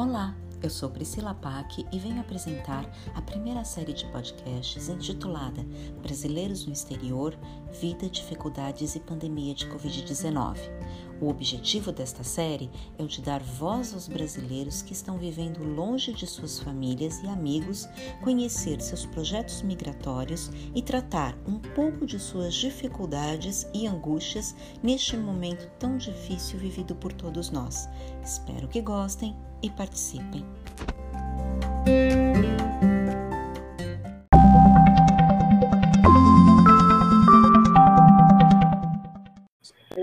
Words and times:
Olá, 0.00 0.32
eu 0.62 0.70
sou 0.70 0.88
Priscila 0.88 1.34
Pack 1.34 1.84
e 1.90 1.98
venho 1.98 2.20
apresentar 2.20 2.88
a 3.16 3.20
primeira 3.20 3.64
série 3.64 3.92
de 3.92 4.06
podcasts 4.12 4.88
intitulada 4.88 5.66
Brasileiros 6.00 6.64
no 6.64 6.72
Exterior, 6.72 7.36
Vida, 7.80 8.08
Dificuldades 8.08 8.94
e 8.94 9.00
Pandemia 9.00 9.56
de 9.56 9.66
Covid-19. 9.66 10.56
O 11.20 11.28
objetivo 11.28 11.90
desta 11.90 12.22
série 12.22 12.70
é 12.96 13.02
o 13.02 13.08
de 13.08 13.20
dar 13.20 13.42
voz 13.42 13.92
aos 13.92 14.06
brasileiros 14.06 14.82
que 14.82 14.92
estão 14.92 15.18
vivendo 15.18 15.64
longe 15.64 16.12
de 16.12 16.26
suas 16.26 16.60
famílias 16.60 17.20
e 17.22 17.26
amigos, 17.26 17.88
conhecer 18.22 18.80
seus 18.80 19.04
projetos 19.04 19.62
migratórios 19.62 20.50
e 20.74 20.80
tratar 20.80 21.36
um 21.46 21.58
pouco 21.58 22.06
de 22.06 22.20
suas 22.20 22.54
dificuldades 22.54 23.66
e 23.74 23.86
angústias 23.86 24.54
neste 24.82 25.16
momento 25.16 25.68
tão 25.78 25.96
difícil 25.96 26.58
vivido 26.58 26.94
por 26.94 27.12
todos 27.12 27.50
nós. 27.50 27.88
Espero 28.22 28.68
que 28.68 28.80
gostem 28.80 29.34
e 29.60 29.70
participem. 29.70 30.44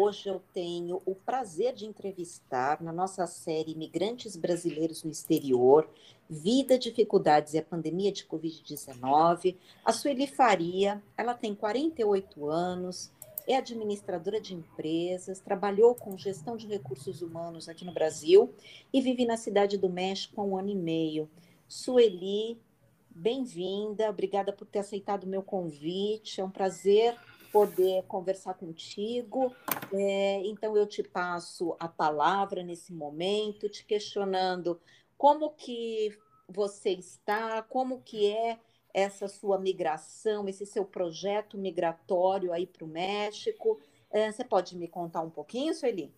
Hoje 0.05 0.29
eu 0.29 0.39
tenho 0.53 1.01
o 1.03 1.15
prazer 1.15 1.73
de 1.73 1.83
entrevistar 1.83 2.79
na 2.79 2.93
nossa 2.93 3.25
série 3.25 3.71
Imigrantes 3.71 4.35
Brasileiros 4.35 5.03
no 5.03 5.09
Exterior, 5.09 5.89
Vida, 6.29 6.77
Dificuldades 6.77 7.55
e 7.55 7.57
a 7.57 7.63
Pandemia 7.63 8.11
de 8.11 8.23
Covid-19, 8.23 9.55
a 9.83 9.91
Sueli 9.91 10.27
Faria. 10.27 11.01
Ela 11.17 11.33
tem 11.33 11.55
48 11.55 12.47
anos, 12.47 13.11
é 13.47 13.55
administradora 13.55 14.39
de 14.39 14.53
empresas, 14.53 15.39
trabalhou 15.39 15.95
com 15.95 16.15
gestão 16.15 16.55
de 16.55 16.67
recursos 16.67 17.23
humanos 17.23 17.67
aqui 17.67 17.83
no 17.83 17.91
Brasil 17.91 18.53
e 18.93 19.01
vive 19.01 19.25
na 19.25 19.37
cidade 19.37 19.75
do 19.75 19.89
México 19.89 20.39
há 20.39 20.43
um 20.43 20.55
ano 20.55 20.69
e 20.69 20.75
meio. 20.75 21.27
Sueli, 21.67 22.61
bem-vinda, 23.09 24.07
obrigada 24.07 24.53
por 24.53 24.67
ter 24.67 24.79
aceitado 24.79 25.23
o 25.23 25.27
meu 25.27 25.41
convite, 25.41 26.41
é 26.41 26.43
um 26.45 26.51
prazer 26.51 27.17
poder 27.55 28.03
conversar 28.03 28.55
contigo. 28.55 29.55
É, 29.93 30.41
então, 30.43 30.75
eu 30.75 30.85
te 30.85 31.01
passo 31.01 31.73
a 31.79 31.87
palavra 31.87 32.61
nesse 32.61 32.91
momento, 32.91 33.69
te 33.69 33.85
questionando 33.85 34.77
como 35.17 35.51
que 35.51 36.13
você 36.49 36.89
está, 36.89 37.61
como 37.61 38.01
que 38.01 38.29
é 38.29 38.59
essa 38.93 39.29
sua 39.29 39.57
migração, 39.57 40.49
esse 40.49 40.65
seu 40.65 40.83
projeto 40.83 41.57
migratório 41.57 42.51
aí 42.51 42.67
para 42.67 42.83
o 42.83 42.89
México. 42.89 43.79
É, 44.11 44.29
você 44.29 44.43
pode 44.43 44.75
me 44.75 44.89
contar 44.89 45.21
um 45.21 45.29
pouquinho, 45.29 45.73
Sueli? 45.73 46.13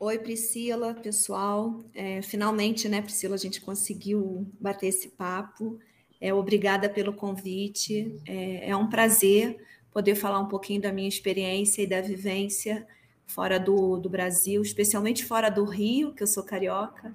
Oi, 0.00 0.18
Priscila, 0.20 0.94
pessoal. 0.94 1.84
É, 1.94 2.22
finalmente, 2.22 2.88
né, 2.88 3.02
Priscila, 3.02 3.34
a 3.34 3.38
gente 3.38 3.60
conseguiu 3.60 4.50
bater 4.58 4.86
esse 4.86 5.10
papo. 5.10 5.78
É, 6.24 6.32
obrigada 6.32 6.88
pelo 6.88 7.12
convite. 7.12 8.20
É, 8.26 8.70
é 8.70 8.76
um 8.76 8.88
prazer 8.88 9.58
poder 9.92 10.14
falar 10.14 10.40
um 10.40 10.48
pouquinho 10.48 10.80
da 10.80 10.92
minha 10.92 11.08
experiência 11.08 11.82
e 11.82 11.86
da 11.86 12.00
vivência 12.00 12.86
fora 13.26 13.58
do, 13.58 13.96
do 13.98 14.08
Brasil, 14.08 14.62
especialmente 14.62 15.24
fora 15.24 15.50
do 15.50 15.64
Rio, 15.64 16.12
que 16.12 16.22
eu 16.22 16.26
sou 16.26 16.42
carioca, 16.42 17.12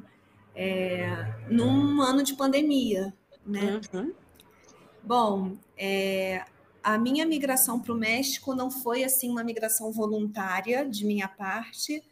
é, 0.55 1.33
num 1.49 2.01
ano 2.01 2.23
de 2.23 2.35
pandemia 2.35 3.13
né? 3.49 3.81
Uhum. 3.93 4.13
Bom, 5.03 5.57
é, 5.77 6.45
a 6.83 6.97
minha 6.97 7.25
migração 7.25 7.79
para 7.79 7.93
o 7.93 7.97
México 7.97 8.53
não 8.53 8.69
foi 8.69 9.03
assim 9.03 9.29
uma 9.29 9.43
migração 9.43 9.91
voluntária 9.91 10.87
de 10.87 11.05
minha 11.05 11.27
parte, 11.27 12.03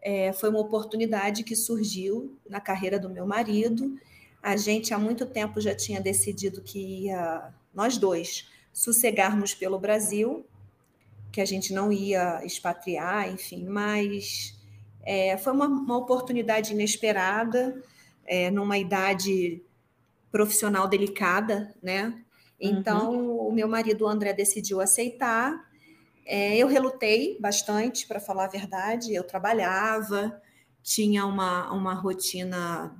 é, 0.00 0.32
foi 0.32 0.50
uma 0.50 0.60
oportunidade 0.60 1.42
que 1.42 1.56
surgiu 1.56 2.38
na 2.48 2.60
carreira 2.60 2.98
do 2.98 3.08
meu 3.08 3.26
marido. 3.26 3.98
A 4.44 4.58
gente 4.58 4.92
há 4.92 4.98
muito 4.98 5.24
tempo 5.24 5.58
já 5.58 5.74
tinha 5.74 6.02
decidido 6.02 6.60
que 6.60 7.06
ia, 7.06 7.50
nós 7.72 7.96
dois, 7.96 8.46
sossegarmos 8.74 9.54
pelo 9.54 9.78
Brasil, 9.78 10.44
que 11.32 11.40
a 11.40 11.46
gente 11.46 11.72
não 11.72 11.90
ia 11.90 12.44
expatriar, 12.44 13.32
enfim, 13.32 13.64
mas 13.64 14.54
é, 15.02 15.38
foi 15.38 15.50
uma, 15.54 15.66
uma, 15.66 15.96
oportunidade 15.96 16.74
inesperada, 16.74 17.82
é, 18.26 18.50
numa 18.50 18.76
idade 18.76 19.62
profissional 20.30 20.86
delicada, 20.86 21.74
né? 21.82 22.22
Então, 22.60 23.14
uhum. 23.14 23.48
o 23.48 23.50
meu 23.50 23.66
marido 23.66 24.04
o 24.04 24.08
André 24.08 24.34
decidiu 24.34 24.78
aceitar. 24.78 25.58
É, 26.26 26.54
eu 26.58 26.68
relutei 26.68 27.38
bastante, 27.40 28.06
para 28.06 28.20
falar 28.20 28.44
a 28.44 28.48
verdade. 28.48 29.14
Eu 29.14 29.24
trabalhava, 29.24 30.38
tinha 30.82 31.24
uma, 31.24 31.72
uma 31.72 31.94
rotina 31.94 32.94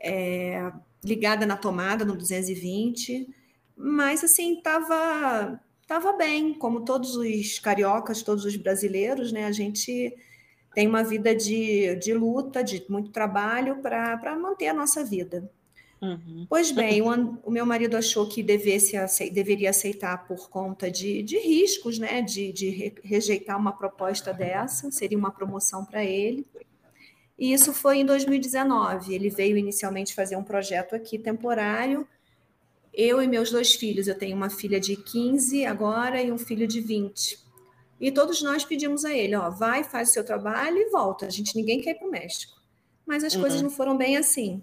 é, 0.00 0.72
ligada 1.04 1.46
na 1.46 1.56
tomada, 1.56 2.04
no 2.04 2.16
220, 2.16 3.28
mas 3.76 4.24
assim, 4.24 4.58
estava 4.58 5.60
tava 5.86 6.12
bem, 6.12 6.52
como 6.52 6.84
todos 6.84 7.16
os 7.16 7.58
cariocas, 7.58 8.22
todos 8.22 8.44
os 8.44 8.56
brasileiros, 8.56 9.32
né? 9.32 9.46
A 9.46 9.52
gente 9.52 10.14
tem 10.74 10.86
uma 10.86 11.02
vida 11.02 11.34
de, 11.34 11.96
de 11.96 12.12
luta, 12.12 12.62
de 12.62 12.84
muito 12.88 13.10
trabalho 13.10 13.80
para 13.80 14.36
manter 14.38 14.68
a 14.68 14.74
nossa 14.74 15.02
vida. 15.02 15.50
Uhum. 16.00 16.46
Pois 16.48 16.70
bem, 16.70 17.02
o, 17.02 17.40
o, 17.42 17.50
meu 17.50 17.66
marido 17.66 17.96
achou 17.96 18.28
que 18.28 18.42
devesse, 18.42 18.96
deveria 19.30 19.70
aceitar 19.70 20.28
por 20.28 20.48
conta 20.48 20.90
de, 20.90 21.22
de 21.22 21.38
riscos, 21.38 21.98
né? 21.98 22.22
De, 22.22 22.52
de 22.52 22.68
re, 22.68 22.94
rejeitar 23.02 23.58
uma 23.58 23.72
proposta 23.72 24.32
dessa, 24.32 24.90
seria 24.92 25.18
uma 25.18 25.32
promoção 25.32 25.84
para 25.84 26.04
ele. 26.04 26.46
E 27.38 27.52
isso 27.52 27.72
foi 27.72 27.98
em 27.98 28.04
2019. 28.04 29.14
Ele 29.14 29.30
veio 29.30 29.56
inicialmente 29.56 30.14
fazer 30.14 30.36
um 30.36 30.42
projeto 30.42 30.94
aqui 30.94 31.18
temporário. 31.18 32.06
Eu 32.92 33.22
e 33.22 33.28
meus 33.28 33.50
dois 33.50 33.74
filhos, 33.74 34.08
eu 34.08 34.18
tenho 34.18 34.36
uma 34.36 34.50
filha 34.50 34.80
de 34.80 34.96
15 34.96 35.64
agora 35.64 36.20
e 36.20 36.32
um 36.32 36.38
filho 36.38 36.66
de 36.66 36.80
20. 36.80 37.38
E 38.00 38.10
todos 38.10 38.42
nós 38.42 38.64
pedimos 38.64 39.04
a 39.04 39.12
ele, 39.12 39.36
ó, 39.36 39.50
vai, 39.50 39.84
faz 39.84 40.10
o 40.10 40.12
seu 40.12 40.24
trabalho 40.24 40.78
e 40.78 40.90
volta. 40.90 41.26
A 41.26 41.30
gente 41.30 41.54
ninguém 41.54 41.80
quer 41.80 41.92
ir 41.92 41.94
para 41.94 42.08
o 42.08 42.10
México. 42.10 42.60
Mas 43.06 43.22
as 43.22 43.34
uhum. 43.34 43.40
coisas 43.40 43.62
não 43.62 43.70
foram 43.70 43.96
bem 43.96 44.16
assim. 44.16 44.62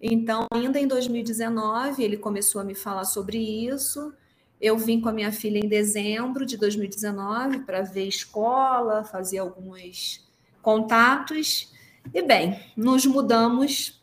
Então, 0.00 0.46
ainda 0.52 0.78
em 0.78 0.86
2019, 0.86 2.02
ele 2.02 2.16
começou 2.16 2.60
a 2.60 2.64
me 2.64 2.74
falar 2.74 3.04
sobre 3.04 3.38
isso. 3.38 4.12
Eu 4.60 4.78
vim 4.78 5.00
com 5.00 5.08
a 5.08 5.12
minha 5.12 5.32
filha 5.32 5.58
em 5.58 5.68
dezembro 5.68 6.46
de 6.46 6.56
2019 6.56 7.60
para 7.60 7.82
ver 7.82 8.06
escola, 8.06 9.04
fazer 9.04 9.38
alguns 9.38 10.28
contatos. 10.62 11.73
E 12.12 12.22
bem, 12.22 12.60
nos 12.76 13.06
mudamos 13.06 14.00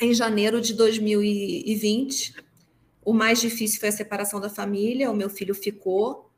em 0.00 0.14
janeiro 0.14 0.60
de 0.60 0.74
2020. 0.74 2.34
O 3.04 3.12
mais 3.12 3.40
difícil 3.40 3.80
foi 3.80 3.88
a 3.88 3.92
separação 3.92 4.40
da 4.40 4.48
família. 4.48 5.10
O 5.10 5.16
meu 5.16 5.28
filho 5.28 5.54
ficou 5.54 6.30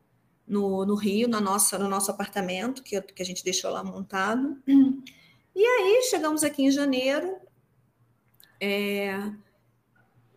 no, 0.46 0.84
no 0.84 0.94
Rio, 0.94 1.28
na 1.28 1.40
nossa, 1.40 1.78
no 1.78 1.88
nosso 1.88 2.10
apartamento, 2.10 2.82
que, 2.82 3.00
que 3.00 3.22
a 3.22 3.26
gente 3.26 3.44
deixou 3.44 3.70
lá 3.70 3.82
montado. 3.82 4.56
E 5.54 5.64
aí 5.64 6.02
chegamos 6.10 6.44
aqui 6.44 6.64
em 6.64 6.70
janeiro, 6.70 7.36
é, 8.60 9.32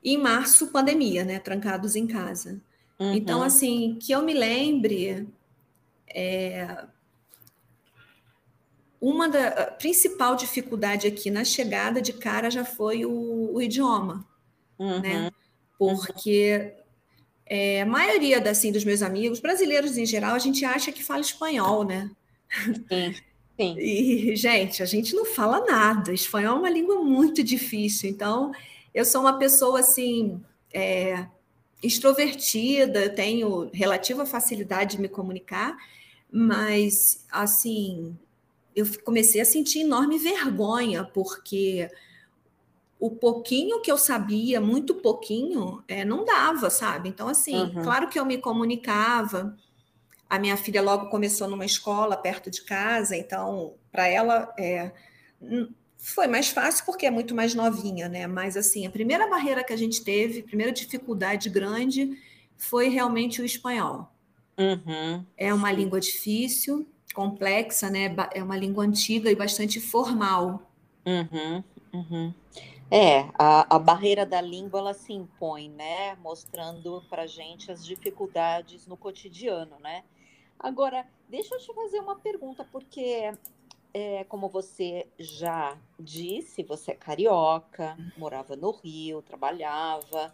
em 0.04 0.18
março, 0.18 0.68
pandemia, 0.68 1.24
né? 1.24 1.40
Trancados 1.40 1.96
em 1.96 2.08
casa. 2.08 2.62
Uhum. 2.98 3.14
Então, 3.14 3.42
assim, 3.42 3.98
que 4.02 4.12
eu 4.12 4.22
me 4.22 4.34
lembre, 4.34 5.28
é, 6.08 6.86
uma 9.02 9.30
da 9.30 9.68
principal 9.80 10.36
dificuldade 10.36 11.08
aqui 11.08 11.30
na 11.30 11.44
chegada 11.44 12.02
de 12.02 12.14
cara 12.14 12.50
já 12.50 12.66
foi 12.66 13.06
o, 13.06 13.54
o 13.54 13.62
idioma, 13.62 14.26
uhum. 14.78 15.00
né? 15.02 15.32
Porque 15.78 16.74
é, 17.46 17.82
a 17.82 17.86
maioria 17.86 18.40
assim, 18.50 18.72
dos 18.72 18.84
meus 18.84 19.02
amigos, 19.02 19.40
brasileiros 19.40 19.98
em 19.98 20.06
geral, 20.06 20.36
a 20.36 20.40
gente 20.40 20.66
acha 20.66 20.92
que 20.92 21.04
fala 21.04 21.22
espanhol, 21.22 21.84
né? 21.84 22.10
Sim. 22.90 23.16
Sim. 23.58 23.76
E, 23.78 24.36
gente, 24.38 24.82
a 24.82 24.86
gente 24.86 25.14
não 25.14 25.26
fala 25.26 25.66
nada. 25.66 26.14
Espanhol 26.14 26.56
é 26.56 26.60
uma 26.60 26.70
língua 26.70 27.04
muito 27.04 27.44
difícil. 27.44 28.10
Então, 28.10 28.54
eu 28.94 29.04
sou 29.04 29.20
uma 29.20 29.38
pessoa 29.38 29.82
assim. 29.82 30.42
É, 30.74 31.28
extrovertida, 31.82 33.10
tenho 33.10 33.70
relativa 33.74 34.26
facilidade 34.26 34.98
de 34.98 35.02
me 35.02 35.08
comunicar, 35.08 35.78
mas 36.32 37.26
assim, 37.32 38.18
eu 38.76 38.86
comecei 39.04 39.42
a 39.42 39.46
sentir 39.46 39.82
enorme 39.82 40.18
vergonha, 40.18 41.04
porque 41.04 41.90
o 43.00 43.10
pouquinho 43.10 43.82
que 43.82 43.92
eu 43.92 43.98
sabia, 43.98 44.60
muito 44.60 44.96
pouquinho, 44.96 45.84
é, 45.88 46.04
não 46.04 46.26
dava, 46.26 46.70
sabe? 46.70 47.08
Então, 47.08 47.28
assim, 47.28 47.56
uhum. 47.56 47.84
claro 47.84 48.10
que 48.10 48.20
eu 48.20 48.26
me 48.26 48.38
comunicava, 48.38 49.58
a 50.30 50.38
minha 50.38 50.58
filha 50.58 50.82
logo 50.82 51.10
começou 51.10 51.48
numa 51.48 51.66
escola 51.66 52.16
perto 52.16 52.52
de 52.52 52.62
casa, 52.62 53.16
então 53.16 53.74
para 53.92 54.08
ela 54.08 54.54
é, 54.60 54.92
foi 55.98 56.28
mais 56.28 56.50
fácil 56.50 56.86
porque 56.86 57.06
é 57.06 57.12
muito 57.12 57.34
mais 57.34 57.56
novinha, 57.56 58.08
né? 58.08 58.28
Mas 58.28 58.56
assim, 58.56 58.86
a 58.86 58.92
primeira 58.92 59.28
barreira 59.28 59.64
que 59.64 59.74
a 59.74 59.78
gente 59.78 60.04
teve, 60.04 60.42
a 60.42 60.44
primeira 60.44 60.72
dificuldade 60.72 61.50
grande 61.50 62.18
foi 62.58 62.90
realmente 62.90 63.42
o 63.42 63.46
espanhol. 63.46 64.12
Uhum. 64.58 65.26
É 65.38 65.54
uma 65.54 65.72
língua 65.72 66.00
difícil, 66.00 66.86
complexa, 67.14 67.90
né? 67.90 68.16
É 68.34 68.44
uma 68.44 68.58
língua 68.58 68.84
antiga 68.84 69.32
e 69.32 69.36
bastante 69.36 69.80
formal. 69.80 70.62
Uhum, 71.06 71.64
uhum. 71.94 72.34
É, 72.92 73.30
a, 73.38 73.76
a 73.76 73.80
barreira 73.80 74.26
da 74.26 74.42
língua 74.42 74.80
ela 74.80 74.94
se 74.94 75.14
impõe, 75.14 75.70
né? 75.70 76.16
Mostrando 76.16 77.04
para 77.10 77.28
gente 77.28 77.72
as 77.72 77.86
dificuldades 77.86 78.88
no 78.88 78.98
cotidiano, 78.98 79.78
né? 79.80 80.04
Agora, 80.60 81.06
deixa 81.28 81.56
eu 81.56 81.60
te 81.60 81.74
fazer 81.74 82.00
uma 82.00 82.16
pergunta, 82.16 82.68
porque 82.72 83.32
é, 83.94 84.24
como 84.26 84.50
você 84.50 85.08
já 85.18 85.78
disse, 86.00 86.64
você 86.64 86.92
é 86.92 86.96
carioca, 86.96 87.98
morava 88.18 88.56
no 88.56 88.72
Rio, 88.72 89.22
trabalhava, 89.22 90.34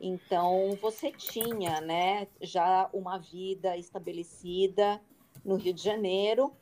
então 0.00 0.78
você 0.80 1.10
tinha, 1.10 1.80
né, 1.80 2.28
já 2.40 2.88
uma 2.92 3.18
vida 3.18 3.76
estabelecida 3.76 5.00
no 5.44 5.56
Rio 5.56 5.74
de 5.74 5.82
Janeiro 5.82 6.52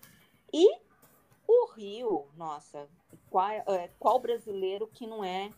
e 0.53 0.77
o 1.47 1.67
Rio, 1.75 2.27
nossa, 2.37 2.89
qual, 3.31 3.49
é, 3.51 3.91
qual 3.99 4.19
brasileiro 4.19 4.87
que 4.87 5.07
não 5.07 5.25
é 5.25 5.51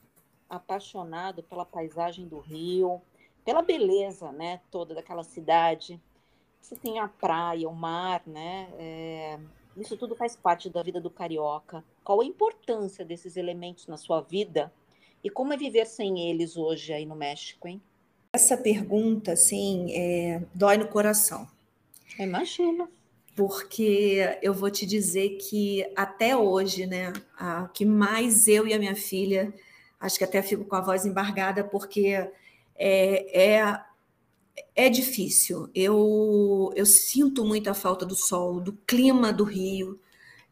apaixonado 0.48 1.42
pela 1.42 1.64
paisagem 1.64 2.26
do 2.26 2.38
Rio, 2.38 3.00
pela 3.44 3.62
beleza, 3.62 4.30
né, 4.32 4.60
toda 4.70 4.94
daquela 4.94 5.22
cidade? 5.22 6.00
Você 6.60 6.76
tem 6.76 6.98
a 6.98 7.08
praia, 7.08 7.68
o 7.68 7.74
mar, 7.74 8.22
né? 8.26 8.68
É, 8.78 9.38
isso 9.76 9.96
tudo 9.96 10.14
faz 10.14 10.34
parte 10.34 10.70
da 10.70 10.82
vida 10.82 10.98
do 10.98 11.10
carioca. 11.10 11.84
Qual 12.02 12.22
a 12.22 12.24
importância 12.24 13.04
desses 13.04 13.36
elementos 13.36 13.86
na 13.86 13.98
sua 13.98 14.22
vida 14.22 14.72
e 15.22 15.28
como 15.28 15.52
é 15.52 15.56
viver 15.56 15.86
sem 15.86 16.30
eles 16.30 16.56
hoje 16.56 16.92
aí 16.92 17.04
no 17.04 17.14
México, 17.14 17.68
hein? 17.68 17.82
Essa 18.32 18.56
pergunta, 18.56 19.32
assim, 19.32 19.92
é, 19.92 20.42
dói 20.54 20.78
no 20.78 20.88
coração. 20.88 21.46
Imagina 22.18 22.88
porque 23.34 24.38
eu 24.42 24.54
vou 24.54 24.70
te 24.70 24.86
dizer 24.86 25.38
que 25.38 25.84
até 25.96 26.36
hoje, 26.36 26.86
né, 26.86 27.12
a 27.36 27.68
que 27.68 27.84
mais 27.84 28.46
eu 28.46 28.66
e 28.66 28.72
a 28.72 28.78
minha 28.78 28.94
filha, 28.94 29.52
acho 29.98 30.18
que 30.18 30.24
até 30.24 30.42
fico 30.42 30.64
com 30.64 30.76
a 30.76 30.80
voz 30.80 31.04
embargada, 31.04 31.64
porque 31.64 32.28
é, 32.76 33.58
é, 33.58 33.80
é 34.74 34.88
difícil. 34.88 35.68
Eu, 35.74 36.72
eu 36.76 36.86
sinto 36.86 37.44
muita 37.44 37.74
falta 37.74 38.06
do 38.06 38.14
sol, 38.14 38.60
do 38.60 38.72
clima 38.86 39.32
do 39.32 39.44
Rio, 39.44 39.98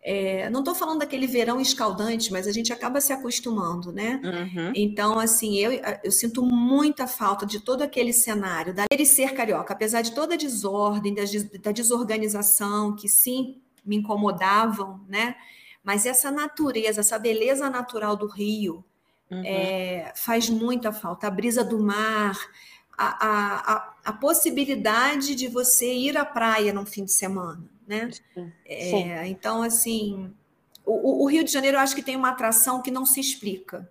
é, 0.05 0.51
não 0.51 0.61
estou 0.61 0.75
falando 0.75 0.99
daquele 0.99 1.29
verão 1.29 1.61
escaldante, 1.61 2.33
mas 2.33 2.49
a 2.49 2.53
gente 2.53 2.73
acaba 2.73 3.01
se 3.01 3.13
acostumando, 3.13 3.93
né? 3.93 4.21
Uhum. 4.25 4.73
Então, 4.75 5.17
assim, 5.17 5.57
eu, 5.57 5.71
eu 6.03 6.11
sinto 6.11 6.43
muita 6.43 7.07
falta 7.07 7.47
de 7.47 7.61
todo 7.61 7.83
aquele 7.83 8.13
cenário, 8.13 8.75
da 8.75 8.85
ele 8.91 9.07
ser 9.07 9.33
carioca, 9.33 9.73
apesar 9.73 10.03
de 10.03 10.11
toda 10.11 10.35
a 10.35 10.37
desordem, 10.37 11.15
da, 11.15 11.23
da 11.63 11.71
desorganização, 11.71 12.97
que 12.97 13.09
sim 13.09 13.63
me 13.85 13.97
incomodavam, 13.97 15.01
né? 15.09 15.37
Mas 15.85 16.05
essa 16.05 16.33
natureza, 16.33 17.01
essa 17.01 17.19
beleza 17.19 17.71
natural 17.71 18.17
do 18.17 18.27
Rio 18.27 18.85
uhum. 19.31 19.43
é, 19.45 20.13
faz 20.17 20.51
muita 20.51 20.91
falta. 20.91 21.29
A 21.29 21.31
brisa 21.31 21.63
do 21.63 21.79
mar, 21.79 22.37
a, 22.99 23.75
a, 23.75 23.95
a, 24.05 24.13
possibilidade 24.13 25.37
de 25.37 25.47
você 25.47 25.93
ir 25.95 26.17
à 26.17 26.25
praia 26.25 26.73
no 26.73 26.85
fim 26.85 27.05
de 27.05 27.13
semana 27.13 27.71
né? 27.93 28.11
É, 28.65 29.27
então, 29.29 29.63
assim, 29.63 30.33
o, 30.85 31.25
o, 31.25 31.27
Rio 31.27 31.45
de 31.45 31.53
Janeiro 31.53 31.77
eu 31.77 31.81
acho 31.81 31.95
que 31.95 32.03
tem 32.03 32.17
uma 32.17 32.31
atração 32.31 32.81
que 32.81 32.91
não 32.91 33.05
se 33.05 33.21
explica. 33.21 33.91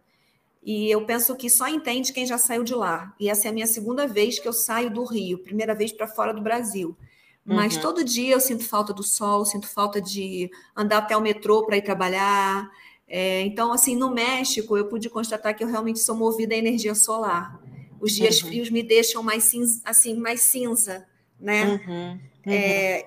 E 0.63 0.89
eu 0.91 1.05
penso 1.05 1.35
que 1.35 1.49
só 1.49 1.67
entende 1.67 2.13
quem 2.13 2.25
já 2.25 2.37
saiu 2.37 2.63
de 2.63 2.73
lá. 2.73 3.15
E 3.19 3.29
essa 3.29 3.47
é 3.47 3.49
a 3.49 3.53
minha 3.53 3.67
segunda 3.67 4.07
vez 4.07 4.39
que 4.39 4.47
eu 4.47 4.53
saio 4.53 4.91
do 4.91 5.03
Rio, 5.03 5.39
primeira 5.39 5.73
vez 5.73 5.91
para 5.91 6.07
fora 6.07 6.33
do 6.33 6.41
Brasil. 6.41 6.95
Mas 7.43 7.75
uhum. 7.75 7.81
todo 7.81 8.03
dia 8.03 8.33
eu 8.33 8.39
sinto 8.39 8.63
falta 8.63 8.93
do 8.93 9.01
sol, 9.01 9.43
sinto 9.45 9.67
falta 9.67 9.99
de 9.99 10.51
andar 10.75 10.99
até 10.99 11.17
o 11.17 11.21
metrô 11.21 11.65
para 11.65 11.77
ir 11.77 11.81
trabalhar. 11.81 12.69
É, 13.07 13.41
então, 13.41 13.73
assim, 13.73 13.95
no 13.95 14.11
México, 14.11 14.77
eu 14.77 14.85
pude 14.85 15.09
constatar 15.09 15.55
que 15.55 15.63
eu 15.63 15.67
realmente 15.67 15.99
sou 15.99 16.15
movida 16.15 16.53
à 16.53 16.57
energia 16.57 16.93
solar. 16.93 17.59
Os 17.99 18.13
dias 18.13 18.41
uhum. 18.41 18.49
frios 18.49 18.69
me 18.69 18.83
deixam 18.83 19.23
mais 19.23 19.45
cinza, 19.45 19.81
assim, 19.83 20.15
mais 20.15 20.41
cinza, 20.41 21.07
né? 21.39 21.65
Uhum. 21.65 22.19
É, 22.45 23.05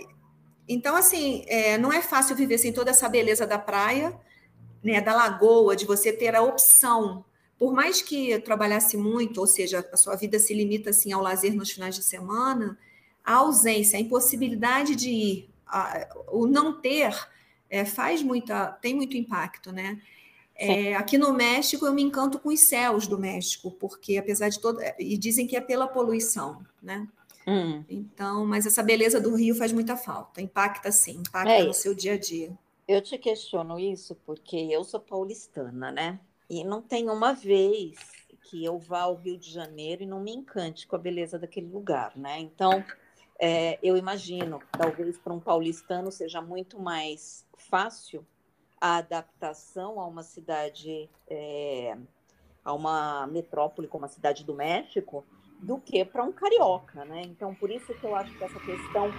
então, 0.69 0.97
assim, 0.97 1.45
é, 1.47 1.77
não 1.77 1.93
é 1.93 2.01
fácil 2.01 2.35
viver 2.35 2.59
sem 2.59 2.73
toda 2.73 2.91
essa 2.91 3.09
beleza 3.09 3.47
da 3.47 3.59
praia, 3.59 4.19
né, 4.83 5.01
da 5.01 5.15
lagoa, 5.15 5.77
de 5.77 5.85
você 5.85 6.13
ter 6.13 6.35
a 6.35 6.43
opção. 6.43 7.25
Por 7.59 7.73
mais 7.73 8.03
que 8.03 8.39
trabalhasse 8.41 8.97
muito, 8.97 9.41
ou 9.41 9.47
seja, 9.47 9.87
a 9.93 9.97
sua 9.97 10.17
vida 10.17 10.39
se 10.39 10.55
limita 10.55 10.91
assim 10.91 11.13
ao 11.13 11.23
lazer 11.23 11.55
nos 11.55 11.71
finais 11.71 11.95
de 11.95 12.03
semana, 12.03 12.79
a 13.25 13.37
ausência, 13.37 13.99
a 13.99 14.03
impossibilidade 14.03 14.95
de 14.95 15.11
ir, 15.11 15.51
a, 15.67 16.09
o 16.29 16.47
não 16.47 16.81
ter, 16.81 17.15
é, 17.71 17.85
faz 17.85 18.23
muita, 18.23 18.67
tem 18.67 18.95
muito 18.95 19.17
impacto, 19.17 19.73
né? 19.73 20.01
É, 20.57 20.95
aqui 20.95 21.19
no 21.19 21.33
México, 21.33 21.85
eu 21.85 21.93
me 21.93 22.03
encanto 22.03 22.39
com 22.39 22.49
os 22.49 22.69
céus 22.69 23.09
do 23.09 23.19
México, 23.19 23.73
porque 23.73 24.17
apesar 24.17 24.49
de 24.49 24.61
todo. 24.61 24.81
E 24.99 25.17
dizem 25.19 25.47
que 25.47 25.57
é 25.57 25.61
pela 25.61 25.89
poluição, 25.89 26.65
né? 26.81 27.09
Hum. 27.47 27.85
Então, 27.89 28.47
mas 28.47 28.67
essa 28.67 28.83
beleza 28.83 29.21
do 29.21 29.35
Rio 29.35 29.55
faz 29.55 29.73
muita 29.73 29.97
falta, 29.97 30.41
impacta 30.41 30.91
sim, 30.91 31.19
impacta 31.19 31.53
é 31.53 31.65
no 31.65 31.75
seu 31.75 31.95
dia 31.95 32.15
a 32.15 32.19
dia. 32.19 32.57
Eu 32.87 33.01
te 33.03 33.19
questiono 33.19 33.79
isso 33.79 34.15
porque 34.27 34.57
eu 34.57 34.85
sou 34.85 35.01
paulistana, 35.01 35.91
né? 35.91 36.21
E 36.49 36.63
não 36.65 36.83
tem 36.83 37.09
uma 37.09 37.33
vez 37.33 37.97
que 38.45 38.65
eu 38.65 38.79
vá 38.79 39.03
ao 39.03 39.15
Rio 39.15 39.39
de 39.39 39.51
Janeiro 39.51 40.03
e 40.03 40.07
não 40.07 40.21
me 40.21 40.33
encante 40.33 40.87
com 40.87 40.97
a 40.97 40.99
beleza 40.99 41.39
daquele 41.39 41.67
lugar, 41.67 42.13
né? 42.17 42.39
Então, 42.39 42.85
é, 43.39 43.79
eu 43.83 43.97
imagino, 43.97 44.61
talvez 44.71 45.19
para 45.19 45.33
um 45.33 45.41
paulistano 45.41 46.13
seja 46.13 46.41
muito 46.41 46.79
mais 46.79 47.47
fácil 47.57 48.25
a 48.81 48.97
adaptação 48.97 49.99
a 49.99 50.07
uma 50.07 50.23
cidade, 50.23 51.09
é, 51.27 51.97
a 52.63 52.73
uma 52.75 53.27
metrópole 53.27 53.89
como 53.89 54.05
a 54.05 54.09
cidade 54.09 54.45
do 54.45 54.55
México, 54.55 55.25
do 55.65 55.79
que 55.79 56.05
para 56.05 56.23
um 56.23 56.31
carioca, 56.31 57.05
né? 57.05 57.23
Então, 57.23 57.55
por 57.55 57.71
isso 57.71 57.95
que 57.95 58.05
eu 58.05 58.15
acho 58.15 58.37
que 58.37 58.45
essa 58.45 58.61
questão 58.61 59.11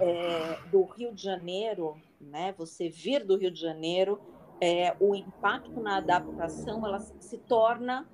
é, 0.00 0.60
do 0.70 0.84
Rio 0.84 1.12
de 1.12 1.22
Janeiro, 1.22 2.00
né? 2.20 2.54
Você 2.56 2.88
vir 2.88 3.24
do 3.24 3.36
Rio 3.36 3.50
de 3.50 3.60
Janeiro, 3.60 4.20
é, 4.60 4.94
o 5.00 5.14
impacto 5.14 5.80
na 5.80 5.96
adaptação, 5.96 6.86
ela 6.86 7.00
se 7.00 7.36
torna, 7.38 8.08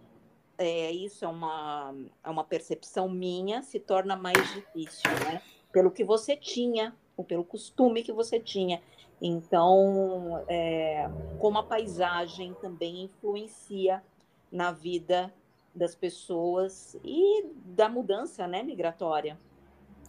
é, 0.57 0.91
isso 0.91 1.27
é 1.27 1.29
uma, 1.29 1.95
é 2.25 2.31
uma 2.31 2.45
percepção 2.45 3.09
minha, 3.09 3.63
se 3.63 3.79
torna 3.79 4.17
mais 4.17 4.55
difícil, 4.55 5.11
né? 5.23 5.43
Pelo 5.71 5.91
que 5.91 6.05
você 6.05 6.37
tinha, 6.37 6.95
ou 7.17 7.25
pelo 7.25 7.45
costume 7.45 8.03
que 8.03 8.13
você 8.13 8.41
tinha. 8.41 8.81
Então, 9.21 10.43
é, 10.49 11.09
como 11.39 11.59
a 11.59 11.63
paisagem 11.63 12.55
também 12.55 13.05
influencia 13.05 14.03
na 14.51 14.73
vida 14.73 15.33
das 15.75 15.95
pessoas 15.95 16.97
e 17.05 17.47
da 17.65 17.89
mudança 17.89 18.47
né, 18.47 18.63
migratória. 18.63 19.39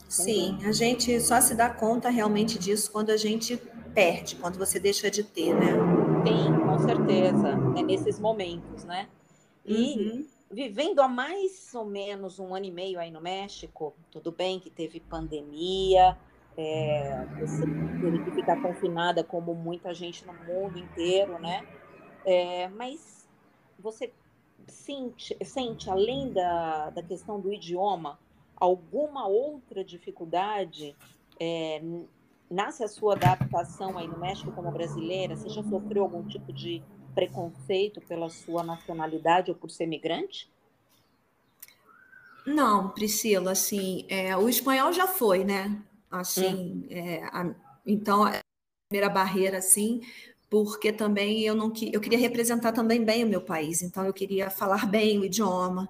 Sim, 0.07 0.59
a 0.63 0.71
gente 0.71 1.19
só 1.19 1.41
se 1.41 1.55
dá 1.55 1.69
conta 1.69 2.09
realmente 2.09 2.59
disso 2.59 2.91
quando 2.91 3.09
a 3.09 3.17
gente 3.17 3.57
perde, 3.93 4.35
quando 4.35 4.57
você 4.57 4.79
deixa 4.79 5.09
de 5.09 5.23
ter, 5.23 5.53
né? 5.53 5.73
Sim, 6.25 6.59
com 6.59 6.79
certeza. 6.79 7.49
É 7.77 7.81
nesses 7.81 8.19
momentos, 8.19 8.83
né? 8.83 9.09
E 9.65 9.97
uhum. 9.97 10.27
vivendo 10.51 10.99
há 10.99 11.07
mais 11.07 11.73
ou 11.73 11.85
menos 11.85 12.39
um 12.39 12.53
ano 12.53 12.65
e 12.65 12.71
meio 12.71 12.99
aí 12.99 13.09
no 13.09 13.19
México, 13.19 13.95
tudo 14.11 14.31
bem 14.31 14.59
que 14.59 14.69
teve 14.69 14.99
pandemia, 14.99 16.15
é, 16.57 17.25
você 17.39 17.63
teve 17.99 18.23
que 18.23 18.31
ficar 18.31 18.61
confinada 18.61 19.23
como 19.23 19.53
muita 19.53 19.93
gente 19.93 20.25
no 20.25 20.33
mundo 20.33 20.77
inteiro, 20.77 21.39
né? 21.39 21.65
É, 22.23 22.69
mas 22.69 23.27
você 23.79 24.11
sente, 24.67 25.37
sente 25.43 25.89
além 25.89 26.31
da, 26.31 26.89
da 26.89 27.03
questão 27.03 27.39
do 27.39 27.53
idioma, 27.53 28.19
alguma 28.55 29.27
outra 29.27 29.83
dificuldade 29.83 30.95
é, 31.39 31.81
nasce 32.49 32.83
a 32.83 32.87
sua 32.87 33.13
adaptação 33.13 33.97
aí 33.97 34.07
no 34.07 34.19
México 34.19 34.51
como 34.51 34.71
brasileira? 34.71 35.35
Você 35.35 35.49
já 35.49 35.63
sofreu 35.63 36.03
algum 36.03 36.23
tipo 36.27 36.53
de 36.53 36.83
preconceito 37.13 38.01
pela 38.01 38.29
sua 38.29 38.63
nacionalidade 38.63 39.51
ou 39.51 39.57
por 39.57 39.69
ser 39.69 39.85
migrante? 39.85 40.49
Não, 42.45 42.89
Priscila, 42.89 43.53
assim, 43.53 44.05
é, 44.07 44.37
o 44.37 44.47
espanhol 44.47 44.93
já 44.93 45.07
foi, 45.07 45.43
né? 45.43 45.81
Assim, 46.11 46.53
hum. 46.53 46.87
é, 46.89 47.23
a, 47.23 47.55
então, 47.85 48.23
a 48.23 48.39
primeira 48.87 49.11
barreira, 49.11 49.57
assim, 49.57 50.01
porque 50.49 50.91
também 50.91 51.41
eu 51.41 51.55
não 51.55 51.73
eu 51.91 51.99
queria 51.99 52.19
representar 52.19 52.71
também 52.71 53.03
bem 53.03 53.23
o 53.23 53.27
meu 53.27 53.41
país, 53.41 53.81
então 53.81 54.05
eu 54.05 54.13
queria 54.13 54.49
falar 54.49 54.85
bem 54.87 55.19
o 55.19 55.25
idioma. 55.25 55.89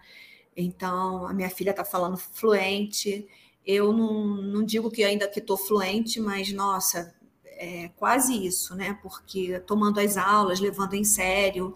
Então 0.56 1.28
a 1.28 1.34
minha 1.34 1.50
filha 1.50 1.72
está 1.72 1.84
falando 1.84 2.18
fluente. 2.18 3.28
Eu 3.66 3.92
não, 3.92 4.26
não 4.38 4.64
digo 4.64 4.92
que 4.92 5.04
ainda 5.04 5.28
que 5.28 5.40
estou 5.40 5.58
fluente, 5.58 6.20
mas 6.20 6.54
nossa, 6.54 7.14
é 7.46 7.90
quase 7.96 8.46
isso, 8.46 8.76
né? 8.76 8.98
Porque 9.02 9.60
tomando 9.62 10.00
as 10.00 10.18
aulas, 10.18 10.60
levando 10.60 10.94
em 10.94 11.04
sério, 11.04 11.76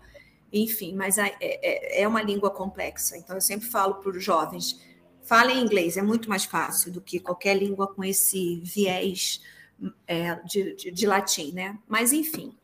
enfim. 0.51 0.95
Mas 0.95 1.17
é, 1.17 1.36
é, 1.41 2.03
é 2.03 2.07
uma 2.07 2.21
língua 2.21 2.50
complexa. 2.51 3.17
Então 3.17 3.36
eu 3.36 3.41
sempre 3.41 3.67
falo 3.67 3.95
para 3.95 4.12
os 4.12 4.24
jovens: 4.24 4.79
falem 5.24 5.59
inglês, 5.59 5.98
é 5.98 6.01
muito 6.01 6.29
mais 6.29 6.45
fácil 6.45 6.91
do 6.91 7.01
que 7.01 7.19
qualquer 7.19 7.55
língua 7.57 7.88
com 7.88 8.03
esse 8.03 8.62
viés 8.63 9.41
é, 10.07 10.36
de, 10.43 10.75
de, 10.75 10.91
de 10.91 11.07
latim, 11.07 11.51
né? 11.51 11.77
Mas 11.88 12.13
enfim. 12.13 12.55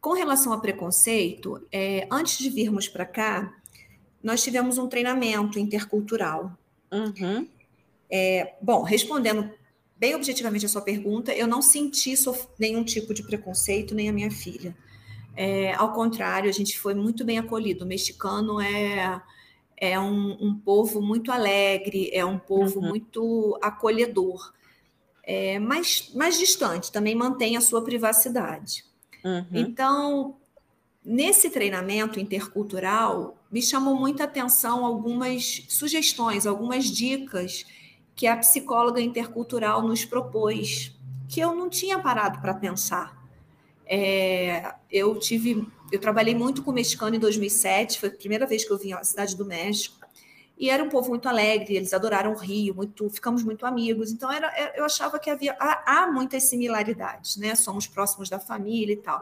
Com 0.00 0.12
relação 0.12 0.52
a 0.52 0.58
preconceito, 0.58 1.66
é, 1.70 2.06
antes 2.10 2.38
de 2.38 2.48
virmos 2.48 2.88
para 2.88 3.04
cá, 3.04 3.54
nós 4.22 4.42
tivemos 4.42 4.78
um 4.78 4.88
treinamento 4.88 5.58
intercultural. 5.58 6.56
Uhum. 6.90 7.46
É, 8.10 8.54
bom, 8.62 8.82
respondendo 8.82 9.50
bem 9.96 10.14
objetivamente 10.14 10.64
a 10.64 10.68
sua 10.68 10.80
pergunta, 10.80 11.32
eu 11.34 11.46
não 11.46 11.60
senti 11.60 12.14
nenhum 12.58 12.82
tipo 12.82 13.12
de 13.12 13.22
preconceito, 13.22 13.94
nem 13.94 14.08
a 14.08 14.12
minha 14.12 14.30
filha. 14.30 14.74
É, 15.36 15.74
ao 15.74 15.92
contrário, 15.92 16.48
a 16.48 16.52
gente 16.52 16.78
foi 16.78 16.94
muito 16.94 17.24
bem 17.24 17.38
acolhido. 17.38 17.84
O 17.84 17.88
mexicano 17.88 18.60
é, 18.60 19.20
é 19.76 20.00
um, 20.00 20.36
um 20.40 20.54
povo 20.54 21.02
muito 21.02 21.30
alegre, 21.30 22.10
é 22.12 22.24
um 22.24 22.38
povo 22.38 22.80
uhum. 22.80 22.88
muito 22.88 23.58
acolhedor, 23.62 24.52
é, 25.22 25.58
mas 25.58 26.10
mais 26.14 26.38
distante, 26.38 26.90
também 26.90 27.14
mantém 27.14 27.56
a 27.56 27.60
sua 27.60 27.82
privacidade. 27.82 28.84
Uhum. 29.24 29.46
Então, 29.52 30.36
nesse 31.04 31.50
treinamento 31.50 32.20
intercultural, 32.20 33.36
me 33.50 33.62
chamou 33.62 33.96
muita 33.96 34.24
atenção 34.24 34.84
algumas 34.84 35.64
sugestões, 35.68 36.46
algumas 36.46 36.84
dicas 36.86 37.64
que 38.14 38.26
a 38.26 38.36
psicóloga 38.36 39.00
intercultural 39.00 39.82
nos 39.82 40.04
propôs, 40.04 40.94
que 41.28 41.40
eu 41.40 41.54
não 41.54 41.68
tinha 41.68 41.98
parado 41.98 42.40
para 42.40 42.54
pensar. 42.54 43.18
É, 43.86 44.74
eu 44.90 45.18
tive, 45.18 45.66
eu 45.90 45.98
trabalhei 45.98 46.34
muito 46.34 46.62
com 46.62 46.70
o 46.70 46.74
mexicano 46.74 47.16
em 47.16 47.18
2007, 47.18 47.98
foi 47.98 48.08
a 48.08 48.12
primeira 48.12 48.46
vez 48.46 48.64
que 48.64 48.70
eu 48.70 48.78
vim 48.78 48.92
à 48.92 49.02
cidade 49.02 49.36
do 49.36 49.44
México. 49.44 49.99
E 50.60 50.68
era 50.68 50.84
um 50.84 50.90
povo 50.90 51.08
muito 51.08 51.26
alegre, 51.26 51.74
eles 51.74 51.94
adoraram 51.94 52.32
o 52.32 52.36
Rio, 52.36 52.74
muito, 52.74 53.08
ficamos 53.08 53.42
muito 53.42 53.64
amigos. 53.64 54.12
Então 54.12 54.30
era, 54.30 54.46
é, 54.48 54.78
eu 54.78 54.84
achava 54.84 55.18
que 55.18 55.30
havia 55.30 55.56
há, 55.58 56.02
há 56.02 56.12
muitas 56.12 56.50
similaridades, 56.50 57.38
né? 57.38 57.54
Somos 57.54 57.86
próximos 57.86 58.28
da 58.28 58.38
família 58.38 58.92
e 58.92 58.98
tal. 58.98 59.18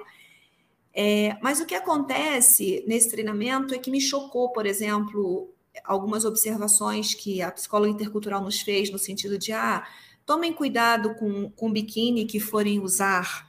É, 0.92 1.36
mas 1.40 1.60
o 1.60 1.64
que 1.64 1.76
acontece 1.76 2.82
nesse 2.88 3.08
treinamento 3.08 3.72
é 3.72 3.78
que 3.78 3.88
me 3.88 4.00
chocou, 4.00 4.50
por 4.50 4.66
exemplo, 4.66 5.48
algumas 5.84 6.24
observações 6.24 7.14
que 7.14 7.40
a 7.40 7.52
psicóloga 7.52 7.92
intercultural 7.92 8.42
nos 8.42 8.60
fez, 8.60 8.90
no 8.90 8.98
sentido 8.98 9.38
de, 9.38 9.52
ah, 9.52 9.86
tomem 10.26 10.52
cuidado 10.52 11.14
com, 11.14 11.50
com 11.52 11.68
o 11.68 11.72
biquíni 11.72 12.24
que 12.24 12.40
forem 12.40 12.80
usar, 12.80 13.48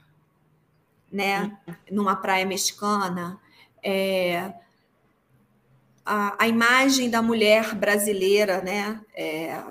né, 1.10 1.58
numa 1.90 2.14
praia 2.14 2.46
mexicana. 2.46 3.40
É, 3.82 4.54
a, 6.12 6.34
a, 6.42 6.48
imagem 6.48 7.08
da 7.08 7.22
mulher 7.22 7.72
brasileira, 7.76 8.60
né, 8.60 9.00
é, 9.14 9.62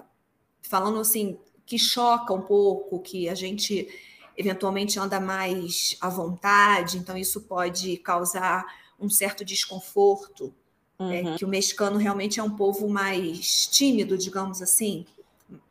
falando 0.62 0.98
assim, 1.02 1.38
que 1.66 1.78
choca 1.78 2.34
um 2.34 2.42
pouco, 2.42 2.98
que 3.02 3.28
a 3.28 3.36
gente 3.36 3.90
eventualmente 4.38 4.98
anda 4.98 5.20
mais 5.20 5.98
à 6.00 6.08
vontade, 6.08 6.98
então 6.98 7.18
isso 7.18 7.42
pode 7.42 7.98
causar 7.98 8.66
um 8.98 9.10
certo 9.10 9.44
desconforto 9.44 10.54
é, 10.98 11.04
uhum. 11.04 11.34
É, 11.34 11.38
que 11.38 11.44
o 11.44 11.48
mexicano 11.48 11.98
realmente 11.98 12.40
é 12.40 12.44
um 12.44 12.56
povo 12.56 12.88
mais 12.88 13.68
tímido, 13.68 14.18
digamos 14.18 14.62
assim, 14.62 15.06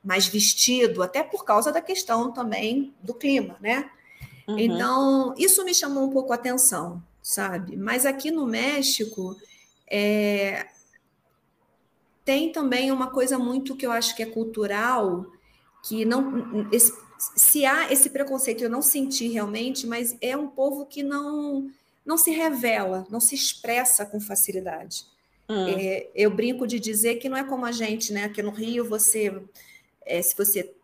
mais 0.04 0.26
vestido, 0.26 1.02
até 1.02 1.22
por 1.22 1.44
causa 1.44 1.72
da 1.72 1.80
questão 1.80 2.30
também 2.30 2.94
do 3.02 3.14
clima, 3.14 3.56
né? 3.60 3.90
Uhum. 4.46 4.58
Então, 4.58 5.34
isso 5.38 5.64
me 5.64 5.74
chamou 5.74 6.04
um 6.04 6.10
pouco 6.10 6.32
a 6.32 6.36
atenção, 6.36 7.02
sabe? 7.22 7.76
Mas 7.76 8.04
aqui 8.04 8.30
no 8.30 8.46
México, 8.46 9.36
é... 9.90 10.66
tem 12.24 12.52
também 12.52 12.92
uma 12.92 13.10
coisa 13.10 13.38
muito 13.38 13.76
que 13.76 13.86
eu 13.86 13.92
acho 13.92 14.14
que 14.14 14.22
é 14.22 14.26
cultural, 14.26 15.26
que 15.86 16.04
não. 16.04 16.68
Esse, 16.72 16.92
se 17.36 17.64
há 17.64 17.92
esse 17.92 18.10
preconceito, 18.10 18.62
eu 18.62 18.70
não 18.70 18.82
senti 18.82 19.28
realmente, 19.28 19.86
mas 19.86 20.16
é 20.20 20.36
um 20.36 20.48
povo 20.48 20.86
que 20.86 21.02
não, 21.02 21.70
não 22.04 22.16
se 22.16 22.30
revela, 22.30 23.06
não 23.10 23.20
se 23.20 23.34
expressa 23.34 24.06
com 24.06 24.20
facilidade. 24.20 25.04
Hum. 25.48 25.66
É, 25.68 26.08
eu 26.14 26.30
brinco 26.30 26.66
de 26.66 26.78
dizer 26.78 27.16
que 27.16 27.28
não 27.28 27.36
é 27.36 27.44
como 27.44 27.64
a 27.64 27.72
gente, 27.72 28.12
né? 28.12 28.28
Que 28.28 28.42
no 28.42 28.50
Rio 28.50 28.84
você, 28.84 29.42
é, 30.04 30.20
se 30.20 30.36
você 30.36 30.74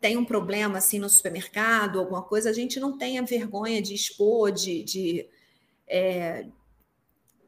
tem 0.00 0.16
um 0.16 0.24
problema 0.24 0.78
assim 0.78 0.98
no 0.98 1.08
supermercado, 1.08 1.98
alguma 1.98 2.22
coisa, 2.22 2.50
a 2.50 2.52
gente 2.52 2.78
não 2.78 2.98
tem 2.98 3.18
a 3.18 3.22
vergonha 3.22 3.80
de 3.80 3.94
expor, 3.94 4.52
de, 4.52 4.82
de, 4.82 5.26
é, 5.86 6.46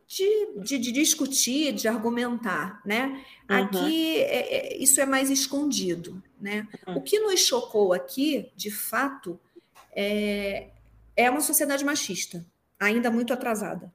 de, 0.06 0.60
de, 0.60 0.78
de, 0.78 0.92
discutir, 0.92 1.72
de 1.72 1.88
argumentar, 1.88 2.80
né? 2.84 3.24
Uhum. 3.50 3.56
Aqui 3.56 4.18
é, 4.18 4.74
é, 4.74 4.76
isso 4.76 5.00
é 5.00 5.06
mais 5.06 5.30
escondido, 5.30 6.22
né? 6.40 6.68
Uhum. 6.86 6.98
O 6.98 7.02
que 7.02 7.18
nos 7.18 7.40
chocou 7.40 7.92
aqui, 7.92 8.50
de 8.56 8.70
fato, 8.70 9.38
é, 9.92 10.68
é 11.16 11.28
uma 11.28 11.40
sociedade 11.40 11.84
machista, 11.84 12.44
ainda 12.78 13.10
muito 13.10 13.32
atrasada. 13.32 13.92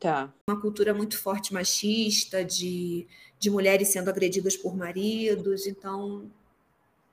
Tá. 0.00 0.32
Uma 0.48 0.60
cultura 0.60 0.92
muito 0.92 1.16
forte 1.16 1.54
machista, 1.54 2.44
de, 2.44 3.06
de 3.38 3.50
mulheres 3.50 3.88
sendo 3.88 4.08
agredidas 4.08 4.56
por 4.56 4.76
maridos, 4.76 5.66
então. 5.66 6.30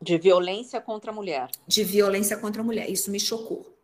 De 0.01 0.17
violência 0.17 0.79
contra 0.79 1.11
a 1.11 1.13
mulher. 1.13 1.49
De 1.67 1.83
violência 1.83 2.37
contra 2.37 2.61
a 2.61 2.65
mulher. 2.65 2.89
Isso 2.89 3.11
me 3.11 3.19
chocou. 3.19 3.75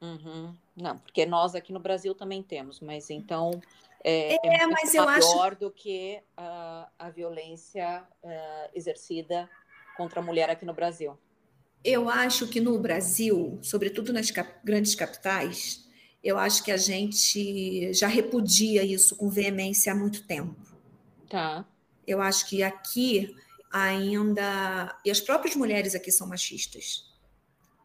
Uhum. 0.00 0.54
Não, 0.74 0.98
porque 0.98 1.26
nós 1.26 1.54
aqui 1.54 1.72
no 1.72 1.78
Brasil 1.78 2.14
também 2.14 2.42
temos, 2.42 2.80
mas 2.80 3.10
então 3.10 3.60
é, 4.02 4.34
é, 4.34 4.62
é 4.62 4.66
mas 4.66 4.94
eu 4.94 5.04
maior 5.04 5.48
acho... 5.48 5.60
do 5.60 5.70
que 5.70 6.20
uh, 6.38 6.86
a 6.98 7.10
violência 7.10 8.02
uh, 8.22 8.70
exercida 8.74 9.48
contra 9.96 10.20
a 10.20 10.22
mulher 10.22 10.48
aqui 10.48 10.64
no 10.64 10.72
Brasil. 10.72 11.18
Eu 11.84 12.08
acho 12.08 12.46
que 12.46 12.60
no 12.60 12.78
Brasil, 12.78 13.58
sobretudo 13.62 14.12
nas 14.12 14.30
cap 14.30 14.50
grandes 14.64 14.94
capitais, 14.94 15.88
eu 16.22 16.38
acho 16.38 16.62
que 16.62 16.70
a 16.70 16.76
gente 16.76 17.92
já 17.94 18.06
repudia 18.06 18.84
isso 18.84 19.16
com 19.16 19.28
veemência 19.30 19.92
há 19.92 19.96
muito 19.96 20.26
tempo. 20.26 20.56
Tá. 21.28 21.64
Eu 22.06 22.20
acho 22.20 22.48
que 22.48 22.62
aqui 22.62 23.34
ainda. 23.72 24.98
E 25.04 25.10
as 25.10 25.20
próprias 25.20 25.54
mulheres 25.56 25.94
aqui 25.94 26.10
são 26.10 26.26
machistas. 26.26 27.08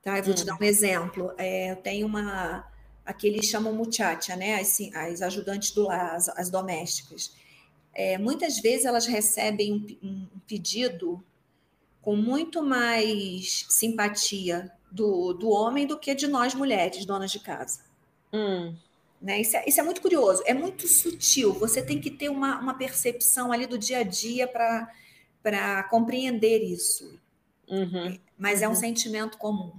Tá? 0.04 0.18
Eu 0.18 0.24
vou 0.24 0.34
hum. 0.34 0.36
te 0.36 0.46
dar 0.46 0.58
um 0.60 0.64
exemplo. 0.64 1.34
É, 1.38 1.72
eu 1.72 1.76
tenho 1.78 2.08
uma. 2.08 2.68
Aqui 3.06 3.28
eles 3.28 3.46
chamam 3.46 3.74
muchacha, 3.74 4.36
né? 4.36 4.60
As, 4.60 4.80
as 4.94 5.22
ajudantes 5.22 5.72
do 5.72 5.84
lar, 5.84 6.16
as, 6.16 6.28
as 6.30 6.50
domésticas. 6.50 7.34
É, 7.94 8.18
muitas 8.18 8.60
vezes 8.60 8.86
elas 8.86 9.06
recebem 9.06 9.98
um, 10.04 10.08
um, 10.08 10.28
pedido 10.48 11.24
com 12.02 12.16
muito 12.16 12.62
mais 12.62 13.66
simpatia 13.70 14.72
do, 14.92 15.34
do 15.34 15.50
homem 15.50 15.88
do 15.88 15.98
que 15.98 16.14
de 16.14 16.28
nós 16.28 16.54
mulheres, 16.54 17.06
donas 17.06 17.32
de 17.32 17.40
casa. 17.40 17.82
Hum. 18.34 18.76
Né? 19.22 19.42
Isso, 19.42 19.56
é, 19.56 19.64
isso, 19.68 19.80
é, 19.80 19.84
muito 19.84 20.02
curioso, 20.02 20.44
é 20.46 20.54
muito 20.54 20.88
sutil. 20.88 21.54
Você 21.54 21.82
tem 21.82 22.00
que 22.00 22.12
ter 22.12 22.30
uma, 22.30 22.60
uma 22.60 22.74
percepção 22.74 23.52
ali 23.52 23.66
do 23.66 23.78
dia 23.78 24.00
a 24.00 24.04
dia 24.04 24.48
para 24.48 25.84
compreender 25.84 26.62
isso. 26.64 27.18
Uhum. 27.68 28.20
Mas 28.38 28.60
uhum. 28.60 28.66
é 28.66 28.68
um 28.68 28.72
uhum. 28.72 28.76
sentimento 28.76 29.38
comum. 29.38 29.74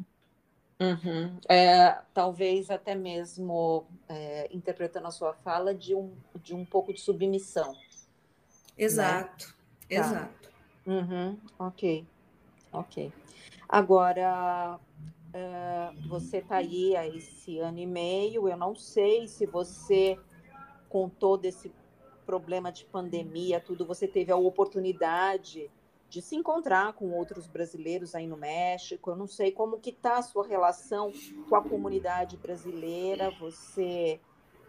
Uhum. 0.78 1.38
É, 1.48 1.98
talvez 2.12 2.70
até 2.70 2.94
mesmo 2.94 3.86
é, 4.08 4.48
interpretando 4.52 5.06
a 5.06 5.10
sua 5.10 5.32
fala 5.32 5.74
de 5.74 5.94
um, 5.94 6.14
de 6.42 6.54
um 6.54 6.64
pouco 6.64 6.92
de 6.92 7.00
submissão. 7.00 7.74
Exato, 8.76 9.48
né? 9.48 9.96
exato. 9.96 10.50
Tá. 10.50 10.90
Uhum. 10.90 11.38
Ok, 11.58 12.06
ok. 12.72 13.12
Agora, 13.68 14.78
Uh, 15.36 16.08
você 16.08 16.38
está 16.38 16.56
aí 16.56 16.96
há 16.96 17.06
esse 17.06 17.58
ano 17.58 17.78
e 17.78 17.86
meio. 17.86 18.48
Eu 18.48 18.56
não 18.56 18.74
sei 18.74 19.28
se 19.28 19.44
você, 19.44 20.18
com 20.88 21.10
todo 21.10 21.44
esse 21.44 21.70
problema 22.24 22.72
de 22.72 22.86
pandemia, 22.86 23.60
tudo, 23.60 23.84
você 23.84 24.08
teve 24.08 24.32
a 24.32 24.36
oportunidade 24.36 25.70
de 26.16 26.22
se 26.22 26.34
encontrar 26.34 26.94
com 26.94 27.10
outros 27.10 27.46
brasileiros 27.46 28.14
aí 28.14 28.26
no 28.26 28.38
México. 28.38 29.10
Eu 29.10 29.16
não 29.16 29.26
sei 29.26 29.52
como 29.52 29.78
que 29.78 29.90
está 29.90 30.16
a 30.16 30.22
sua 30.22 30.46
relação 30.46 31.12
com 31.46 31.54
a 31.54 31.62
comunidade 31.62 32.38
brasileira. 32.38 33.30
Você 33.38 34.18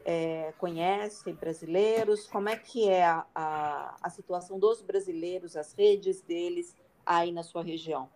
é, 0.04 0.54
conhece 0.58 1.32
brasileiros? 1.32 2.28
Como 2.28 2.50
é 2.50 2.58
que 2.58 2.90
é 2.90 3.06
a, 3.06 3.26
a, 3.34 3.96
a 4.02 4.10
situação 4.10 4.60
dos 4.60 4.82
brasileiros, 4.82 5.56
as 5.56 5.72
redes 5.72 6.20
deles 6.20 6.76
aí 7.06 7.32
na 7.32 7.44
sua 7.44 7.64
região? 7.64 8.10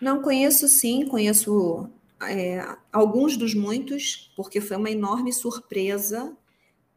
Não 0.00 0.20
conheço, 0.20 0.66
sim, 0.66 1.06
conheço 1.06 1.88
é, 2.20 2.66
alguns 2.92 3.36
dos 3.36 3.54
muitos, 3.54 4.32
porque 4.34 4.60
foi 4.60 4.76
uma 4.76 4.90
enorme 4.90 5.32
surpresa 5.32 6.36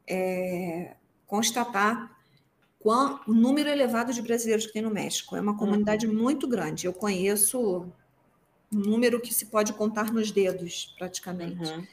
é, 0.07 0.95
constatar 1.27 2.16
o 2.83 3.33
número 3.33 3.69
elevado 3.69 4.13
de 4.13 4.21
brasileiros 4.21 4.65
que 4.65 4.73
tem 4.73 4.81
no 4.81 4.89
México. 4.89 5.35
É 5.35 5.41
uma 5.41 5.51
uhum. 5.51 5.57
comunidade 5.57 6.07
muito 6.07 6.47
grande. 6.47 6.85
Eu 6.85 6.93
conheço 6.93 7.85
um 8.71 8.79
número 8.79 9.19
que 9.19 9.33
se 9.33 9.47
pode 9.47 9.73
contar 9.73 10.11
nos 10.11 10.31
dedos, 10.31 10.93
praticamente. 10.97 11.69
Uhum. 11.71 11.87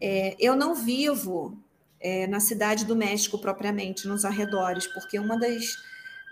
É, 0.00 0.36
eu 0.38 0.56
não 0.56 0.74
vivo 0.74 1.58
é, 2.00 2.26
na 2.26 2.40
cidade 2.40 2.84
do 2.84 2.96
México 2.96 3.38
propriamente, 3.38 4.08
nos 4.08 4.24
arredores, 4.24 4.86
porque 4.88 5.18
uma 5.18 5.38
das 5.38 5.76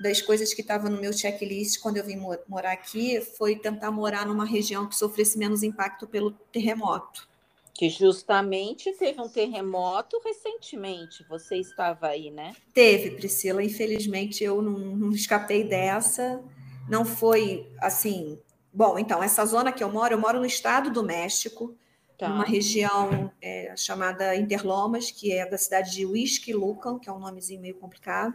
das 0.01 0.21
coisas 0.21 0.53
que 0.53 0.63
estava 0.63 0.89
no 0.89 1.01
meu 1.01 1.13
checklist 1.13 1.81
quando 1.81 1.99
eu 1.99 2.05
vim 2.05 2.17
morar 2.49 2.73
aqui 2.73 3.21
foi 3.21 3.57
tentar 3.57 3.91
morar 3.91 4.27
numa 4.27 4.45
região 4.45 4.89
que 4.89 4.97
sofresse 4.97 5.39
menos 5.39 5.63
impacto 5.63 6.07
pelo 6.07 6.33
terremoto. 6.51 7.29
Que 7.75 7.88
justamente 7.88 8.93
teve 8.93 9.21
um 9.21 9.29
terremoto 9.29 10.21
recentemente. 10.25 11.25
Você 11.29 11.57
estava 11.57 12.09
aí, 12.09 12.31
né? 12.31 12.55
Teve, 12.75 13.12
Priscila. 13.12 13.62
Infelizmente 13.64 14.45
eu 14.45 14.61
não, 14.61 14.79
não 14.79 15.11
escapei 15.11 15.64
dessa. 15.64 16.43
Não 16.88 17.05
foi 17.05 17.71
assim. 17.81 18.38
Bom, 18.73 18.99
então, 18.99 19.23
essa 19.23 19.45
zona 19.45 19.71
que 19.71 19.85
eu 19.85 19.91
moro, 19.91 20.14
eu 20.14 20.19
moro 20.19 20.38
no 20.38 20.47
estado 20.47 20.91
do 20.91 21.02
México, 21.02 21.75
tá. 22.19 22.29
numa 22.29 22.45
região 22.45 23.31
é, 23.41 23.75
chamada 23.76 24.35
Interlomas, 24.35 25.11
que 25.11 25.33
é 25.33 25.49
da 25.49 25.59
cidade 25.59 25.93
de 25.93 26.07
Huixquilucan, 26.07 26.99
que 26.99 27.09
é 27.09 27.12
um 27.12 27.19
nomezinho 27.19 27.61
meio 27.61 27.75
complicado. 27.75 28.35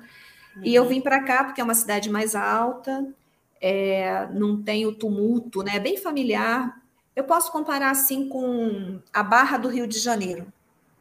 Uhum. 0.56 0.62
E 0.64 0.76
eu 0.76 0.84
uhum. 0.84 0.90
vim 0.90 1.02
para 1.02 1.24
cá 1.24 1.44
porque 1.44 1.60
é 1.60 1.64
uma 1.64 1.74
cidade 1.74 2.10
mais 2.10 2.36
alta, 2.36 3.08
é, 3.60 4.28
não 4.32 4.62
tem 4.62 4.86
o 4.86 4.94
tumulto, 4.94 5.64
né? 5.64 5.78
É 5.78 5.80
bem 5.80 5.98
familiar. 5.98 6.80
Eu 7.18 7.24
posso 7.24 7.52
comparar 7.52 7.90
assim 7.90 8.30
com 8.30 9.02
a 9.12 9.24
Barra 9.24 9.58
do 9.58 9.70
Rio 9.70 9.88
de 9.88 9.98
Janeiro. 9.98 10.54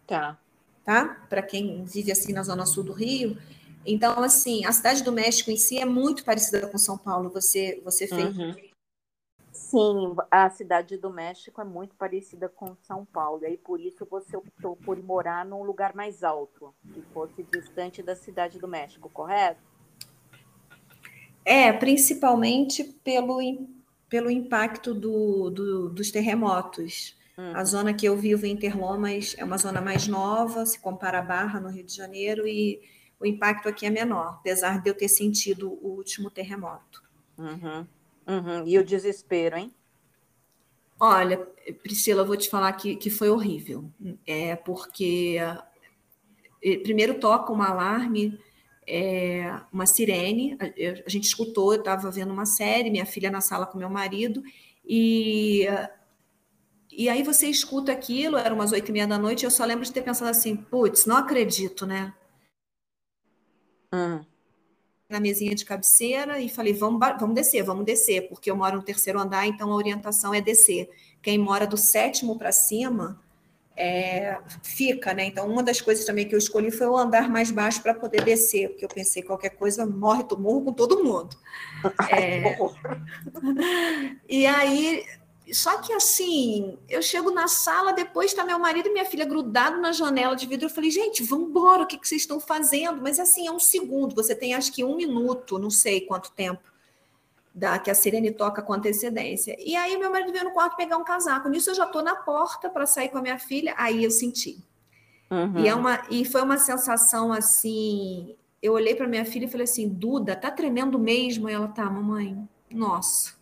Tá. 0.07 0.39
Tá? 0.83 1.27
Para 1.29 1.43
quem 1.43 1.85
vive 1.85 2.11
assim 2.11 2.33
na 2.33 2.43
zona 2.43 2.65
sul 2.65 2.85
do 2.85 2.95
Rio. 2.95 3.37
Então, 3.85 4.23
assim, 4.23 4.65
a 4.65 4.73
cidade 4.73 5.03
do 5.03 5.13
México 5.13 5.51
em 5.51 5.59
si 5.59 5.77
é 5.77 5.85
muito 5.85 6.25
parecida 6.25 6.69
com 6.69 6.79
São 6.79 6.97
Paulo. 6.97 7.29
Você, 7.29 7.83
você 7.85 8.07
fez. 8.07 8.35
Uhum. 8.35 8.57
Sim, 9.53 10.17
a 10.31 10.49
cidade 10.49 10.97
do 10.97 11.11
México 11.11 11.61
é 11.61 11.65
muito 11.65 11.95
parecida 11.95 12.49
com 12.49 12.75
São 12.81 13.05
Paulo. 13.05 13.43
E 13.43 13.49
aí, 13.49 13.59
por 13.59 13.79
isso, 13.79 14.07
você 14.11 14.39
optou 14.39 14.75
por 14.75 14.97
morar 15.03 15.45
num 15.45 15.65
lugar 15.65 15.95
mais 15.95 16.25
alto, 16.25 16.75
que 16.95 17.03
fosse 17.13 17.43
distante 17.43 18.03
da 18.03 18.17
cidade 18.17 18.59
do 18.59 18.67
México, 18.67 19.11
correto? 19.11 19.61
É, 21.45 21.71
principalmente 21.75 22.85
pelo, 23.05 23.39
pelo 24.09 24.31
impacto 24.31 24.95
do, 24.95 25.51
do 25.51 25.89
dos 25.91 26.11
terremotos. 26.11 27.17
Uhum. 27.37 27.55
A 27.55 27.65
zona 27.65 27.93
que 27.93 28.07
eu 28.07 28.17
vivo 28.17 28.47
em 28.47 28.53
Interlomas 28.53 29.35
é 29.37 29.45
uma 29.45 29.59
zona 29.59 29.81
mais 29.81 30.07
nova, 30.09 30.65
se 30.65 30.79
compara 30.79 31.19
a 31.19 31.23
Barra, 31.23 31.61
no 31.61 31.69
Rio 31.69 31.85
de 31.85 31.95
Janeiro, 31.95 32.47
e 32.47 32.81
o 33.21 33.27
impacto 33.27 33.69
aqui 33.69 33.85
é 33.85 33.91
menor, 33.91 34.37
apesar 34.41 34.81
de 34.81 34.89
eu 34.89 34.95
ter 34.95 35.09
sentido 35.09 35.79
o 35.83 35.89
último 35.97 36.31
terremoto. 36.31 37.03
Uhum. 37.37 37.87
Uhum. 38.27 38.67
E 38.67 38.79
o 38.79 38.85
desespero, 38.85 39.57
hein? 39.57 39.73
Olha, 40.99 41.39
Priscila, 41.83 42.23
eu 42.23 42.27
vou 42.27 42.37
te 42.37 42.49
falar 42.49 42.73
que, 42.73 42.97
que 42.97 43.11
foi 43.11 43.29
horrível. 43.29 43.91
É 44.27 44.57
porque 44.57 45.37
eh, 46.63 46.79
primeiro 46.79 47.21
toca 47.21 47.53
um 47.53 47.63
alarme 47.63 48.39
é, 48.87 49.61
uma 49.73 49.87
sirene, 49.87 50.57
a, 51.05 51.09
gente 51.09 51.25
escutou, 51.25 51.73
eu 51.73 51.81
estava 51.81 52.11
vendo 52.11 52.33
uma 52.33 52.47
série, 52.47 52.90
minha 52.90 53.07
filha 53.07 53.31
na 53.31 53.40
sala 53.40 53.66
com 53.66 53.78
meu 53.78 53.90
marido, 53.90 54.43
e, 54.85 55.66
e 56.93 57.09
aí 57.09 57.23
você 57.23 57.49
escuta 57.49 57.90
aquilo, 57.90 58.37
era 58.37 58.55
umas 58.55 58.73
oito 58.73 58.88
e 58.88 58.93
meia 58.93 59.07
da 59.07 59.19
noite, 59.19 59.45
eu 59.45 59.50
só 59.50 59.64
lembro 59.64 59.85
de 59.85 59.93
ter 59.93 60.02
pensado 60.02 60.31
assim, 60.31 60.57
putz, 60.57 61.05
não 61.05 61.16
acredito, 61.16 61.85
né? 61.85 62.14
Hum. 63.93 64.25
Na 65.09 65.21
mesinha 65.21 65.55
de 65.55 65.64
cabeceira 65.64 66.40
e 66.40 66.49
falei, 66.49 66.73
vamos, 66.73 67.00
vamos 67.19 67.35
descer, 67.35 67.62
vamos 67.62 67.85
descer, 67.85 68.28
porque 68.28 68.50
eu 68.50 68.57
moro 68.57 68.76
no 68.76 68.83
terceiro 68.83 69.21
andar, 69.21 69.47
então 69.47 69.71
a 69.71 69.76
orientação 69.76 70.35
é 70.35 70.40
descer. 70.40 70.88
Quem 71.23 71.38
mora 71.38 71.66
do 71.66 71.76
sétimo 71.76 72.38
para 72.38 72.52
cima 72.52 73.21
é, 73.76 74.38
fica, 74.62 75.12
né? 75.12 75.26
Então, 75.26 75.47
uma 75.47 75.62
das 75.62 75.80
coisas 75.80 76.04
também 76.04 76.26
que 76.26 76.35
eu 76.35 76.38
escolhi 76.38 76.71
foi 76.71 76.87
o 76.87 76.97
andar 76.97 77.28
mais 77.28 77.50
baixo 77.50 77.83
para 77.83 77.92
poder 77.92 78.25
descer, 78.25 78.71
porque 78.71 78.87
eu 78.87 78.88
pensei 78.88 79.23
qualquer 79.23 79.50
coisa 79.50 79.85
morre, 79.85 80.25
tu 80.25 80.38
morro 80.38 80.64
com 80.64 80.73
todo 80.73 81.04
mundo. 81.04 81.37
É... 82.11 82.56
e 84.28 84.47
aí, 84.47 85.04
só 85.52 85.78
que 85.78 85.92
assim, 85.92 86.78
eu 86.88 87.02
chego 87.02 87.30
na 87.30 87.47
sala, 87.47 87.92
depois 87.92 88.30
está 88.30 88.45
meu 88.45 88.59
marido 88.59 88.88
e 88.88 88.92
minha 88.92 89.04
filha 89.04 89.25
grudado 89.25 89.80
na 89.80 89.92
janela 89.92 90.35
de 90.35 90.47
vidro. 90.47 90.66
Eu 90.66 90.71
falei, 90.71 90.90
gente, 90.90 91.23
vamos 91.23 91.50
embora, 91.50 91.83
o 91.83 91.87
que, 91.87 91.99
que 91.99 92.08
vocês 92.08 92.23
estão 92.23 92.41
fazendo? 92.41 93.02
Mas 93.02 93.21
assim, 93.21 93.47
é 93.47 93.52
um 93.52 93.58
segundo, 93.58 94.15
você 94.15 94.34
tem 94.34 94.54
acho 94.54 94.73
que 94.73 94.82
um 94.82 94.97
minuto, 94.97 95.58
não 95.58 95.71
sei 95.71 96.00
quanto 96.00 96.32
tempo 96.32 96.75
da 97.56 97.78
que 97.78 97.90
a 97.90 97.95
sirene 97.95 98.30
toca 98.30 98.60
com 98.60 98.75
antecedência. 98.75 99.56
E 99.58 99.75
aí 99.75 99.97
meu 99.97 100.10
marido 100.10 100.30
veio 100.30 100.45
no 100.45 100.50
quarto 100.50 100.76
pegar 100.76 100.99
um 100.99 101.04
casaco. 101.04 101.49
Nisso 101.49 101.71
eu 101.71 101.75
já 101.75 101.86
estou 101.86 102.02
na 102.02 102.14
porta 102.14 102.69
para 102.69 102.84
sair 102.84 103.08
com 103.08 103.16
a 103.16 103.23
minha 103.23 103.38
filha, 103.38 103.75
aí 103.78 104.04
eu 104.04 104.10
senti. 104.10 104.58
Uhum. 105.30 105.60
E, 105.60 105.66
é 105.66 105.75
uma, 105.75 106.02
e 106.10 106.26
foi 106.26 106.42
uma 106.42 106.58
sensação 106.58 107.32
assim. 107.32 108.36
Eu 108.62 108.75
olhei 108.75 108.95
para 108.95 109.08
minha 109.08 109.25
filha 109.25 109.47
e 109.47 109.50
falei 109.50 109.64
assim: 109.64 109.88
Duda, 109.88 110.36
tá 110.36 110.50
tremendo 110.50 110.99
mesmo? 110.99 111.49
E 111.49 111.52
ela 111.54 111.66
tá, 111.66 111.88
mamãe, 111.88 112.36
nossa. 112.71 113.34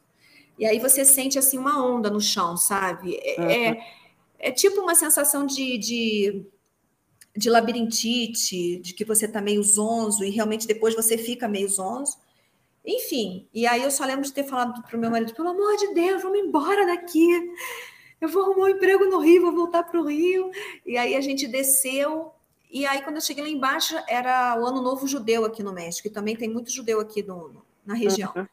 E 0.57 0.65
aí 0.65 0.79
você 0.79 1.05
sente 1.05 1.37
assim 1.37 1.59
uma 1.59 1.85
onda 1.85 2.09
no 2.09 2.21
chão, 2.21 2.57
sabe? 2.57 3.19
É, 3.21 3.41
uhum. 3.41 3.51
é, 3.51 3.87
é, 4.39 4.53
tipo 4.53 4.81
uma 4.81 4.95
sensação 4.95 5.45
de, 5.45 5.77
de, 5.77 6.47
de 7.37 7.51
labirintite, 7.51 8.79
de 8.79 8.95
que 8.95 9.05
você 9.05 9.27
tá 9.27 9.41
meio 9.41 9.63
zonzo 9.65 10.25
e 10.25 10.31
realmente 10.31 10.69
depois 10.69 10.95
você 10.95 11.19
fica 11.19 11.49
meio 11.49 11.69
zonzo. 11.69 12.17
Enfim, 12.85 13.49
e 13.55 13.67
aí 13.67 13.83
eu 13.83 13.91
só 13.91 14.05
lembro 14.05 14.25
de 14.25 14.33
ter 14.33 14.45
falado 14.45 14.83
para 14.83 14.97
o 14.97 15.01
meu 15.01 15.11
marido: 15.11 15.35
pelo 15.35 15.49
amor 15.49 15.77
de 15.77 15.95
Deus, 15.95 16.23
vamos 16.23 16.39
embora 16.39 16.85
daqui. 16.87 17.27
Eu 18.21 18.29
vou 18.29 18.43
arrumar 18.43 18.67
um 18.67 18.69
emprego 18.69 19.07
no 19.07 19.19
Rio, 19.19 19.43
vou 19.43 19.55
voltar 19.55 19.83
para 19.85 20.01
o 20.01 20.07
Rio. 20.07 20.51
E 20.85 20.97
aí 20.97 21.15
a 21.15 21.21
gente 21.21 21.49
desceu. 21.49 22.33
E 22.71 22.85
aí, 22.87 23.03
quando 23.03 23.17
eu 23.17 23.23
cheguei 23.23 23.45
lá 23.45 23.49
embaixo, 23.49 23.97
era 24.09 24.59
o 24.61 24.67
Ano 24.67 24.83
Novo 24.83 25.07
Judeu 25.07 25.45
aqui 25.45 25.63
no 25.63 25.73
México, 25.73 26.09
e 26.09 26.11
também 26.11 26.37
tem 26.37 26.49
muito 26.49 26.71
judeu 26.71 27.01
aqui 27.01 27.23
no, 27.23 27.63
na 27.87 27.95
região. 27.95 28.33
Uhum. 28.37 28.47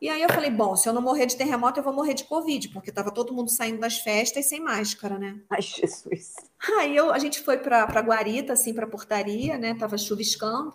E 0.00 0.08
aí 0.08 0.22
eu 0.22 0.28
falei: 0.28 0.50
bom, 0.50 0.76
se 0.76 0.88
eu 0.88 0.92
não 0.92 1.02
morrer 1.02 1.26
de 1.26 1.36
terremoto, 1.36 1.80
eu 1.80 1.84
vou 1.84 1.92
morrer 1.92 2.14
de 2.14 2.24
Covid, 2.24 2.68
porque 2.68 2.90
estava 2.90 3.10
todo 3.10 3.32
mundo 3.32 3.50
saindo 3.50 3.80
das 3.80 3.98
festas 3.98 4.46
sem 4.46 4.60
máscara, 4.60 5.18
né? 5.18 5.40
Ai, 5.50 5.62
Jesus. 5.62 6.34
Aí 6.78 6.94
eu, 6.94 7.10
a 7.10 7.18
gente 7.18 7.40
foi 7.40 7.58
para 7.58 8.00
Guarita, 8.00 8.52
assim, 8.52 8.74
para 8.74 8.84
a 8.84 8.88
portaria, 8.90 9.58
né? 9.58 9.74
Tava 9.74 9.96
chuviscando 9.98 10.74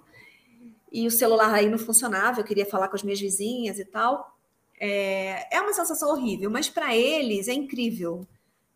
e 0.91 1.07
o 1.07 1.11
celular 1.11 1.53
aí 1.53 1.69
não 1.69 1.77
funcionava, 1.77 2.41
eu 2.41 2.43
queria 2.43 2.65
falar 2.65 2.89
com 2.89 2.95
as 2.95 3.03
minhas 3.03 3.19
vizinhas 3.19 3.79
e 3.79 3.85
tal. 3.85 4.37
É, 4.79 5.55
é 5.55 5.61
uma 5.61 5.73
sensação 5.73 6.09
horrível, 6.09 6.49
mas 6.49 6.69
para 6.69 6.95
eles 6.95 7.47
é 7.47 7.53
incrível. 7.53 8.27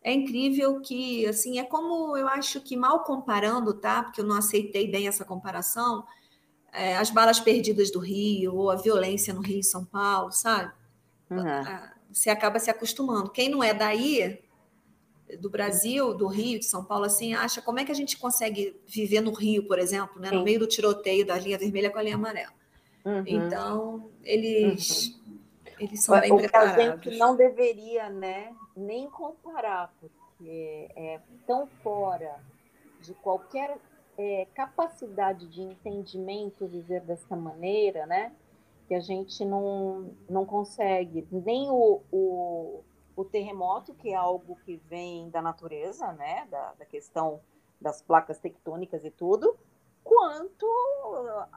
É 0.02 0.12
incrível 0.12 0.80
que, 0.80 1.26
assim, 1.26 1.58
é 1.58 1.64
como 1.64 2.16
eu 2.16 2.28
acho 2.28 2.60
que 2.60 2.76
mal 2.76 3.02
comparando, 3.02 3.74
tá? 3.74 4.04
Porque 4.04 4.20
eu 4.20 4.24
não 4.24 4.36
aceitei 4.36 4.88
bem 4.88 5.08
essa 5.08 5.24
comparação, 5.24 6.06
é, 6.72 6.96
as 6.96 7.10
balas 7.10 7.40
perdidas 7.40 7.90
do 7.90 7.98
Rio, 7.98 8.54
ou 8.54 8.70
a 8.70 8.76
violência 8.76 9.34
no 9.34 9.40
Rio 9.40 9.58
e 9.58 9.64
São 9.64 9.84
Paulo, 9.84 10.30
sabe? 10.30 10.72
Uhum. 11.28 11.88
Você 12.12 12.30
acaba 12.30 12.60
se 12.60 12.70
acostumando. 12.70 13.30
Quem 13.30 13.48
não 13.48 13.64
é 13.64 13.74
daí, 13.74 14.40
do 15.40 15.50
Brasil, 15.50 16.14
do 16.14 16.26
Rio, 16.26 16.58
de 16.58 16.66
São 16.66 16.84
Paulo, 16.84 17.04
assim, 17.04 17.34
acha 17.34 17.60
como 17.60 17.80
é 17.80 17.84
que 17.84 17.90
a 17.90 17.94
gente 17.94 18.16
consegue 18.16 18.80
viver 18.86 19.20
no 19.20 19.32
Rio, 19.32 19.66
por 19.66 19.78
exemplo, 19.78 20.20
né, 20.20 20.30
no 20.30 20.44
meio 20.44 20.60
do 20.60 20.66
tiroteio 20.66 21.26
da 21.26 21.36
linha 21.36 21.58
vermelha 21.58 21.90
com 21.90 21.98
a 21.98 22.02
linha 22.02 22.14
amarela. 22.14 22.52
Uhum. 23.04 23.24
Então, 23.26 24.10
eles, 24.22 25.08
uhum. 25.26 25.38
eles 25.80 26.02
são 26.02 26.20
bem 26.20 26.32
o 26.32 26.36
preparados. 26.36 26.78
A 26.78 26.96
gente 26.96 27.18
não 27.18 27.36
deveria 27.36 28.08
né, 28.08 28.54
nem 28.76 29.10
comparar, 29.10 29.92
porque 30.00 30.88
é 30.94 31.20
tão 31.46 31.66
fora 31.82 32.36
de 33.00 33.14
qualquer 33.14 33.78
é, 34.18 34.46
capacidade 34.54 35.46
de 35.46 35.60
entendimento 35.60 36.66
viver 36.66 37.00
dessa 37.00 37.36
maneira, 37.36 38.06
né? 38.06 38.32
Que 38.88 38.94
a 38.94 39.00
gente 39.00 39.44
não, 39.44 40.10
não 40.28 40.46
consegue 40.46 41.26
nem 41.30 41.68
o, 41.70 42.00
o 42.12 42.84
o 43.16 43.24
terremoto, 43.24 43.94
que 43.94 44.10
é 44.10 44.14
algo 44.14 44.56
que 44.64 44.76
vem 44.88 45.30
da 45.30 45.40
natureza, 45.40 46.12
né, 46.12 46.46
da, 46.50 46.74
da 46.74 46.84
questão 46.84 47.40
das 47.80 48.02
placas 48.02 48.38
tectônicas 48.38 49.04
e 49.04 49.10
tudo, 49.10 49.56
quanto 50.04 50.66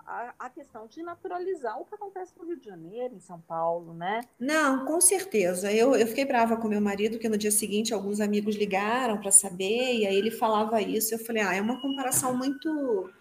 a, 0.08 0.34
a, 0.40 0.50
questão 0.50 0.88
de 0.88 1.04
naturalizar 1.04 1.80
o 1.80 1.86
que 1.86 1.94
acontece 1.94 2.34
no 2.36 2.46
Rio 2.46 2.58
de 2.58 2.66
Janeiro, 2.66 3.14
em 3.14 3.20
São 3.20 3.40
Paulo, 3.42 3.94
né? 3.94 4.22
Não, 4.40 4.86
com 4.86 5.00
certeza. 5.00 5.72
Eu, 5.72 5.96
eu 5.96 6.08
fiquei 6.08 6.26
brava 6.26 6.58
com 6.58 6.68
meu 6.68 6.82
marido, 6.82 7.20
que 7.20 7.30
no 7.30 7.38
dia 7.38 7.52
seguinte 7.52 7.94
alguns 7.94 8.20
amigos 8.20 8.56
ligaram 8.56 9.20
para 9.20 9.32
saber, 9.32 9.98
e 9.98 10.08
aí 10.08 10.16
ele 10.16 10.32
falava 10.32 10.82
isso. 10.82 11.14
Eu 11.14 11.20
falei, 11.20 11.44
ah, 11.44 11.54
é 11.54 11.62
uma 11.62 11.80
comparação 11.80 12.36
muito 12.36 13.12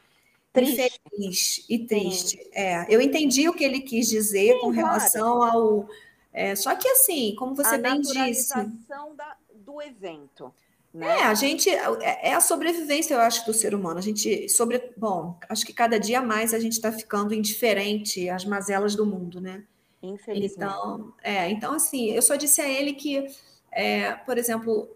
triste 0.51 0.99
infeliz 1.07 1.67
e 1.69 1.79
triste. 1.87 2.51
É, 2.55 2.87
eu 2.89 3.01
entendi 3.01 3.49
o 3.49 3.53
que 3.53 3.65
ele 3.65 3.81
quis 3.81 4.09
dizer 4.09 4.55
Sim, 4.55 4.61
com 4.61 4.69
relação 4.71 5.37
claro. 5.37 5.59
ao 5.59 5.89
é, 6.33 6.55
só 6.55 6.75
que 6.75 6.89
assim, 6.89 7.35
como 7.37 7.55
você 7.55 7.75
a 7.75 7.79
bem 7.79 8.01
disse. 8.01 8.55
Da, 9.17 9.37
do 9.53 9.83
evento. 9.83 10.53
Né? 10.93 11.21
É, 11.21 11.23
a 11.25 11.35
gente 11.35 11.69
é, 11.69 12.29
é 12.31 12.35
a 12.35 12.41
sobrevivência, 12.41 13.15
eu 13.15 13.21
acho, 13.21 13.45
do 13.45 13.53
ser 13.53 13.75
humano. 13.75 13.99
A 13.99 14.03
gente 14.03 14.49
sobre, 14.49 14.93
bom, 14.97 15.39
acho 15.49 15.65
que 15.65 15.73
cada 15.73 15.99
dia 15.99 16.23
mais 16.23 16.55
a 16.55 16.59
gente 16.59 16.73
está 16.73 16.91
ficando 16.91 17.35
indiferente 17.35 18.29
às 18.29 18.45
mazelas 18.45 18.95
do 18.95 19.05
mundo, 19.05 19.41
né? 19.41 19.65
Infelizmente. 20.03 20.55
Então, 20.57 21.13
é, 21.23 21.51
então 21.51 21.75
assim, 21.75 22.11
eu 22.11 22.23
só 22.23 22.37
disse 22.37 22.61
a 22.61 22.69
ele 22.69 22.95
que, 22.95 23.27
é, 23.71 24.13
por 24.13 24.39
exemplo, 24.39 24.89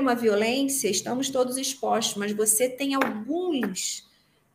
uma 0.00 0.14
violência, 0.14 0.88
estamos 0.88 1.30
todos 1.30 1.56
expostos, 1.56 2.16
mas 2.16 2.32
você 2.32 2.68
tem 2.68 2.94
alguns 2.94 4.07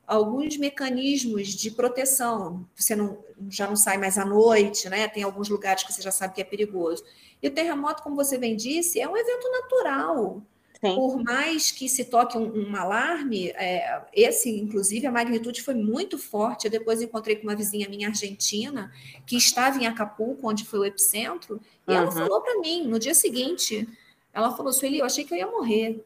alguns 0.06 0.58
mecanismos 0.58 1.50
de 1.50 1.72
proteção. 1.72 2.68
Você 2.76 2.96
não, 2.96 3.24
já 3.50 3.68
não 3.68 3.76
sai 3.76 3.98
mais 3.98 4.18
à 4.18 4.26
noite, 4.26 4.90
né? 4.90 5.08
Tem 5.08 5.24
alguns 5.24 5.50
lugares 5.50 5.84
que 5.84 5.94
você 5.94 6.02
já 6.02 6.12
sabe 6.12 6.34
que 6.34 6.42
é 6.42 6.46
perigoso. 6.46 7.04
E 7.42 7.48
o 7.48 7.52
terremoto, 7.52 8.04
como 8.04 8.16
você 8.16 8.38
bem 8.38 8.56
disse, 8.56 9.00
é 9.00 9.08
um 9.08 9.18
evento 9.18 9.50
natural. 9.50 10.42
Sim. 10.84 10.96
Por 10.96 11.24
mais 11.24 11.72
que 11.72 11.88
se 11.88 12.04
toque 12.04 12.38
um, 12.38 12.70
um 12.70 12.76
alarme, 12.76 13.52
é, 13.52 14.02
esse, 14.14 14.50
inclusive, 14.50 15.08
a 15.08 15.12
magnitude 15.12 15.62
foi 15.62 15.74
muito 15.74 16.18
forte. 16.18 16.66
Eu 16.66 16.72
depois 16.72 17.02
encontrei 17.02 17.38
com 17.38 17.44
uma 17.44 17.56
vizinha 17.56 17.88
minha 17.88 18.10
argentina, 18.10 18.92
que 19.26 19.38
estava 19.38 19.78
em 19.78 19.88
Acapulco, 19.88 20.50
onde 20.50 20.66
foi 20.66 20.80
o 20.80 20.86
epicentro, 20.86 21.62
e 21.88 21.92
uhum. 21.92 21.98
ela 21.98 22.12
falou 22.12 22.42
para 22.42 22.60
mim, 22.60 22.86
no 22.86 23.00
dia 23.00 23.14
seguinte, 23.14 23.88
ela 24.34 24.52
falou, 24.58 24.74
Sueli, 24.74 25.00
eu 25.00 25.06
achei 25.06 25.24
que 25.24 25.34
eu 25.34 25.38
ia 25.38 25.48
morrer. 25.48 26.04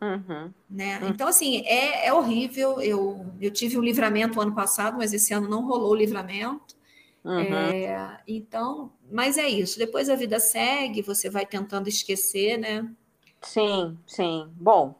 Uhum. 0.00 0.52
Né? 0.70 1.00
Uhum. 1.00 1.08
Então, 1.08 1.28
assim, 1.28 1.62
é, 1.66 2.06
é 2.06 2.12
horrível. 2.12 2.80
Eu, 2.80 3.26
eu 3.40 3.50
tive 3.50 3.76
um 3.76 3.82
livramento 3.82 4.40
ano 4.40 4.54
passado, 4.54 4.96
mas 4.96 5.12
esse 5.12 5.34
ano 5.34 5.48
não 5.48 5.66
rolou 5.66 5.90
o 5.90 5.94
livramento. 5.94 6.76
Uhum. 7.24 7.40
É, 7.40 8.20
então, 8.26 8.92
mas 9.10 9.36
é 9.36 9.48
isso. 9.48 9.78
Depois 9.78 10.08
a 10.08 10.14
vida 10.14 10.38
segue, 10.38 11.02
você 11.02 11.28
vai 11.28 11.44
tentando 11.44 11.88
esquecer, 11.88 12.56
né? 12.56 12.88
Sim, 13.42 13.98
sim. 14.06 14.50
Bom, 14.54 14.94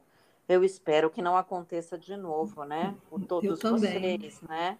eu 0.49 0.65
espero 0.65 1.11
que 1.11 1.23
não 1.23 1.37
aconteça 1.37 1.97
de 1.97 2.17
novo, 2.17 2.65
né? 2.65 2.95
Por 3.09 3.25
todos 3.25 3.61
vocês, 3.61 4.41
né? 4.43 4.79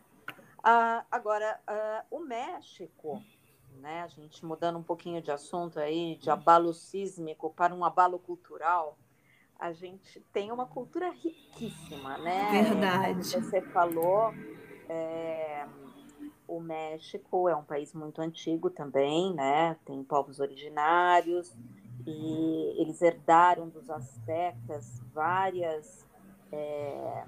Ah, 0.63 1.05
agora, 1.11 1.61
ah, 1.67 2.05
o 2.11 2.21
México, 2.21 3.23
né? 3.81 4.03
A 4.03 4.09
gente 4.09 4.45
mudando 4.45 4.79
um 4.79 4.83
pouquinho 4.83 5.23
de 5.23 5.31
assunto 5.31 5.79
aí, 5.79 6.17
de 6.17 6.29
abalo 6.31 6.75
sísmico 6.75 7.51
para 7.51 7.75
um 7.75 7.85
abalo 7.85 8.19
cultural 8.19 8.99
a 9.59 9.73
gente 9.73 10.21
tem 10.33 10.53
uma 10.53 10.67
cultura 10.67 11.11
riquíssima, 11.11 12.17
né? 12.19 12.63
Verdade. 12.63 13.33
Como 13.33 13.45
você 13.45 13.61
falou, 13.61 14.33
é, 14.89 15.67
o 16.47 16.61
México 16.61 17.49
é 17.49 17.57
um 17.57 17.65
país 17.65 17.93
muito 17.93 18.21
antigo 18.21 18.71
também, 18.71 19.35
né? 19.35 19.77
Tem 19.85 20.03
povos 20.05 20.39
originários 20.39 21.57
e 22.07 22.81
eles 22.81 23.03
herdaram 23.03 23.69
dos 23.69 23.91
astecas 23.91 25.01
várias 25.13 26.07
é, 26.53 27.25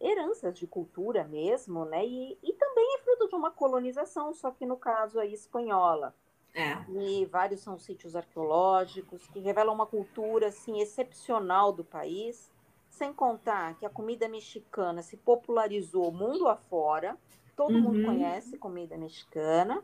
heranças 0.00 0.58
de 0.58 0.66
cultura 0.66 1.24
mesmo, 1.24 1.84
né? 1.84 2.04
E, 2.04 2.38
e 2.42 2.52
também 2.54 2.96
é 2.96 3.02
fruto 3.02 3.28
de 3.28 3.34
uma 3.36 3.52
colonização, 3.52 4.34
só 4.34 4.50
que 4.50 4.66
no 4.66 4.76
caso 4.76 5.20
aí 5.20 5.32
espanhola. 5.32 6.14
É. 6.54 6.76
E 6.88 7.24
vários 7.26 7.60
são 7.60 7.78
sítios 7.78 8.16
arqueológicos 8.16 9.26
que 9.28 9.38
revelam 9.38 9.74
uma 9.74 9.86
cultura 9.86 10.48
assim 10.48 10.80
excepcional 10.80 11.72
do 11.72 11.84
país, 11.84 12.50
sem 12.88 13.12
contar 13.12 13.74
que 13.76 13.86
a 13.86 13.90
comida 13.90 14.28
mexicana 14.28 15.00
se 15.00 15.16
popularizou 15.16 16.10
mundo 16.10 16.48
afora, 16.48 17.16
todo 17.56 17.74
uhum. 17.74 17.82
mundo 17.82 18.04
conhece 18.04 18.58
comida 18.58 18.96
mexicana. 18.96 19.82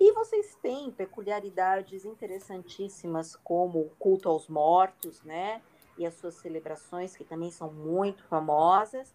E 0.00 0.12
vocês 0.12 0.56
têm 0.62 0.90
peculiaridades 0.90 2.04
interessantíssimas 2.04 3.36
como 3.36 3.80
o 3.80 3.90
culto 3.98 4.28
aos 4.28 4.48
mortos, 4.48 5.22
né? 5.22 5.60
E 5.98 6.06
as 6.06 6.14
suas 6.14 6.34
celebrações, 6.36 7.14
que 7.14 7.22
também 7.22 7.50
são 7.50 7.70
muito 7.70 8.24
famosas. 8.24 9.14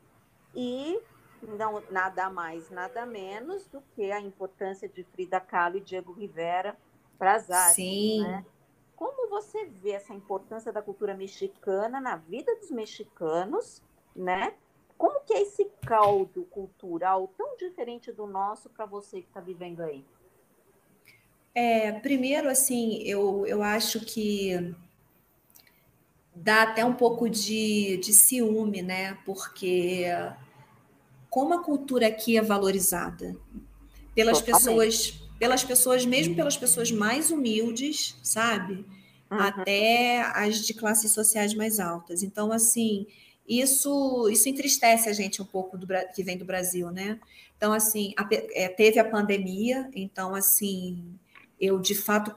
E 0.54 1.02
não 1.42 1.82
nada 1.90 2.30
mais, 2.30 2.70
nada 2.70 3.06
menos 3.06 3.68
do 3.68 3.82
que 3.96 4.12
a 4.12 4.22
importância 4.22 4.88
de 4.88 5.04
Frida 5.04 5.40
Kahlo 5.40 5.78
e 5.78 5.82
Diego 5.82 6.14
Rivera 6.14 6.78
para 7.18 7.36
as 7.36 7.50
artes. 7.50 7.76
Sim. 7.76 8.22
Né? 8.22 8.46
Como 8.96 9.30
você 9.30 9.66
vê 9.66 9.92
essa 9.92 10.14
importância 10.14 10.72
da 10.72 10.82
cultura 10.82 11.14
mexicana 11.14 12.00
na 12.00 12.16
vida 12.16 12.56
dos 12.56 12.72
mexicanos, 12.72 13.82
né? 14.16 14.54
Como 14.98 15.20
que 15.26 15.34
é 15.34 15.42
esse 15.42 15.66
caldo 15.86 16.46
cultural 16.46 17.28
tão 17.38 17.58
diferente 17.58 18.12
do 18.12 18.26
nosso 18.26 18.70
para 18.70 18.86
você 18.86 19.22
que 19.22 19.28
está 19.28 19.42
vivendo 19.42 19.82
aí? 19.82 20.06
É, 21.54 21.92
primeiro, 21.92 22.50
assim, 22.50 23.02
eu, 23.04 23.46
eu 23.46 23.62
acho 23.62 24.02
que 24.02 24.74
dá 26.34 26.64
até 26.64 26.84
um 26.84 26.94
pouco 26.94 27.30
de, 27.30 27.98
de 27.98 28.14
ciúme, 28.14 28.82
né? 28.82 29.18
Porque 29.26 30.06
como 31.30 31.54
a 31.54 31.64
cultura 31.64 32.08
aqui 32.08 32.38
é 32.38 32.42
valorizada 32.42 33.36
pelas 34.14 34.40
Totalmente. 34.40 34.64
pessoas 34.64 35.25
pelas 35.40 35.64
pessoas, 35.64 36.06
mesmo 36.06 36.36
pelas 36.36 36.58
pessoas 36.58 36.92
mais 36.92 37.32
humildes, 37.32 38.16
sabe? 38.24 38.86
Uhum. 39.30 39.40
Até 39.40 40.22
as 40.22 40.66
de 40.66 40.74
classes 40.74 41.12
sociais 41.12 41.54
mais 41.54 41.80
altas. 41.80 42.24
Então, 42.24 42.52
assim, 42.52 43.08
isso 43.48 44.30
isso 44.30 44.48
entristece 44.50 45.10
a 45.10 45.14
gente 45.14 45.42
um 45.42 45.46
pouco 45.46 45.78
do, 45.78 45.88
que 46.14 46.24
vem 46.24 46.38
do 46.38 46.46
Brasil, 46.46 46.90
né? 46.92 47.20
Então, 47.58 47.74
assim, 47.74 48.14
a, 48.18 48.28
é, 48.32 48.68
teve 48.68 49.00
a 49.00 49.10
pandemia, 49.10 49.90
então, 49.94 50.36
assim, 50.36 51.18
eu 51.60 51.80
de 51.80 51.96
fato 51.96 52.36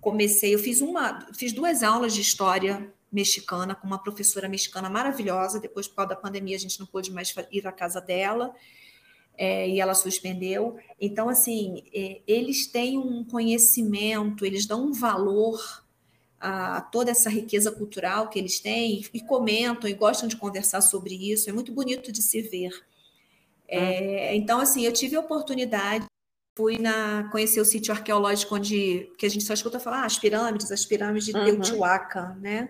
comecei, 0.00 0.54
eu 0.54 0.58
fiz 0.58 0.80
uma, 0.80 1.26
fiz 1.34 1.52
duas 1.52 1.82
aulas 1.82 2.12
de 2.12 2.20
história 2.20 2.92
mexicana 3.10 3.74
com 3.74 3.86
uma 3.86 4.02
professora 4.02 4.48
mexicana 4.48 4.90
maravilhosa. 4.90 5.60
Depois, 5.60 5.86
por 5.86 5.96
causa 5.96 6.10
da 6.10 6.16
pandemia, 6.16 6.56
a 6.56 6.58
gente 6.58 6.78
não 6.80 6.86
pôde 6.86 7.12
mais 7.12 7.34
ir 7.50 7.66
à 7.66 7.72
casa 7.72 8.00
dela 8.00 8.54
é, 9.36 9.68
e 9.68 9.80
ela 9.80 9.94
suspendeu. 9.94 10.76
Então, 11.00 11.28
assim, 11.28 11.82
é, 11.94 12.20
eles 12.26 12.66
têm 12.66 12.98
um 12.98 13.24
conhecimento, 13.24 14.44
eles 14.44 14.66
dão 14.66 14.86
um 14.86 14.92
valor 14.92 15.84
a, 16.40 16.80
toda 16.80 17.10
essa 17.10 17.30
riqueza 17.30 17.72
cultural 17.72 18.28
que 18.28 18.38
eles 18.38 18.60
têm 18.60 19.04
e 19.12 19.20
comentam 19.20 19.88
e 19.88 19.94
gostam 19.94 20.28
de 20.28 20.36
conversar 20.36 20.80
sobre 20.80 21.14
isso. 21.14 21.48
É 21.48 21.52
muito 21.52 21.72
bonito 21.72 22.12
de 22.12 22.22
se 22.22 22.42
ver. 22.42 22.72
É, 23.66 24.28
ah. 24.30 24.36
então, 24.36 24.60
assim, 24.60 24.84
eu 24.84 24.92
tive 24.92 25.16
a 25.16 25.20
oportunidade, 25.20 26.04
fui 26.56 26.78
na 26.78 27.28
conhecer 27.32 27.60
o 27.60 27.64
sítio 27.64 27.92
arqueológico 27.92 28.54
onde 28.54 29.10
que 29.18 29.26
a 29.26 29.28
gente 29.28 29.44
só 29.44 29.54
escuta 29.54 29.80
falar 29.80 30.02
ah, 30.02 30.06
as 30.06 30.18
pirâmides, 30.18 30.70
as 30.70 30.84
pirâmides 30.84 31.26
de 31.26 31.36
uhum. 31.36 31.44
Teotihuacan, 31.44 32.36
né? 32.40 32.68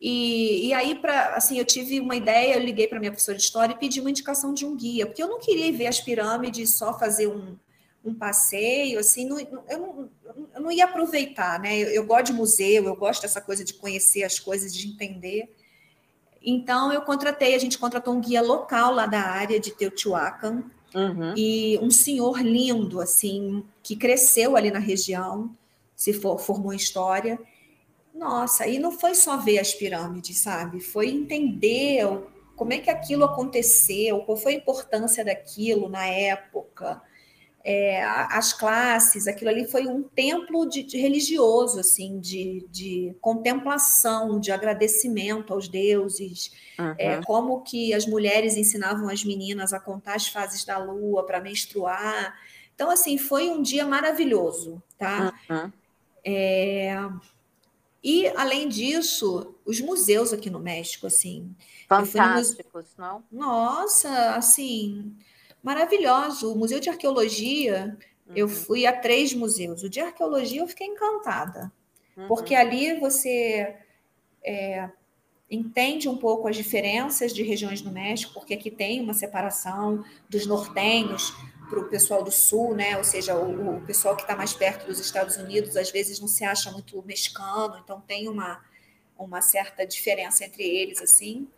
E, 0.00 0.68
e 0.68 0.72
aí, 0.72 0.94
para 0.94 1.34
assim, 1.34 1.58
eu 1.58 1.64
tive 1.64 2.00
uma 2.00 2.16
ideia, 2.16 2.54
eu 2.54 2.60
liguei 2.60 2.88
para 2.88 2.98
minha 2.98 3.10
professora 3.10 3.36
de 3.36 3.44
história 3.44 3.74
e 3.74 3.78
pedi 3.78 4.00
uma 4.00 4.08
indicação 4.08 4.54
de 4.54 4.64
um 4.64 4.74
guia, 4.74 5.04
porque 5.04 5.22
eu 5.22 5.28
não 5.28 5.38
queria 5.38 5.70
ver 5.72 5.88
as 5.88 6.00
pirâmides 6.00 6.78
só 6.78 6.98
fazer 6.98 7.26
um, 7.26 7.54
um 8.02 8.14
passeio, 8.14 8.98
assim, 8.98 9.28
não, 9.28 9.38
eu, 9.38 9.58
não, 9.68 10.10
eu 10.54 10.60
não 10.62 10.72
ia 10.72 10.86
aproveitar, 10.86 11.60
né? 11.60 11.78
Eu, 11.78 11.88
eu, 11.88 12.06
gosto 12.06 12.26
de 12.26 12.32
museu, 12.32 12.84
eu 12.84 12.96
gosto 12.96 13.20
dessa 13.20 13.42
coisa 13.42 13.62
de 13.62 13.74
conhecer 13.74 14.22
as 14.22 14.38
coisas, 14.38 14.74
de 14.74 14.88
entender. 14.88 15.54
Então, 16.42 16.90
eu 16.90 17.02
contratei, 17.02 17.54
a 17.54 17.58
gente 17.58 17.78
contratou 17.78 18.14
um 18.14 18.20
guia 18.20 18.40
local 18.40 18.94
lá 18.94 19.04
da 19.04 19.20
área 19.20 19.60
de 19.60 19.70
Teotihuacan, 19.70 20.64
uhum. 20.94 21.34
e 21.36 21.78
um 21.82 21.90
senhor 21.90 22.40
lindo, 22.40 23.02
assim, 23.02 23.62
que 23.82 23.94
cresceu 23.94 24.56
ali 24.56 24.70
na 24.70 24.78
região, 24.78 25.54
se 25.94 26.14
for, 26.14 26.38
formou 26.38 26.72
em 26.72 26.76
história, 26.76 27.38
nossa, 28.20 28.66
e 28.66 28.78
não 28.78 28.92
foi 28.92 29.14
só 29.14 29.38
ver 29.38 29.58
as 29.58 29.72
pirâmides, 29.72 30.36
sabe? 30.36 30.78
Foi 30.78 31.08
entender 31.08 32.06
como 32.54 32.74
é 32.74 32.78
que 32.78 32.90
aquilo 32.90 33.24
aconteceu, 33.24 34.20
qual 34.20 34.36
foi 34.36 34.52
a 34.52 34.56
importância 34.58 35.24
daquilo 35.24 35.88
na 35.88 36.04
época, 36.04 37.00
é, 37.64 38.04
as 38.04 38.52
classes, 38.52 39.26
aquilo 39.26 39.48
ali 39.48 39.66
foi 39.66 39.86
um 39.86 40.02
templo 40.02 40.68
de, 40.68 40.82
de 40.82 40.98
religioso, 40.98 41.80
assim, 41.80 42.20
de, 42.20 42.66
de, 42.70 43.16
contemplação, 43.22 44.38
de 44.38 44.52
agradecimento 44.52 45.54
aos 45.54 45.66
deuses, 45.66 46.52
uhum. 46.78 46.94
é, 46.98 47.22
como 47.22 47.62
que 47.62 47.94
as 47.94 48.04
mulheres 48.06 48.54
ensinavam 48.54 49.08
as 49.08 49.24
meninas 49.24 49.72
a 49.72 49.80
contar 49.80 50.16
as 50.16 50.28
fases 50.28 50.62
da 50.62 50.76
lua 50.76 51.24
para 51.24 51.40
menstruar. 51.40 52.38
Então, 52.74 52.90
assim, 52.90 53.16
foi 53.16 53.48
um 53.48 53.62
dia 53.62 53.86
maravilhoso, 53.86 54.82
tá? 54.98 55.32
Uhum. 55.48 55.72
É, 56.22 56.94
e, 58.02 58.28
além 58.28 58.68
disso, 58.68 59.54
os 59.64 59.80
museus 59.80 60.32
aqui 60.32 60.48
no 60.48 60.58
México, 60.58 61.06
assim. 61.06 61.54
Fantásticos, 61.86 62.96
não? 62.96 63.22
Nossa, 63.30 64.34
assim, 64.34 65.14
maravilhoso. 65.62 66.52
O 66.52 66.56
Museu 66.56 66.80
de 66.80 66.88
Arqueologia, 66.88 67.98
uhum. 68.26 68.32
eu 68.34 68.48
fui 68.48 68.86
a 68.86 68.96
três 68.98 69.34
museus. 69.34 69.82
O 69.82 69.90
de 69.90 70.00
arqueologia 70.00 70.62
eu 70.62 70.68
fiquei 70.68 70.86
encantada, 70.86 71.70
uhum. 72.16 72.26
porque 72.28 72.54
ali 72.54 72.98
você 72.98 73.76
é, 74.42 74.88
entende 75.50 76.08
um 76.08 76.16
pouco 76.16 76.48
as 76.48 76.56
diferenças 76.56 77.34
de 77.34 77.42
regiões 77.42 77.82
do 77.82 77.90
México, 77.90 78.32
porque 78.32 78.54
aqui 78.54 78.70
tem 78.70 79.02
uma 79.02 79.12
separação 79.12 80.02
dos 80.28 80.46
nortenhos, 80.46 81.34
para 81.70 81.78
o 81.78 81.84
pessoal 81.88 82.22
do 82.24 82.32
Sul, 82.32 82.74
né? 82.74 82.98
Ou 82.98 83.04
seja, 83.04 83.36
o, 83.36 83.76
o 83.76 83.80
pessoal 83.82 84.16
que 84.16 84.22
está 84.22 84.36
mais 84.36 84.52
perto 84.52 84.86
dos 84.86 84.98
Estados 84.98 85.36
Unidos 85.36 85.76
às 85.76 85.90
vezes 85.90 86.18
não 86.20 86.28
se 86.28 86.44
acha 86.44 86.70
muito 86.72 87.00
mexicano, 87.06 87.80
então 87.82 88.00
tem 88.00 88.28
uma, 88.28 88.60
uma 89.16 89.40
certa 89.40 89.86
diferença 89.86 90.44
entre 90.44 90.64
eles, 90.64 91.00
assim. 91.00 91.48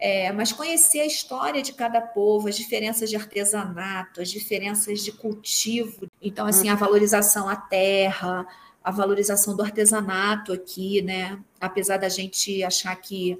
É, 0.00 0.32
mas 0.32 0.52
conhecer 0.52 1.00
a 1.00 1.06
história 1.06 1.60
de 1.60 1.72
cada 1.72 2.00
povo, 2.00 2.48
as 2.48 2.56
diferenças 2.56 3.10
de 3.10 3.16
artesanato, 3.16 4.20
as 4.20 4.30
diferenças 4.30 5.00
de 5.00 5.12
cultivo. 5.12 6.08
Então, 6.22 6.46
assim, 6.46 6.68
a 6.68 6.72
uhum. 6.72 6.78
valorização 6.78 7.48
à 7.48 7.56
terra, 7.56 8.46
a 8.82 8.90
valorização 8.90 9.56
do 9.56 9.62
artesanato 9.62 10.52
aqui, 10.52 11.02
né? 11.02 11.38
Apesar 11.60 11.96
da 11.96 12.08
gente 12.08 12.62
achar 12.62 12.94
que, 12.96 13.38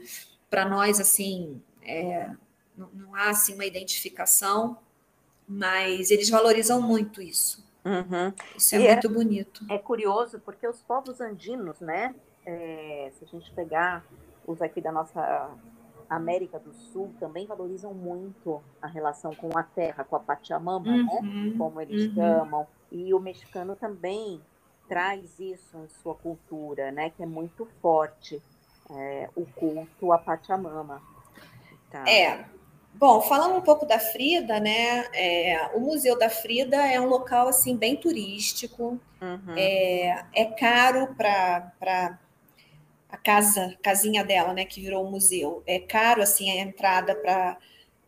para 0.51 0.69
nós, 0.69 1.01
assim, 1.01 1.63
é, 1.81 2.29
não, 2.77 2.91
não 2.93 3.15
há 3.15 3.31
assim 3.31 3.55
uma 3.55 3.65
identificação, 3.65 4.77
mas 5.49 6.11
eles 6.11 6.29
valorizam 6.29 6.83
muito 6.83 7.23
isso. 7.23 7.67
Uhum. 7.85 8.33
Isso 8.57 8.75
é 8.75 8.81
e 8.81 8.87
é 8.87 8.93
muito 8.93 9.07
é, 9.07 9.11
bonito. 9.11 9.65
É 9.71 9.79
curioso 9.79 10.39
porque 10.41 10.67
os 10.67 10.81
povos 10.83 11.21
andinos, 11.21 11.81
né? 11.81 12.15
É, 12.45 13.11
se 13.19 13.25
a 13.25 13.27
gente 13.27 13.51
pegar 13.53 14.05
os 14.47 14.61
aqui 14.61 14.81
da 14.81 14.93
nossa 14.93 15.51
América 16.09 16.59
do 16.59 16.73
Sul, 16.73 17.13
também 17.19 17.47
valorizam 17.47 17.95
muito 17.95 18.63
a 18.81 18.87
relação 18.87 19.35
com 19.35 19.57
a 19.57 19.63
terra, 19.63 20.05
com 20.05 20.17
a 20.17 20.21
Pachamama, 20.21 20.85
né? 20.85 21.07
uhum. 21.11 21.51
né? 21.51 21.55
Como 21.57 21.81
eles 21.81 22.09
uhum. 22.09 22.15
chamam. 22.15 22.67
E 22.91 23.13
o 23.15 23.21
mexicano 23.21 23.75
também 23.77 24.41
traz 24.87 25.39
isso 25.39 25.77
em 25.79 25.89
sua 26.03 26.15
cultura, 26.15 26.91
né? 26.91 27.11
Que 27.11 27.23
é 27.23 27.27
muito 27.27 27.67
forte 27.81 28.43
é, 28.91 29.29
o 29.35 29.47
culto 29.47 30.13
à 30.13 30.19
Pachamama. 30.19 31.01
Tá. 31.91 32.09
É. 32.09 32.45
Bom, 32.99 33.21
falando 33.23 33.55
um 33.55 33.61
pouco 33.61 33.87
da 33.87 34.01
Frida, 34.01 34.59
né? 34.59 35.07
É, 35.15 35.71
o 35.73 35.79
Museu 35.79 36.19
da 36.19 36.29
Frida 36.29 36.77
é 36.85 37.01
um 37.01 37.07
local 37.07 37.47
assim 37.47 37.77
bem 37.77 37.95
turístico. 37.95 39.01
Uhum. 39.23 39.55
É, 39.57 40.25
é 40.35 40.45
caro 40.47 41.15
para 41.15 42.19
a 43.09 43.17
casa, 43.17 43.79
casinha 43.81 44.25
dela, 44.25 44.53
né? 44.53 44.65
Que 44.65 44.81
virou 44.81 45.07
um 45.07 45.13
museu. 45.13 45.63
É 45.65 45.79
caro 45.79 46.21
assim 46.23 46.51
a 46.51 46.57
entrada 46.61 47.15
para 47.15 47.57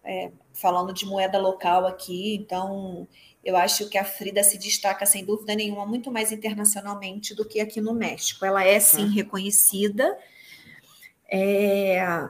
é, 0.03 0.33
falando 0.53 0.93
de 0.93 1.07
moeda 1.07 1.39
local 1.39 1.87
aqui. 1.87 2.35
Então, 2.35 3.07
eu 3.45 3.57
acho 3.57 3.89
que 3.89 3.97
a 3.97 4.05
Frida 4.05 4.43
se 4.43 4.59
destaca 4.59 5.07
sem 5.07 5.25
dúvida 5.25 5.55
nenhuma 5.55 5.87
muito 5.87 6.11
mais 6.11 6.33
internacionalmente 6.33 7.33
do 7.33 7.45
que 7.45 7.61
aqui 7.61 7.81
no 7.81 7.95
México. 7.95 8.45
Ela 8.45 8.65
é 8.65 8.81
sim 8.81 9.05
uhum. 9.05 9.13
reconhecida. 9.13 10.19
É, 11.31 12.29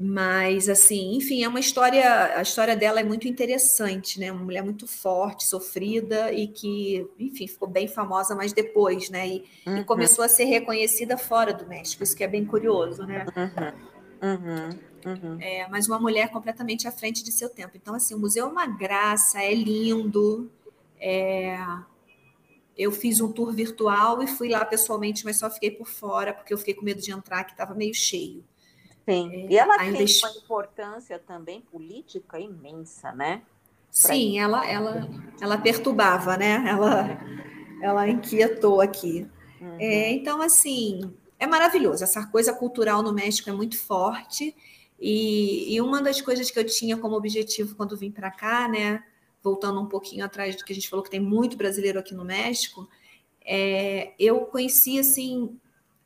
mas, 0.00 0.68
assim, 0.68 1.16
enfim, 1.16 1.42
é 1.42 1.48
uma 1.48 1.58
história. 1.58 2.36
A 2.36 2.42
história 2.42 2.76
dela 2.76 3.00
é 3.00 3.02
muito 3.02 3.26
interessante, 3.26 4.20
né? 4.20 4.30
Uma 4.30 4.44
mulher 4.44 4.62
muito 4.62 4.86
forte, 4.86 5.44
sofrida 5.44 6.32
e 6.32 6.46
que, 6.46 7.04
enfim, 7.18 7.48
ficou 7.48 7.66
bem 7.66 7.88
famosa, 7.88 8.32
mas 8.36 8.52
depois, 8.52 9.10
né? 9.10 9.26
E, 9.26 9.44
uhum. 9.66 9.78
e 9.78 9.84
começou 9.84 10.24
a 10.24 10.28
ser 10.28 10.44
reconhecida 10.44 11.18
fora 11.18 11.52
do 11.52 11.66
México, 11.66 12.04
isso 12.04 12.14
que 12.14 12.22
é 12.22 12.28
bem 12.28 12.44
curioso, 12.44 13.04
né? 13.04 13.26
Uhum. 14.22 14.30
Uhum. 14.30 14.70
uhum. 15.04 15.38
É, 15.40 15.66
mas 15.68 15.88
uma 15.88 15.98
mulher 15.98 16.30
completamente 16.30 16.86
à 16.86 16.92
frente 16.92 17.24
de 17.24 17.32
seu 17.32 17.48
tempo. 17.50 17.76
Então, 17.76 17.92
assim, 17.92 18.14
o 18.14 18.20
museu 18.20 18.46
é 18.46 18.48
uma 18.48 18.66
graça, 18.68 19.42
é 19.42 19.52
lindo. 19.52 20.48
É... 21.00 21.58
Eu 22.76 22.92
fiz 22.92 23.20
um 23.20 23.32
tour 23.32 23.52
virtual 23.52 24.22
e 24.22 24.28
fui 24.28 24.48
lá 24.48 24.64
pessoalmente, 24.64 25.24
mas 25.24 25.38
só 25.38 25.50
fiquei 25.50 25.72
por 25.72 25.88
fora, 25.88 26.32
porque 26.32 26.54
eu 26.54 26.58
fiquei 26.58 26.74
com 26.74 26.84
medo 26.84 27.00
de 27.00 27.10
entrar, 27.10 27.42
que 27.42 27.50
estava 27.50 27.74
meio 27.74 27.92
cheio. 27.92 28.44
Sim. 29.08 29.30
É, 29.32 29.52
e 29.52 29.56
ela 29.56 29.78
tem 29.78 29.94
uma 29.94 30.36
importância 30.44 31.18
também 31.18 31.62
política 31.62 32.38
imensa, 32.38 33.10
né? 33.12 33.40
Sim, 33.90 34.38
ela, 34.38 34.68
ela, 34.68 35.08
ela 35.40 35.56
perturbava, 35.56 36.36
né? 36.36 36.62
Ela, 36.68 37.18
ela 37.82 38.06
inquietou 38.06 38.82
aqui. 38.82 39.26
Uhum. 39.58 39.76
É, 39.80 40.12
então, 40.12 40.42
assim, 40.42 41.10
é 41.38 41.46
maravilhoso. 41.46 42.04
Essa 42.04 42.26
coisa 42.26 42.52
cultural 42.52 43.02
no 43.02 43.14
México 43.14 43.48
é 43.48 43.52
muito 43.52 43.78
forte. 43.78 44.54
E, 45.00 45.74
e 45.74 45.80
uma 45.80 46.02
das 46.02 46.20
coisas 46.20 46.50
que 46.50 46.58
eu 46.58 46.66
tinha 46.66 46.98
como 46.98 47.16
objetivo 47.16 47.74
quando 47.76 47.96
vim 47.96 48.10
para 48.10 48.30
cá, 48.30 48.68
né? 48.68 49.02
Voltando 49.42 49.80
um 49.80 49.86
pouquinho 49.86 50.22
atrás 50.22 50.54
do 50.54 50.66
que 50.66 50.72
a 50.72 50.74
gente 50.74 50.90
falou, 50.90 51.02
que 51.02 51.10
tem 51.10 51.20
muito 51.20 51.56
brasileiro 51.56 51.98
aqui 51.98 52.14
no 52.14 52.26
México, 52.26 52.86
é, 53.42 54.12
eu 54.18 54.40
conheci, 54.40 54.98
assim, 54.98 55.58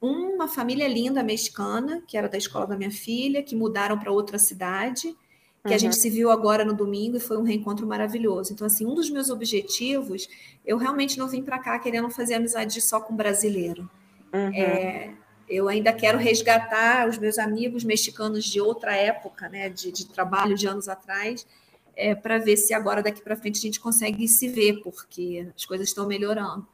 uma 0.03 0.49
família 0.49 0.89
linda 0.89 1.23
mexicana, 1.23 2.03
que 2.07 2.19
era 2.19 2.29
da 2.29 2.37
escola 2.37 2.67
da 2.67 2.77
minha 2.77 2.91
filha, 2.91 3.43
que 3.43 3.55
mudaram 3.55 3.97
para 3.97 4.11
outra 4.11 4.37
cidade, 4.37 5.17
que 5.63 5.69
uhum. 5.69 5.75
a 5.75 5.79
gente 5.79 5.95
se 5.95 6.11
viu 6.11 6.29
agora 6.29 6.65
no 6.65 6.75
domingo 6.75 7.17
e 7.17 7.21
foi 7.21 7.37
um 7.37 7.45
reencontro 7.45 7.87
maravilhoso. 7.87 8.53
Então, 8.53 8.67
assim, 8.67 8.85
um 8.85 8.95
dos 8.95 9.09
meus 9.09 9.31
objetivos, 9.31 10.29
eu 10.67 10.77
realmente 10.77 11.17
não 11.17 11.29
vim 11.29 11.43
para 11.43 11.61
cá 11.61 11.79
querendo 11.79 12.11
fazer 12.11 12.35
amizade 12.35 12.81
só 12.81 13.01
com 13.01 13.15
brasileiro. 13.15 13.89
Uhum. 14.33 14.53
É, 14.53 15.15
eu 15.49 15.69
ainda 15.69 15.93
quero 15.93 16.19
resgatar 16.19 17.09
os 17.09 17.17
meus 17.17 17.39
amigos 17.39 17.85
mexicanos 17.85 18.45
de 18.45 18.61
outra 18.61 18.97
época, 18.97 19.49
né, 19.49 19.69
de, 19.69 19.93
de 19.93 20.07
trabalho 20.07 20.57
de 20.57 20.67
anos 20.67 20.89
atrás, 20.89 21.47
é, 21.95 22.13
para 22.13 22.39
ver 22.39 22.57
se 22.57 22.75
agora 22.75 23.03
daqui 23.03 23.23
para 23.23 23.37
frente 23.37 23.59
a 23.59 23.63
gente 23.63 23.79
consegue 23.79 24.27
se 24.27 24.49
ver, 24.49 24.81
porque 24.83 25.47
as 25.55 25.65
coisas 25.65 25.87
estão 25.87 26.09
melhorando. 26.09 26.67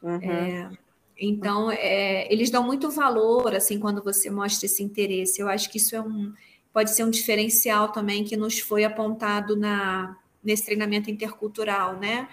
Uhum. 0.00 0.20
É, 0.22 0.70
então, 1.18 1.70
é, 1.70 2.30
eles 2.32 2.50
dão 2.50 2.62
muito 2.62 2.90
valor, 2.90 3.54
assim, 3.54 3.80
quando 3.80 4.02
você 4.02 4.28
mostra 4.30 4.66
esse 4.66 4.82
interesse. 4.82 5.40
Eu 5.40 5.48
acho 5.48 5.70
que 5.70 5.78
isso 5.78 5.96
é 5.96 6.00
um, 6.00 6.32
pode 6.72 6.90
ser 6.90 7.04
um 7.04 7.10
diferencial 7.10 7.90
também 7.90 8.22
que 8.22 8.36
nos 8.36 8.58
foi 8.58 8.84
apontado 8.84 9.56
na, 9.56 10.18
nesse 10.44 10.66
treinamento 10.66 11.10
intercultural, 11.10 11.96
né? 11.96 12.28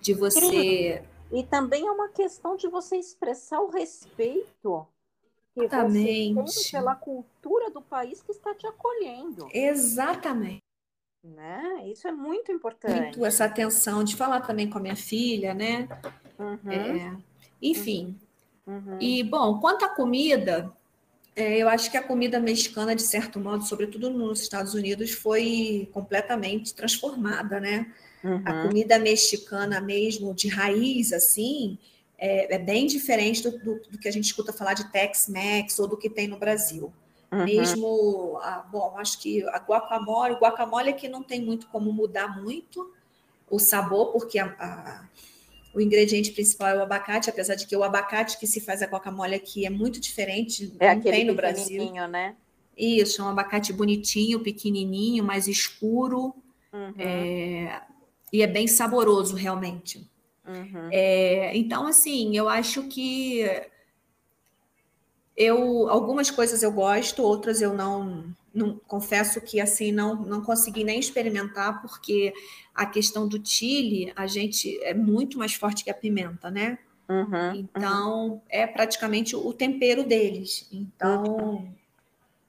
De 0.00 0.12
você... 0.12 1.02
E 1.32 1.42
também 1.42 1.86
é 1.86 1.90
uma 1.90 2.08
questão 2.08 2.56
de 2.56 2.68
você 2.68 2.96
expressar 2.96 3.60
o 3.60 3.70
respeito 3.70 4.86
que 5.54 5.64
Exatamente. 5.64 6.34
você 6.34 6.62
tem 6.62 6.70
pela 6.72 6.94
cultura 6.94 7.70
do 7.70 7.80
país 7.80 8.22
que 8.22 8.32
está 8.32 8.54
te 8.54 8.66
acolhendo. 8.66 9.48
Exatamente. 9.52 10.62
Né? 11.22 11.88
Isso 11.90 12.06
é 12.06 12.12
muito 12.12 12.52
importante. 12.52 13.00
Muito 13.00 13.24
essa 13.24 13.46
atenção 13.46 14.04
de 14.04 14.14
falar 14.14 14.42
também 14.42 14.68
com 14.68 14.78
a 14.78 14.80
minha 14.80 14.96
filha, 14.96 15.54
né? 15.54 15.88
Uhum. 16.38 16.70
É, 16.70 17.16
enfim, 17.62 18.14
Uhum. 18.66 18.98
E, 19.00 19.22
bom, 19.22 19.58
quanto 19.60 19.84
à 19.84 19.88
comida, 19.88 20.72
é, 21.36 21.58
eu 21.58 21.68
acho 21.68 21.90
que 21.90 21.96
a 21.96 22.02
comida 22.02 22.38
mexicana, 22.38 22.94
de 22.94 23.02
certo 23.02 23.40
modo, 23.40 23.64
sobretudo 23.64 24.10
nos 24.10 24.40
Estados 24.40 24.74
Unidos, 24.74 25.10
foi 25.12 25.88
completamente 25.92 26.74
transformada, 26.74 27.60
né? 27.60 27.92
Uhum. 28.22 28.42
A 28.44 28.62
comida 28.62 28.98
mexicana 28.98 29.80
mesmo, 29.80 30.32
de 30.32 30.48
raiz, 30.48 31.12
assim, 31.12 31.76
é, 32.16 32.54
é 32.54 32.58
bem 32.58 32.86
diferente 32.86 33.42
do, 33.42 33.58
do, 33.58 33.80
do, 33.90 33.98
que 33.98 34.08
a 34.08 34.12
gente 34.12 34.24
escuta 34.24 34.52
falar 34.52 34.74
de 34.74 34.90
Tex-Mex 34.90 35.78
ou 35.78 35.86
do 35.86 35.96
que 35.96 36.08
tem 36.08 36.28
no 36.28 36.38
Brasil. 36.38 36.92
Uhum. 37.30 37.44
Mesmo, 37.44 38.38
a, 38.40 38.58
bom, 38.60 38.94
acho 38.96 39.20
que 39.20 39.42
a 39.48 39.58
guacamole, 39.58 40.34
o 40.34 40.38
guacamole 40.38 40.90
é 40.90 40.92
que 40.92 41.08
não 41.08 41.22
tem 41.22 41.42
muito 41.42 41.66
como 41.66 41.92
mudar 41.92 42.40
muito 42.40 42.94
o 43.50 43.58
sabor, 43.58 44.12
porque 44.12 44.38
a, 44.38 44.46
a 44.58 45.04
o 45.74 45.80
ingrediente 45.80 46.30
principal 46.30 46.68
é 46.68 46.78
o 46.78 46.82
abacate, 46.82 47.28
apesar 47.28 47.56
de 47.56 47.66
que 47.66 47.76
o 47.76 47.82
abacate 47.82 48.38
que 48.38 48.46
se 48.46 48.60
faz 48.60 48.80
a 48.80 48.86
guacamole 48.86 49.34
aqui 49.34 49.66
é 49.66 49.70
muito 49.70 50.00
diferente, 50.00 50.72
é 50.78 50.94
não 50.94 51.02
tem 51.02 51.24
no 51.24 51.34
Brasil. 51.34 51.92
né? 52.08 52.36
Isso, 52.76 53.20
é 53.20 53.24
um 53.24 53.28
abacate 53.28 53.72
bonitinho, 53.72 54.40
pequenininho, 54.40 55.24
mais 55.24 55.48
escuro, 55.48 56.34
uhum. 56.72 56.94
é, 56.98 57.82
e 58.32 58.42
é 58.42 58.46
bem 58.46 58.66
saboroso 58.66 59.34
realmente. 59.34 60.08
Uhum. 60.46 60.88
É, 60.92 61.56
então, 61.56 61.86
assim, 61.86 62.36
eu 62.36 62.48
acho 62.48 62.84
que 62.84 63.44
eu 65.36 65.88
algumas 65.88 66.30
coisas 66.30 66.62
eu 66.62 66.70
gosto, 66.70 67.22
outras 67.22 67.60
eu 67.60 67.74
não, 67.74 68.24
não 68.54 68.80
confesso 68.86 69.40
que 69.40 69.60
assim 69.60 69.90
não 69.90 70.14
não 70.24 70.40
consegui 70.40 70.84
nem 70.84 71.00
experimentar 71.00 71.82
porque 71.82 72.32
a 72.74 72.86
questão 72.86 73.26
do 73.26 73.44
chile 73.44 74.12
a 74.14 74.26
gente 74.26 74.78
é 74.82 74.94
muito 74.94 75.38
mais 75.38 75.54
forte 75.54 75.84
que 75.84 75.90
a 75.90 75.94
pimenta, 75.94 76.50
né? 76.50 76.78
Uhum, 77.08 77.54
então 77.54 78.26
uhum. 78.28 78.40
é 78.48 78.66
praticamente 78.66 79.36
o 79.36 79.52
tempero 79.52 80.04
deles. 80.04 80.68
Então 80.72 81.66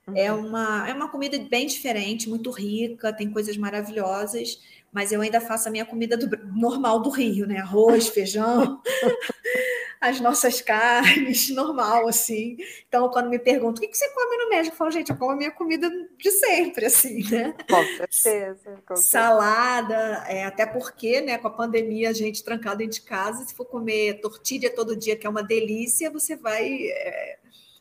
uhum. 0.08 0.14
é 0.16 0.32
uma 0.32 0.88
é 0.88 0.94
uma 0.94 1.10
comida 1.10 1.38
bem 1.50 1.68
diferente, 1.68 2.30
muito 2.30 2.52
rica, 2.52 3.12
tem 3.12 3.30
coisas 3.30 3.58
maravilhosas 3.58 4.60
mas 4.96 5.12
eu 5.12 5.20
ainda 5.20 5.42
faço 5.42 5.68
a 5.68 5.72
minha 5.72 5.84
comida 5.84 6.16
do, 6.16 6.26
normal 6.54 7.02
do 7.02 7.10
Rio, 7.10 7.46
né? 7.46 7.58
Arroz, 7.58 8.08
feijão, 8.08 8.82
as 10.10 10.20
nossas 10.22 10.62
carnes, 10.62 11.50
normal, 11.54 12.08
assim. 12.08 12.58
Então, 12.88 13.10
quando 13.10 13.30
me 13.30 13.40
perguntam 13.40 13.84
o 13.84 13.90
que 13.90 13.96
você 13.96 14.10
come 14.14 14.38
no 14.38 14.50
México, 14.50 14.74
eu 14.74 14.78
falo, 14.78 14.92
gente, 14.92 15.10
eu 15.10 15.18
como 15.18 15.32
a 15.32 15.36
minha 15.36 15.52
comida 15.52 15.90
de 16.18 16.32
sempre, 16.32 16.86
assim, 16.88 17.24
né? 17.30 17.54
Com 17.70 17.84
certeza. 17.84 18.84
Com 18.88 18.96
Salada, 18.96 20.26
é, 20.28 20.46
até 20.46 20.66
porque, 20.66 21.22
né, 21.22 21.38
com 21.38 21.48
a 21.48 21.52
pandemia, 21.52 22.10
a 22.10 22.14
gente 22.14 22.44
trancada 22.44 22.78
dentro 22.78 23.00
de 23.00 23.02
casa, 23.02 23.46
se 23.46 23.56
for 23.56 23.66
comer 23.66 24.22
tortilha 24.22 24.74
todo 24.74 24.96
dia, 24.96 25.16
que 25.16 25.28
é 25.28 25.30
uma 25.30 25.44
delícia, 25.44 26.10
você 26.10 26.36
vai. 26.36 26.88
É, 26.88 27.40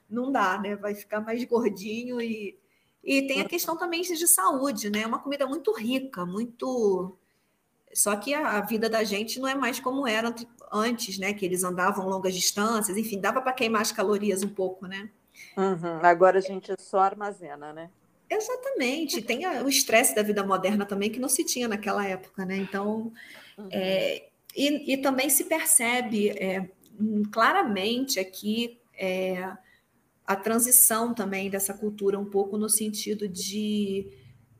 não 0.08 0.30
dá, 0.30 0.58
né? 0.58 0.76
Vai 0.76 0.94
ficar 0.94 1.20
mais 1.20 1.42
gordinho 1.44 2.20
e 2.20 2.58
e 3.04 3.22
tem 3.26 3.42
a 3.42 3.48
questão 3.48 3.76
também 3.76 4.00
de 4.00 4.26
saúde, 4.26 4.88
né? 4.88 5.02
É 5.02 5.06
uma 5.06 5.18
comida 5.18 5.46
muito 5.46 5.72
rica, 5.72 6.24
muito. 6.24 7.16
Só 7.92 8.16
que 8.16 8.32
a, 8.32 8.60
vida 8.62 8.88
da 8.88 9.04
gente 9.04 9.38
não 9.38 9.46
é 9.46 9.54
mais 9.54 9.78
como 9.78 10.08
era 10.08 10.34
antes, 10.74 11.16
né? 11.18 11.32
Que 11.32 11.46
eles 11.46 11.62
andavam 11.62 12.08
longas 12.08 12.34
distâncias, 12.34 12.96
enfim, 12.96 13.20
dava 13.20 13.40
para 13.40 13.52
queimar 13.52 13.82
as 13.82 13.92
calorias 13.92 14.42
um 14.42 14.48
pouco, 14.48 14.86
né? 14.86 15.08
Uhum. 15.56 16.00
Agora 16.02 16.38
a 16.38 16.42
gente 16.42 16.74
só 16.78 16.98
armazena, 16.98 17.72
né? 17.72 17.88
Exatamente. 18.28 19.22
Tem 19.22 19.44
a, 19.44 19.62
o 19.62 19.68
estresse 19.68 20.14
da 20.14 20.22
vida 20.22 20.44
moderna 20.44 20.84
também 20.84 21.10
que 21.10 21.20
não 21.20 21.28
se 21.28 21.44
tinha 21.44 21.68
naquela 21.68 22.04
época, 22.06 22.44
né? 22.44 22.56
Então, 22.56 23.12
uhum. 23.56 23.68
é, 23.70 24.28
e, 24.56 24.94
e, 24.94 24.96
também 24.96 25.30
se 25.30 25.44
percebe 25.44 26.30
é, 26.30 26.68
claramente 27.32 28.18
aqui 28.18 28.80
é, 28.96 29.52
a 30.26 30.36
transição 30.36 31.14
também 31.14 31.50
dessa 31.50 31.74
cultura, 31.74 32.18
um 32.18 32.24
pouco 32.24 32.56
no 32.56 32.68
sentido 32.68 33.28
de, 33.28 34.08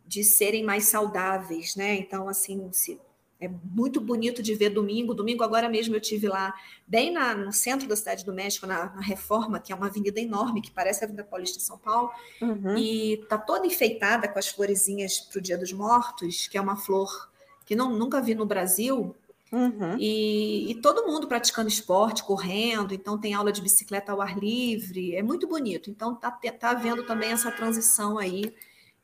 de 0.07 0.22
serem 0.22 0.62
mais 0.62 0.85
saudáveis, 0.85 1.74
né? 1.74 1.94
Então, 1.94 2.29
assim, 2.29 2.70
se, 2.72 3.00
é 3.44 3.50
muito 3.64 4.00
bonito 4.00 4.42
de 4.42 4.54
ver 4.54 4.70
domingo. 4.70 5.14
Domingo, 5.14 5.42
agora 5.42 5.68
mesmo, 5.68 5.94
eu 5.94 6.00
tive 6.00 6.28
lá, 6.28 6.54
bem 6.87 7.12
na, 7.12 7.35
no 7.35 7.52
centro 7.52 7.88
da 7.88 7.96
cidade 7.96 8.24
do 8.24 8.33
México, 8.33 8.66
na, 8.66 8.87
na, 8.87 9.00
Reforma, 9.00 9.61
que 9.61 9.72
é 9.72 9.76
uma 9.76 9.87
avenida 9.87 10.20
enorme, 10.20 10.61
que 10.61 10.70
parece 10.70 11.02
a 11.02 11.04
Avenida 11.04 11.24
Paulista 11.24 11.59
de 11.59 11.64
São 11.64 11.78
Paulo, 11.78 12.11
uhum. 12.40 12.76
e 12.76 13.24
tá 13.28 13.38
toda 13.38 13.66
enfeitada 13.66 14.28
com 14.28 14.38
as 14.38 14.48
florezinhas 14.48 15.20
para 15.20 15.38
o 15.38 15.42
Dia 15.42 15.59
dos 15.59 15.72
Mortos, 15.72 16.48
que 16.48 16.59
é 16.59 16.61
uma 16.61 16.76
flor 16.76 17.30
que 17.64 17.74
não, 17.74 17.90
nunca 17.90 18.20
vi 18.20 18.35
no 18.35 18.46
Brasil. 18.46 19.14
Uhum. 19.52 19.96
E, 19.98 20.70
e, 20.70 20.74
todo 20.76 21.07
mundo 21.07 21.28
praticando 21.28 21.68
esporte, 21.68 22.24
correndo, 22.24 22.92
então 22.92 23.16
tem 23.16 23.35
aula 23.35 23.52
de 23.52 23.62
bicicleta 23.62 24.11
ao 24.11 24.20
ar 24.20 24.37
livre, 24.37 25.14
é 25.14 25.22
muito 25.22 25.46
bonito. 25.46 25.90
Então 25.90 26.14
tá, 26.14 26.30
tá 26.30 26.70
havendo 26.70 27.04
também 27.04 27.30
essa 27.30 27.52
transição 27.52 28.18
aí 28.18 28.52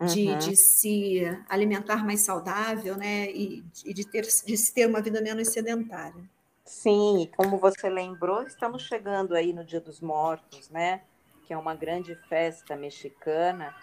de, 0.07 0.29
uhum. 0.29 0.39
de, 0.39 0.57
se 0.57 1.23
alimentar 1.49 2.05
mais 2.05 2.21
saudável, 2.21 2.97
né? 2.97 3.31
E, 3.31 3.65
e 3.85 3.93
de, 3.93 4.07
ter, 4.07 4.23
de 4.23 4.57
se 4.57 4.73
ter 4.73 4.87
uma 4.87 5.03
vida 5.03 5.21
menos 5.21 5.49
sedentária. 5.49 6.23
Sim, 6.65 7.23
e 7.23 7.27
como 7.27 7.59
você 7.59 7.89
lembrou, 7.89 8.43
estamos 8.43 8.83
chegando 8.83 9.35
aí 9.35 9.53
no 9.53 9.65
Dia 9.65 9.81
dos 9.81 10.01
Mortos, 10.01 10.71
né? 10.71 11.03
Que 11.47 11.53
é 11.53 11.59
uma 11.59 11.75
grande 11.75 12.15
festa 12.29 12.77
mexicana 12.77 13.75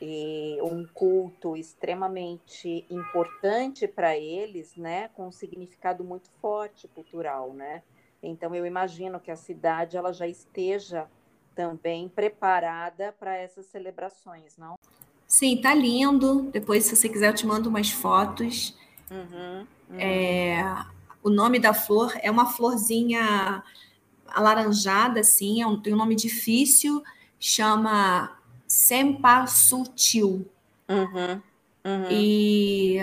e 0.00 0.58
um 0.62 0.86
culto 0.86 1.56
extremamente 1.56 2.86
importante 2.90 3.86
para 3.86 4.16
eles, 4.16 4.74
né? 4.74 5.08
Com 5.08 5.28
um 5.28 5.32
significado 5.32 6.02
muito 6.02 6.30
forte 6.40 6.88
cultural, 6.88 7.52
né? 7.52 7.82
Então 8.22 8.54
eu 8.54 8.66
imagino 8.66 9.20
que 9.20 9.30
a 9.30 9.36
cidade 9.36 9.96
ela 9.96 10.12
já 10.12 10.26
esteja 10.26 11.08
também 11.54 12.08
preparada 12.08 13.12
para 13.18 13.36
essas 13.36 13.66
celebrações, 13.66 14.56
não? 14.56 14.76
Sim, 15.30 15.58
tá 15.58 15.72
lindo. 15.72 16.50
Depois, 16.52 16.84
se 16.84 16.96
você 16.96 17.08
quiser, 17.08 17.28
eu 17.28 17.34
te 17.34 17.46
mando 17.46 17.68
umas 17.68 17.88
fotos. 17.88 18.74
Uhum, 19.08 19.64
uhum. 19.88 19.96
É, 19.96 20.84
o 21.22 21.30
nome 21.30 21.60
da 21.60 21.72
flor 21.72 22.12
é 22.20 22.28
uma 22.28 22.46
florzinha 22.46 23.62
alaranjada, 24.26 25.20
assim, 25.20 25.62
é 25.62 25.66
um, 25.66 25.80
tem 25.80 25.94
um 25.94 25.96
nome 25.96 26.16
difícil, 26.16 27.00
chama 27.38 28.36
Sempasutil. 28.66 30.50
Uhum, 30.88 31.40
uhum. 31.84 32.10
E 32.10 32.96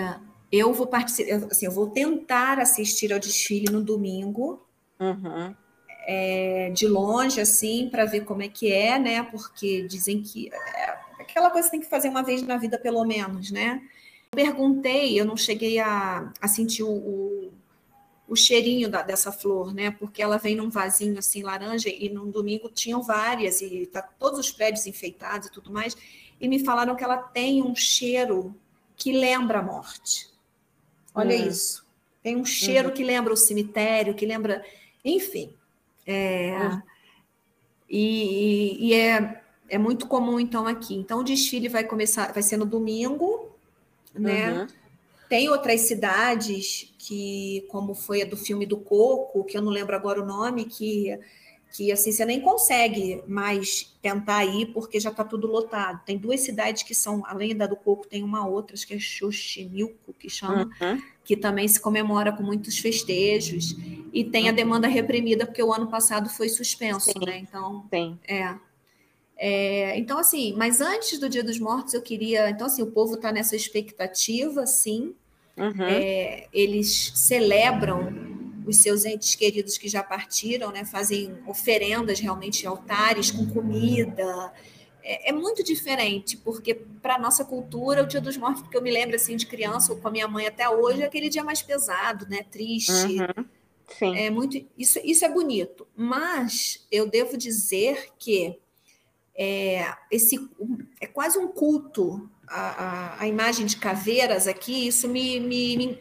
eu 0.52 0.74
vou 0.74 0.86
participar, 0.86 1.46
assim, 1.50 1.64
eu 1.64 1.72
vou 1.72 1.88
tentar 1.88 2.58
assistir 2.58 3.10
ao 3.10 3.18
desfile 3.18 3.72
no 3.72 3.82
domingo. 3.82 4.62
Uhum. 5.00 5.54
É, 6.06 6.70
de 6.74 6.86
longe, 6.86 7.40
assim, 7.40 7.88
para 7.88 8.04
ver 8.04 8.26
como 8.26 8.42
é 8.42 8.48
que 8.48 8.70
é, 8.70 8.98
né? 8.98 9.22
Porque 9.22 9.86
dizem 9.88 10.22
que 10.22 10.50
é, 10.52 11.07
aquela 11.28 11.50
coisa 11.50 11.68
que 11.68 11.72
tem 11.72 11.80
que 11.80 11.86
fazer 11.86 12.08
uma 12.08 12.22
vez 12.22 12.42
na 12.42 12.56
vida, 12.56 12.78
pelo 12.78 13.04
menos, 13.04 13.50
né? 13.50 13.82
Perguntei, 14.30 15.18
eu 15.18 15.24
não 15.24 15.36
cheguei 15.36 15.78
a, 15.78 16.32
a 16.40 16.48
sentir 16.48 16.82
o, 16.82 16.90
o, 16.90 17.52
o 18.26 18.36
cheirinho 18.36 18.88
da, 18.88 19.02
dessa 19.02 19.30
flor, 19.30 19.74
né? 19.74 19.90
Porque 19.90 20.22
ela 20.22 20.38
vem 20.38 20.56
num 20.56 20.70
vasinho 20.70 21.18
assim 21.18 21.42
laranja 21.42 21.88
e 21.88 22.08
no 22.08 22.26
domingo 22.26 22.68
tinham 22.68 23.02
várias 23.02 23.60
e 23.60 23.86
tá 23.86 24.02
todos 24.02 24.38
os 24.38 24.50
prédios 24.50 24.86
enfeitados 24.86 25.48
e 25.48 25.52
tudo 25.52 25.70
mais. 25.70 25.96
E 26.40 26.48
me 26.48 26.64
falaram 26.64 26.96
que 26.96 27.04
ela 27.04 27.16
tem 27.16 27.62
um 27.62 27.74
cheiro 27.74 28.54
que 28.96 29.12
lembra 29.12 29.60
a 29.60 29.62
morte. 29.62 30.28
Olha 31.14 31.36
uhum. 31.36 31.48
isso. 31.48 31.86
Tem 32.22 32.36
um 32.36 32.44
cheiro 32.44 32.88
uhum. 32.88 32.94
que 32.94 33.04
lembra 33.04 33.32
o 33.32 33.36
cemitério, 33.36 34.14
que 34.14 34.26
lembra, 34.26 34.64
enfim. 35.04 35.52
É, 36.06 36.56
uhum. 36.58 36.82
e, 37.88 38.88
e, 38.88 38.94
é 38.94 39.42
é 39.68 39.78
muito 39.78 40.06
comum 40.06 40.38
então 40.40 40.66
aqui. 40.66 40.94
Então 40.94 41.20
o 41.20 41.24
desfile 41.24 41.68
vai 41.68 41.84
começar, 41.84 42.32
vai 42.32 42.42
ser 42.42 42.56
no 42.56 42.66
domingo, 42.66 43.50
né? 44.14 44.52
Uhum. 44.52 44.66
Tem 45.28 45.48
outras 45.50 45.82
cidades 45.82 46.94
que, 46.98 47.66
como 47.68 47.94
foi 47.94 48.22
a 48.22 48.24
do 48.24 48.36
filme 48.36 48.64
do 48.64 48.78
Coco, 48.78 49.44
que 49.44 49.58
eu 49.58 49.62
não 49.62 49.70
lembro 49.70 49.94
agora 49.94 50.22
o 50.22 50.26
nome, 50.26 50.64
que 50.64 51.18
que 51.70 51.92
assim 51.92 52.10
você 52.10 52.24
nem 52.24 52.40
consegue 52.40 53.22
mais 53.26 53.94
tentar 54.00 54.44
ir 54.44 54.72
porque 54.72 54.98
já 54.98 55.10
está 55.10 55.22
tudo 55.22 55.46
lotado. 55.46 56.02
Tem 56.04 56.16
duas 56.16 56.40
cidades 56.40 56.82
que 56.82 56.94
são, 56.94 57.22
além 57.26 57.54
da 57.54 57.66
do 57.66 57.76
Coco, 57.76 58.06
tem 58.06 58.22
uma 58.22 58.46
outra, 58.46 58.74
acho 58.74 58.86
que 58.86 58.94
é 58.94 58.98
Xochimilco, 58.98 60.14
que 60.14 60.30
chama, 60.30 60.70
uhum. 60.80 61.02
que 61.24 61.36
também 61.36 61.68
se 61.68 61.78
comemora 61.78 62.32
com 62.32 62.42
muitos 62.42 62.78
festejos. 62.78 63.76
E 64.12 64.24
tem 64.24 64.48
a 64.48 64.52
demanda 64.52 64.88
reprimida, 64.88 65.44
porque 65.44 65.62
o 65.62 65.72
ano 65.72 65.88
passado 65.88 66.30
foi 66.30 66.48
suspenso, 66.48 67.12
Sim. 67.12 67.26
né? 67.26 67.38
Então, 67.38 67.86
Sim. 67.92 68.18
é. 68.26 68.54
É, 69.38 69.96
então, 69.96 70.18
assim, 70.18 70.52
mas 70.56 70.80
antes 70.80 71.18
do 71.18 71.28
Dia 71.28 71.44
dos 71.44 71.60
Mortos, 71.60 71.94
eu 71.94 72.02
queria. 72.02 72.50
Então, 72.50 72.66
assim, 72.66 72.82
o 72.82 72.90
povo 72.90 73.14
está 73.14 73.30
nessa 73.30 73.54
expectativa, 73.54 74.66
sim. 74.66 75.14
Uhum. 75.56 75.84
É, 75.84 76.48
eles 76.52 77.12
celebram 77.14 78.12
os 78.66 78.76
seus 78.76 79.04
entes 79.04 79.34
queridos 79.34 79.78
que 79.78 79.88
já 79.88 80.02
partiram, 80.02 80.72
né? 80.72 80.84
Fazem 80.84 81.36
oferendas 81.46 82.18
realmente 82.18 82.66
altares 82.66 83.30
com 83.30 83.46
comida. 83.46 84.52
É, 85.02 85.30
é 85.30 85.32
muito 85.32 85.62
diferente, 85.62 86.36
porque 86.36 86.74
para 86.74 87.14
a 87.14 87.18
nossa 87.18 87.44
cultura, 87.44 88.02
o 88.02 88.06
Dia 88.06 88.20
dos 88.20 88.36
Mortos, 88.36 88.62
porque 88.62 88.76
eu 88.76 88.82
me 88.82 88.90
lembro 88.90 89.14
assim 89.14 89.36
de 89.36 89.46
criança, 89.46 89.92
ou 89.92 89.98
com 89.98 90.08
a 90.08 90.10
minha 90.10 90.28
mãe 90.28 90.46
até 90.46 90.68
hoje, 90.68 91.02
é 91.02 91.06
aquele 91.06 91.28
dia 91.28 91.44
mais 91.44 91.62
pesado, 91.62 92.26
né? 92.28 92.44
Triste. 92.50 93.20
Uhum. 93.20 93.44
Sim. 93.98 94.16
É 94.18 94.30
muito, 94.30 94.62
isso, 94.76 95.00
isso 95.02 95.24
é 95.24 95.28
bonito. 95.28 95.86
Mas 95.96 96.86
eu 96.92 97.08
devo 97.08 97.38
dizer 97.38 98.08
que 98.18 98.58
é, 99.38 99.94
esse, 100.10 100.50
é 101.00 101.06
quase 101.06 101.38
um 101.38 101.46
culto 101.46 102.28
a, 102.48 102.60
a, 102.60 103.22
a, 103.22 103.28
imagem 103.28 103.64
de 103.66 103.76
caveiras 103.76 104.48
aqui, 104.48 104.88
isso 104.88 105.06
me, 105.06 105.38
me, 105.38 105.76
me 105.76 105.98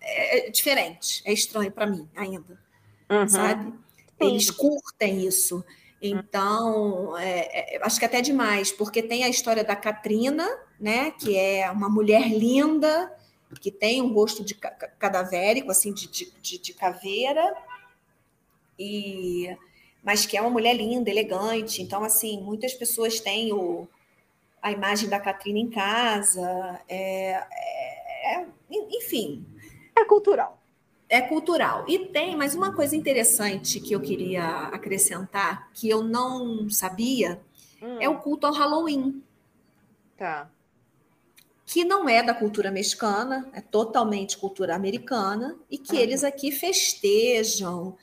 é 0.00 0.50
diferente, 0.50 1.22
é 1.24 1.32
estranho 1.32 1.70
para 1.70 1.86
mim 1.86 2.08
ainda, 2.16 2.60
uhum. 3.08 3.28
sabe? 3.28 3.72
Eles 4.18 4.50
curtem 4.50 5.24
isso. 5.24 5.64
Então, 6.02 7.16
é, 7.16 7.76
é, 7.76 7.80
acho 7.82 7.98
que 7.98 8.04
até 8.04 8.20
demais, 8.20 8.72
porque 8.72 9.02
tem 9.02 9.22
a 9.22 9.28
história 9.28 9.62
da 9.62 9.76
Katrina, 9.76 10.48
né, 10.80 11.12
que 11.12 11.36
é 11.36 11.70
uma 11.70 11.88
mulher 11.88 12.28
linda, 12.28 13.12
que 13.60 13.70
tem 13.70 14.02
um 14.02 14.12
rosto 14.12 14.44
de 14.44 14.54
cadavérico, 14.54 15.70
assim, 15.70 15.92
de, 15.92 16.08
de, 16.08 16.58
de 16.58 16.72
caveira, 16.74 17.54
e 18.78 19.56
mas 20.02 20.26
que 20.26 20.36
é 20.36 20.40
uma 20.40 20.50
mulher 20.50 20.74
linda, 20.74 21.10
elegante. 21.10 21.82
Então, 21.82 22.04
assim, 22.04 22.40
muitas 22.42 22.74
pessoas 22.74 23.20
têm 23.20 23.52
o, 23.52 23.88
a 24.62 24.72
imagem 24.72 25.08
da 25.08 25.20
Catrina 25.20 25.58
em 25.58 25.68
casa. 25.68 26.80
É, 26.88 27.42
é, 27.50 28.34
é, 28.36 28.46
enfim. 28.70 29.44
É 29.96 30.04
cultural. 30.04 30.62
É 31.08 31.22
cultural. 31.22 31.84
E 31.88 32.06
tem 32.06 32.36
mais 32.36 32.54
uma 32.54 32.74
coisa 32.74 32.94
interessante 32.94 33.80
que 33.80 33.94
eu 33.94 34.00
queria 34.00 34.46
acrescentar, 34.68 35.70
que 35.72 35.88
eu 35.88 36.02
não 36.02 36.68
sabia, 36.68 37.40
hum. 37.82 37.96
é 37.98 38.08
o 38.08 38.18
culto 38.18 38.46
ao 38.46 38.52
Halloween. 38.52 39.22
Tá. 40.16 40.50
Que 41.64 41.84
não 41.84 42.08
é 42.08 42.22
da 42.22 42.34
cultura 42.34 42.70
mexicana, 42.70 43.48
é 43.54 43.60
totalmente 43.60 44.36
cultura 44.36 44.74
americana, 44.74 45.56
e 45.70 45.78
que 45.78 45.94
uhum. 45.94 46.00
eles 46.00 46.24
aqui 46.24 46.50
festejam, 46.50 47.96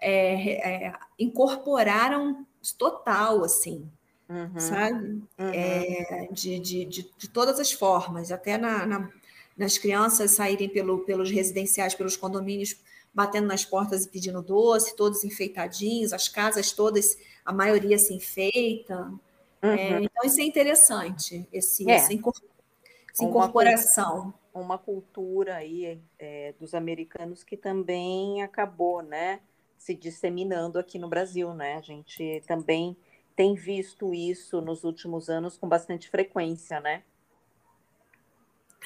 é, 0.00 0.86
é, 0.86 0.92
incorporaram 1.18 2.46
total, 2.76 3.44
assim, 3.44 3.88
uhum. 4.28 4.60
sabe? 4.60 5.22
Uhum. 5.38 5.52
É, 5.52 6.28
de, 6.30 6.58
de, 6.58 6.84
de, 6.84 7.10
de, 7.16 7.28
todas 7.28 7.58
as 7.58 7.72
formas, 7.72 8.30
até 8.30 8.56
na, 8.56 8.86
na, 8.86 9.10
nas 9.56 9.78
crianças 9.78 10.32
saírem 10.32 10.68
pelo, 10.68 11.00
pelos 11.00 11.30
residenciais, 11.30 11.94
pelos 11.94 12.16
condomínios, 12.16 12.76
batendo 13.12 13.48
nas 13.48 13.64
portas 13.64 14.04
e 14.04 14.08
pedindo 14.08 14.42
doce, 14.42 14.94
todos 14.94 15.24
enfeitadinhos, 15.24 16.12
as 16.12 16.28
casas 16.28 16.72
todas, 16.72 17.18
a 17.44 17.52
maioria 17.52 17.98
se 17.98 18.14
enfeita. 18.14 19.12
É, 19.60 19.96
uhum. 19.96 20.04
então, 20.04 20.24
isso 20.24 20.40
é 20.40 20.44
interessante, 20.44 21.48
esse, 21.52 21.90
é. 21.90 21.94
essa, 21.94 22.12
incorporação. 22.12 24.32
Uma, 24.54 24.62
uma 24.62 24.78
cultura 24.78 25.56
aí 25.56 26.00
é, 26.18 26.54
dos 26.60 26.74
americanos 26.74 27.42
que 27.42 27.56
também 27.56 28.42
acabou, 28.42 29.02
né? 29.02 29.40
Se 29.78 29.94
disseminando 29.94 30.78
aqui 30.78 30.98
no 30.98 31.08
Brasil, 31.08 31.54
né? 31.54 31.76
A 31.76 31.80
gente 31.80 32.42
também 32.46 32.96
tem 33.36 33.54
visto 33.54 34.12
isso 34.12 34.60
nos 34.60 34.84
últimos 34.84 35.30
anos 35.30 35.56
com 35.56 35.68
bastante 35.68 36.10
frequência, 36.10 36.80
né? 36.80 37.02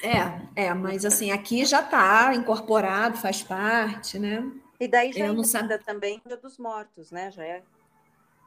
É, 0.01 0.65
é, 0.65 0.73
mas 0.73 1.05
assim, 1.05 1.31
aqui 1.31 1.65
já 1.65 1.81
está 1.81 2.33
incorporado, 2.35 3.17
faz 3.17 3.41
parte, 3.43 4.19
né? 4.19 4.49
E 4.79 4.87
daí 4.87 5.11
já 5.13 5.25
ainda 5.25 5.43
sabe... 5.43 5.77
também 5.79 6.21
Dia 6.25 6.37
dos 6.37 6.57
Mortos, 6.57 7.11
né? 7.11 7.31
Já, 7.31 7.43
é, 7.43 7.63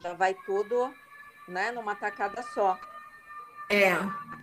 já 0.03 0.13
vai 0.13 0.35
tudo 0.47 0.93
né, 1.49 1.71
numa 1.73 1.95
tacada 1.95 2.43
só. 2.55 2.79
É, 3.69 3.93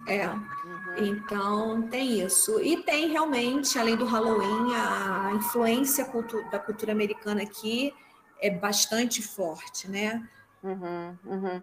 é. 0.07 0.27
Uhum. 0.27 0.97
Então 0.97 1.81
tem 1.89 2.21
isso. 2.21 2.59
E 2.59 2.83
tem 2.83 3.09
realmente, 3.09 3.77
além 3.79 3.95
do 3.95 4.05
Halloween, 4.05 4.73
a 4.75 5.31
influência 5.33 6.05
cultu 6.05 6.43
da 6.49 6.59
cultura 6.59 6.91
americana 6.91 7.43
aqui 7.43 7.93
é 8.41 8.49
bastante 8.49 9.21
forte, 9.21 9.89
né? 9.89 10.27
Uhum, 10.61 11.17
uhum. 11.25 11.61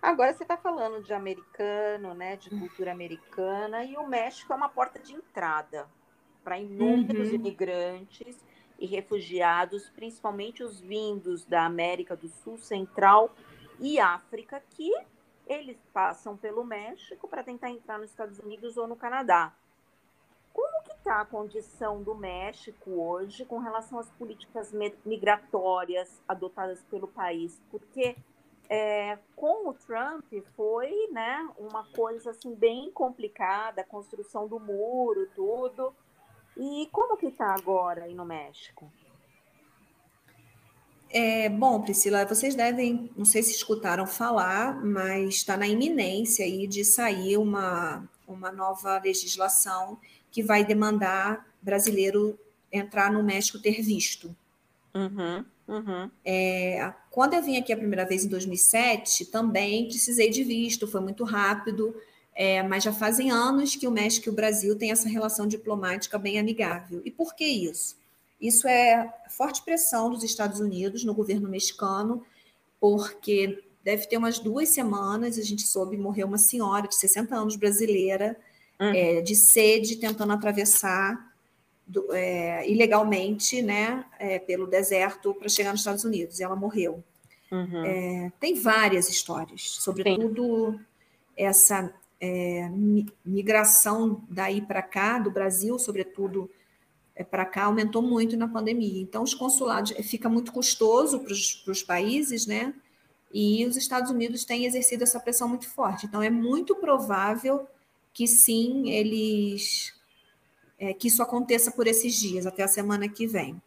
Agora 0.00 0.32
você 0.32 0.42
está 0.42 0.56
falando 0.56 1.02
de 1.02 1.12
americano, 1.12 2.12
né, 2.12 2.36
de 2.36 2.50
cultura 2.50 2.90
americana, 2.90 3.84
e 3.84 3.96
o 3.96 4.06
México 4.06 4.52
é 4.52 4.56
uma 4.56 4.68
porta 4.68 4.98
de 4.98 5.14
entrada 5.14 5.86
para 6.42 6.58
inúmeros 6.58 7.28
uhum. 7.28 7.36
imigrantes 7.36 8.36
e 8.80 8.86
refugiados, 8.86 9.88
principalmente 9.90 10.64
os 10.64 10.80
vindos 10.80 11.44
da 11.44 11.64
América 11.64 12.16
do 12.16 12.28
Sul, 12.28 12.58
Central 12.58 13.32
e 13.78 14.00
África, 14.00 14.60
que 14.70 14.92
eles 15.46 15.78
passam 15.92 16.36
pelo 16.36 16.64
México 16.64 17.28
para 17.28 17.42
tentar 17.42 17.70
entrar 17.70 17.98
nos 17.98 18.10
Estados 18.10 18.38
Unidos 18.38 18.76
ou 18.76 18.86
no 18.86 18.96
Canadá. 18.96 19.52
Como 20.52 20.82
que 20.84 20.92
está 20.92 21.20
a 21.20 21.24
condição 21.24 22.02
do 22.02 22.14
México 22.14 22.90
hoje 22.90 23.44
com 23.44 23.58
relação 23.58 23.98
às 23.98 24.10
políticas 24.10 24.72
migratórias 25.04 26.22
adotadas 26.28 26.82
pelo 26.84 27.08
país? 27.08 27.60
Porque 27.70 28.16
é, 28.68 29.18
com 29.34 29.68
o 29.68 29.74
Trump 29.74 30.24
foi 30.54 31.08
né, 31.10 31.48
uma 31.58 31.84
coisa 31.92 32.30
assim 32.30 32.54
bem 32.54 32.90
complicada, 32.90 33.80
a 33.80 33.84
construção 33.84 34.46
do 34.46 34.60
muro, 34.60 35.28
tudo. 35.34 35.94
E 36.56 36.88
como 36.92 37.16
que 37.16 37.26
está 37.26 37.54
agora 37.54 38.04
aí 38.04 38.14
no 38.14 38.24
México? 38.24 38.90
É, 41.12 41.46
bom, 41.50 41.82
Priscila, 41.82 42.24
vocês 42.24 42.54
devem, 42.54 43.10
não 43.14 43.26
sei 43.26 43.42
se 43.42 43.52
escutaram 43.52 44.06
falar, 44.06 44.82
mas 44.82 45.34
está 45.34 45.58
na 45.58 45.68
iminência 45.68 46.42
aí 46.42 46.66
de 46.66 46.86
sair 46.86 47.36
uma, 47.36 48.08
uma 48.26 48.50
nova 48.50 48.98
legislação 48.98 49.98
que 50.30 50.42
vai 50.42 50.64
demandar 50.64 51.46
brasileiro 51.60 52.38
entrar 52.72 53.12
no 53.12 53.22
México 53.22 53.58
ter 53.58 53.82
visto. 53.82 54.34
Uhum, 54.94 55.44
uhum. 55.68 56.10
É, 56.24 56.92
quando 57.10 57.34
eu 57.34 57.42
vim 57.42 57.58
aqui 57.58 57.74
a 57.74 57.76
primeira 57.76 58.06
vez 58.06 58.24
em 58.24 58.28
2007, 58.28 59.26
também 59.26 59.88
precisei 59.88 60.30
de 60.30 60.42
visto, 60.42 60.86
foi 60.86 61.02
muito 61.02 61.24
rápido, 61.24 61.94
é, 62.34 62.62
mas 62.62 62.84
já 62.84 62.92
fazem 62.92 63.30
anos 63.30 63.76
que 63.76 63.86
o 63.86 63.90
México 63.90 64.30
e 64.30 64.32
o 64.32 64.34
Brasil 64.34 64.78
têm 64.78 64.90
essa 64.90 65.10
relação 65.10 65.46
diplomática 65.46 66.18
bem 66.18 66.38
amigável. 66.38 67.02
E 67.04 67.10
por 67.10 67.34
que 67.34 67.44
isso? 67.44 68.00
Isso 68.42 68.66
é 68.66 69.08
forte 69.30 69.62
pressão 69.62 70.10
dos 70.10 70.24
Estados 70.24 70.58
Unidos 70.58 71.04
no 71.04 71.14
governo 71.14 71.48
mexicano, 71.48 72.24
porque 72.80 73.62
deve 73.84 74.08
ter 74.08 74.16
umas 74.16 74.40
duas 74.40 74.68
semanas, 74.68 75.38
a 75.38 75.42
gente 75.42 75.62
soube, 75.62 75.96
morreu 75.96 76.26
uma 76.26 76.38
senhora 76.38 76.88
de 76.88 76.96
60 76.96 77.34
anos 77.34 77.54
brasileira, 77.54 78.36
uhum. 78.80 78.92
é, 78.92 79.20
de 79.20 79.36
sede, 79.36 79.96
tentando 79.96 80.32
atravessar 80.32 81.32
do, 81.86 82.12
é, 82.12 82.68
ilegalmente 82.68 83.62
né, 83.62 84.04
é, 84.18 84.40
pelo 84.40 84.66
deserto 84.66 85.32
para 85.34 85.48
chegar 85.48 85.70
nos 85.70 85.80
Estados 85.80 86.04
Unidos. 86.04 86.40
E 86.40 86.42
ela 86.42 86.56
morreu. 86.56 87.02
Uhum. 87.50 87.84
É, 87.84 88.32
tem 88.40 88.54
várias 88.54 89.08
histórias, 89.08 89.62
sobretudo 89.78 90.72
Sim. 90.72 90.80
essa 91.36 91.94
é, 92.20 92.68
migração 93.24 94.24
daí 94.28 94.62
para 94.62 94.82
cá, 94.82 95.18
do 95.18 95.30
Brasil, 95.30 95.78
sobretudo 95.78 96.50
para 97.30 97.44
cá, 97.44 97.64
aumentou 97.64 98.00
muito 98.00 98.36
na 98.36 98.48
pandemia. 98.48 99.02
Então, 99.02 99.22
os 99.22 99.34
consulados 99.34 99.92
é, 99.92 100.02
fica 100.02 100.28
muito 100.28 100.52
custoso 100.52 101.20
para 101.20 101.32
os 101.32 101.82
países, 101.82 102.46
né? 102.46 102.74
E 103.32 103.64
os 103.66 103.76
Estados 103.76 104.10
Unidos 104.10 104.44
têm 104.44 104.64
exercido 104.64 105.04
essa 105.04 105.20
pressão 105.20 105.48
muito 105.48 105.68
forte. 105.68 106.06
Então, 106.06 106.22
é 106.22 106.30
muito 106.30 106.76
provável 106.76 107.66
que 108.12 108.26
sim, 108.26 108.90
eles 108.90 109.94
é, 110.78 110.92
que 110.92 111.08
isso 111.08 111.22
aconteça 111.22 111.70
por 111.70 111.86
esses 111.86 112.14
dias, 112.14 112.46
até 112.46 112.62
a 112.62 112.68
semana 112.68 113.08
que 113.08 113.26
vem. 113.26 113.60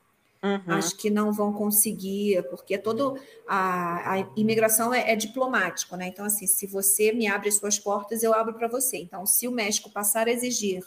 Uhum. 0.43 0.61
Acho 0.67 0.95
que 0.95 1.09
não 1.09 1.31
vão 1.31 1.51
conseguir, 1.51 2.43
porque 2.49 2.77
todo 2.77 3.17
a, 3.47 4.13
a 4.13 4.19
imigração 4.35 4.93
é, 4.93 5.11
é, 5.11 5.15
diplomático, 5.15 5.95
né? 5.95 6.07
Então, 6.07 6.25
assim, 6.25 6.45
se 6.45 6.67
você 6.67 7.11
me 7.11 7.25
abre 7.25 7.51
suas 7.51 7.79
portas, 7.79 8.21
eu 8.21 8.33
abro 8.33 8.53
para 8.53 8.67
você. 8.67 8.97
Então, 8.97 9.25
se 9.25 9.47
o 9.47 9.51
México 9.51 9.89
passar 9.89 10.27
a 10.27 10.31
exigir 10.31 10.83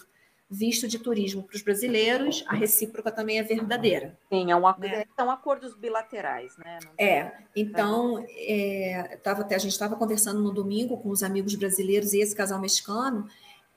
visto 0.51 0.89
de 0.89 0.99
turismo 0.99 1.43
para 1.43 1.57
os 1.57 1.63
brasileiros, 1.63 2.43
a 2.49 2.55
recíproca 2.55 3.13
também 3.13 3.39
é 3.39 3.43
verdadeira. 3.43 4.19
Sim, 4.33 4.51
é 4.51 4.57
um, 4.57 4.63
né? 4.79 5.05
são 5.15 5.31
acordos 5.31 5.75
bilaterais, 5.75 6.57
né? 6.57 6.79
é, 6.97 7.33
então, 7.55 8.25
é, 8.31 9.19
tava, 9.23 9.45
a 9.45 9.59
gente 9.59 9.73
estava 9.73 9.95
conversando 9.97 10.41
no 10.41 10.51
domingo 10.51 10.97
com 10.99 11.11
os 11.11 11.23
amigos 11.23 11.55
brasileiros 11.55 12.15
e 12.15 12.21
esse 12.21 12.35
casal 12.35 12.59
mexicano, 12.59 13.29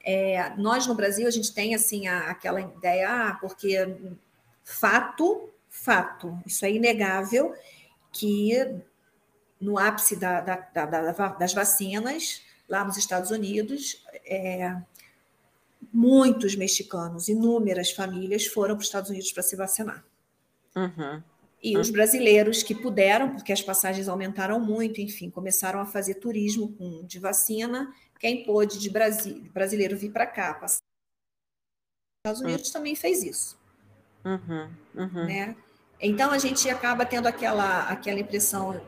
é, 0.04 0.52
nós 0.58 0.88
no 0.88 0.96
Brasil 0.96 1.28
a 1.28 1.32
gente 1.32 1.54
tem 1.54 1.76
assim 1.76 2.08
a, 2.08 2.30
aquela 2.30 2.62
ideia, 2.62 3.10
ah, 3.10 3.38
porque 3.40 3.96
fato, 4.64 5.50
fato, 5.70 6.40
isso 6.46 6.66
é 6.66 6.72
inegável 6.72 7.54
que 8.14 8.82
no 9.60 9.78
ápice 9.78 10.16
da, 10.16 10.42
da, 10.42 10.56
da, 10.56 11.28
das 11.30 11.54
vacinas 11.54 12.42
lá 12.68 12.86
nos 12.86 12.98
Estados 12.98 13.32
Unidos, 13.32 14.04
é, 14.26 14.76
muitos 15.94 16.56
mexicanos, 16.56 17.28
inúmeras 17.28 17.92
famílias 17.92 18.46
foram 18.46 18.76
para 18.76 18.82
os 18.82 18.88
Estados 18.88 19.10
Unidos 19.10 19.32
para 19.32 19.44
se 19.44 19.56
vacinar. 19.56 20.06
Uhum. 20.76 21.22
E 21.64 21.78
os 21.78 21.92
brasileiros 21.92 22.64
que 22.64 22.74
puderam, 22.74 23.36
porque 23.36 23.54
as 23.54 23.62
passagens 23.62 24.10
aumentaram 24.10 24.60
muito, 24.60 25.00
enfim, 25.00 25.30
começaram 25.30 25.80
a 25.80 25.86
fazer 25.86 26.16
turismo 26.16 26.74
com, 26.74 27.06
de 27.06 27.20
vacina 27.20 27.94
quem 28.22 28.44
pôde 28.44 28.78
de 28.78 28.88
Brasil, 28.88 29.44
brasileiro 29.52 29.98
vir 29.98 30.12
para 30.12 30.28
cá, 30.28 30.54
passar. 30.54 30.78
Os 30.78 32.30
Estados 32.30 32.42
Unidos 32.42 32.68
uhum. 32.68 32.74
também 32.74 32.96
fez 32.96 33.24
isso. 33.24 33.60
Uhum, 34.24 34.70
uhum. 34.94 35.26
Né? 35.26 35.56
Então 36.00 36.30
a 36.30 36.38
gente 36.38 36.70
acaba 36.70 37.04
tendo 37.04 37.28
aquela, 37.28 37.90
aquela 37.90 38.20
impressão 38.20 38.80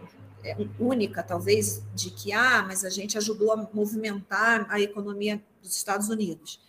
é, 0.43 0.55
única, 0.79 1.23
talvez, 1.23 1.81
de 1.95 2.11
que 2.11 2.31
ah, 2.31 2.63
mas 2.67 2.85
a 2.85 2.91
gente 2.91 3.17
ajudou 3.17 3.51
a 3.51 3.69
movimentar 3.73 4.67
a 4.69 4.79
economia 4.79 5.43
dos 5.63 5.75
Estados 5.75 6.09
Unidos. 6.09 6.61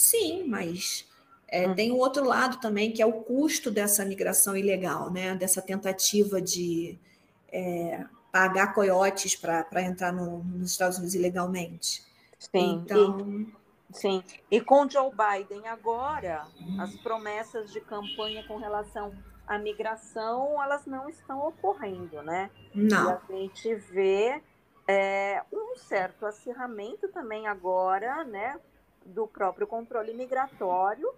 Sim, 0.00 0.44
mas 0.48 1.06
é, 1.46 1.66
uhum. 1.66 1.74
tem 1.74 1.92
o 1.92 1.98
outro 1.98 2.24
lado 2.24 2.58
também, 2.58 2.90
que 2.90 3.02
é 3.02 3.06
o 3.06 3.12
custo 3.12 3.70
dessa 3.70 4.02
migração 4.02 4.56
ilegal, 4.56 5.10
né? 5.10 5.34
dessa 5.34 5.60
tentativa 5.60 6.40
de 6.40 6.98
é, 7.52 8.02
pagar 8.32 8.72
coiotes 8.72 9.36
para 9.36 9.82
entrar 9.82 10.10
no, 10.10 10.42
nos 10.42 10.70
Estados 10.70 10.96
Unidos 10.96 11.14
ilegalmente. 11.14 12.02
Sim. 12.38 12.80
Então. 12.82 13.20
E, 13.28 13.52
sim. 13.90 14.24
E 14.50 14.58
com 14.58 14.88
Joe 14.88 15.10
Biden 15.10 15.68
agora, 15.68 16.46
as 16.78 16.96
promessas 17.02 17.70
de 17.70 17.82
campanha 17.82 18.42
com 18.48 18.56
relação 18.56 19.12
à 19.46 19.58
migração, 19.58 20.62
elas 20.62 20.86
não 20.86 21.10
estão 21.10 21.46
ocorrendo, 21.46 22.22
né? 22.22 22.50
Não. 22.74 23.20
E 23.28 23.34
a 23.34 23.36
gente 23.36 23.74
vê 23.74 24.42
é, 24.88 25.42
um 25.52 25.76
certo 25.76 26.24
acirramento 26.24 27.06
também 27.08 27.46
agora, 27.46 28.24
né? 28.24 28.58
Do 29.10 29.26
próprio 29.26 29.66
controle 29.66 30.14
migratório 30.14 31.12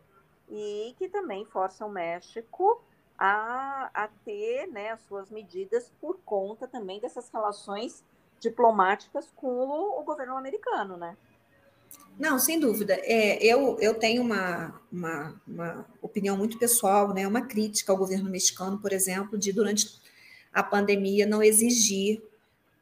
e 0.50 0.94
que 0.98 1.08
também 1.08 1.44
força 1.46 1.84
o 1.86 1.90
México 1.90 2.82
a, 3.18 3.90
a 3.94 4.08
ter 4.24 4.66
né, 4.66 4.90
as 4.90 5.00
suas 5.02 5.30
medidas 5.30 5.90
por 6.00 6.18
conta 6.24 6.66
também 6.66 7.00
dessas 7.00 7.30
relações 7.30 8.02
diplomáticas 8.40 9.30
com 9.36 9.46
o, 9.46 10.00
o 10.00 10.02
governo 10.02 10.36
americano, 10.36 10.96
né? 10.96 11.16
Não, 12.18 12.38
sem 12.38 12.58
dúvida. 12.58 12.94
É, 13.02 13.42
eu, 13.44 13.78
eu 13.80 13.94
tenho 13.94 14.22
uma, 14.22 14.80
uma, 14.90 15.40
uma, 15.46 15.86
opinião 16.00 16.36
muito 16.36 16.58
pessoal, 16.58 17.12
né, 17.14 17.26
uma 17.26 17.42
crítica 17.42 17.92
ao 17.92 17.98
governo 17.98 18.30
mexicano, 18.30 18.78
por 18.78 18.92
exemplo, 18.92 19.38
de 19.38 19.52
durante 19.52 20.00
a 20.52 20.62
pandemia 20.62 21.26
não 21.26 21.42
exigir 21.42 22.22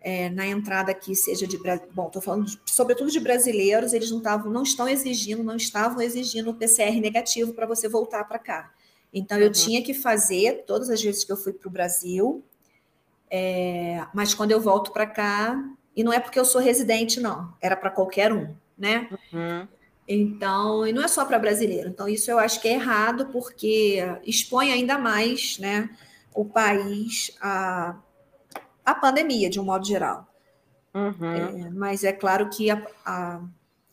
é, 0.01 0.30
na 0.30 0.46
entrada 0.46 0.90
aqui, 0.90 1.14
seja 1.14 1.46
de 1.46 1.59
bom, 1.92 2.07
estou 2.07 2.22
falando 2.22 2.46
de, 2.46 2.59
sobretudo 2.66 3.11
de 3.11 3.20
brasileiros, 3.20 3.92
eles 3.92 4.11
não 4.11 4.20
tavam, 4.20 4.51
não 4.51 4.62
estão 4.62 4.88
exigindo, 4.88 5.44
não 5.44 5.57
estavam 5.57 6.01
exigindo 6.01 6.51
o 6.51 6.55
PCR 6.55 6.98
negativo 7.01 7.53
para 7.53 7.66
você 7.66 7.88
voltar 7.88 8.24
para 8.24 8.38
cá. 8.38 8.72
Então, 9.12 9.38
eu 9.38 9.46
uhum. 9.46 9.53
tinha 9.53 9.82
que 9.82 9.92
fazer 9.92 10.64
todas 10.66 10.88
as 10.88 11.03
vezes 11.03 11.24
que 11.24 11.32
eu 11.32 11.36
fui 11.36 11.53
para 11.53 11.68
o 11.68 11.70
Brasil, 11.70 12.42
é, 13.30 14.05
mas 14.14 14.32
quando 14.32 14.53
eu 14.53 14.61
volto 14.61 14.92
para 14.92 15.07
cá, 15.07 15.62
e 15.94 16.03
não 16.03 16.12
é 16.12 16.18
porque 16.18 16.38
eu 16.38 16.44
sou 16.44 16.61
residente, 16.61 17.20
não, 17.20 17.53
era 17.61 17.76
para 17.76 17.90
qualquer 17.90 18.32
um, 18.32 18.55
né? 18.78 19.09
Uhum. 19.32 19.68
Então, 20.09 20.86
e 20.86 20.92
não 20.92 21.05
é 21.05 21.09
só 21.09 21.24
para 21.24 21.38
brasileiro. 21.38 21.88
Então, 21.88 22.09
isso 22.09 22.30
eu 22.30 22.38
acho 22.38 22.61
que 22.61 22.68
é 22.68 22.72
errado, 22.72 23.26
porque 23.26 23.98
expõe 24.24 24.72
ainda 24.72 24.98
mais 24.98 25.59
né, 25.59 25.90
o 26.34 26.44
país 26.44 27.36
à, 27.40 27.96
à 28.84 28.94
pandemia, 28.94 29.50
de 29.50 29.60
um 29.60 29.64
modo 29.64 29.86
geral. 29.86 30.26
Uhum. 30.92 31.32
É, 31.32 31.70
mas 31.70 32.04
é 32.04 32.12
claro 32.12 32.48
que 32.50 32.70
a, 32.70 32.86
a 33.04 33.40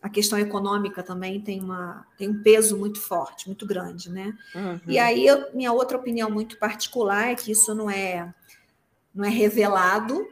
a 0.00 0.08
questão 0.08 0.38
econômica 0.38 1.02
também 1.02 1.40
tem, 1.40 1.60
uma, 1.60 2.06
tem 2.16 2.28
um 2.28 2.42
peso 2.42 2.78
muito 2.78 3.00
forte, 3.00 3.46
muito 3.46 3.66
grande, 3.66 4.10
né? 4.10 4.36
Uhum. 4.54 4.80
E 4.86 4.98
aí, 4.98 5.26
eu, 5.26 5.52
minha 5.54 5.72
outra 5.72 5.98
opinião 5.98 6.30
muito 6.30 6.56
particular 6.58 7.30
é 7.30 7.34
que 7.34 7.50
isso 7.50 7.74
não 7.74 7.90
é, 7.90 8.32
não 9.12 9.24
é 9.24 9.28
revelado, 9.28 10.24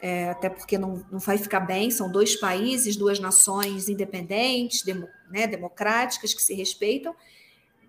é, 0.00 0.30
até 0.30 0.50
porque 0.50 0.76
não, 0.76 1.04
não 1.12 1.20
vai 1.20 1.38
ficar 1.38 1.60
bem, 1.60 1.92
são 1.92 2.10
dois 2.10 2.34
países, 2.34 2.96
duas 2.96 3.20
nações 3.20 3.88
independentes, 3.88 4.82
demo, 4.82 5.08
né, 5.30 5.46
democráticas, 5.46 6.34
que 6.34 6.42
se 6.42 6.52
respeitam, 6.52 7.14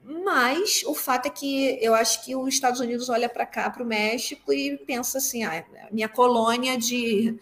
mas 0.03 0.83
o 0.85 0.93
fato 0.93 1.27
é 1.27 1.29
que 1.29 1.77
eu 1.81 1.93
acho 1.93 2.23
que 2.25 2.35
os 2.35 2.53
Estados 2.53 2.79
Unidos 2.79 3.09
olha 3.09 3.29
para 3.29 3.45
cá, 3.45 3.69
para 3.69 3.83
o 3.83 3.85
México, 3.85 4.51
e 4.51 4.77
pensa 4.77 5.17
assim, 5.17 5.43
ah, 5.43 5.65
minha 5.91 6.09
colônia 6.09 6.77
de 6.77 7.39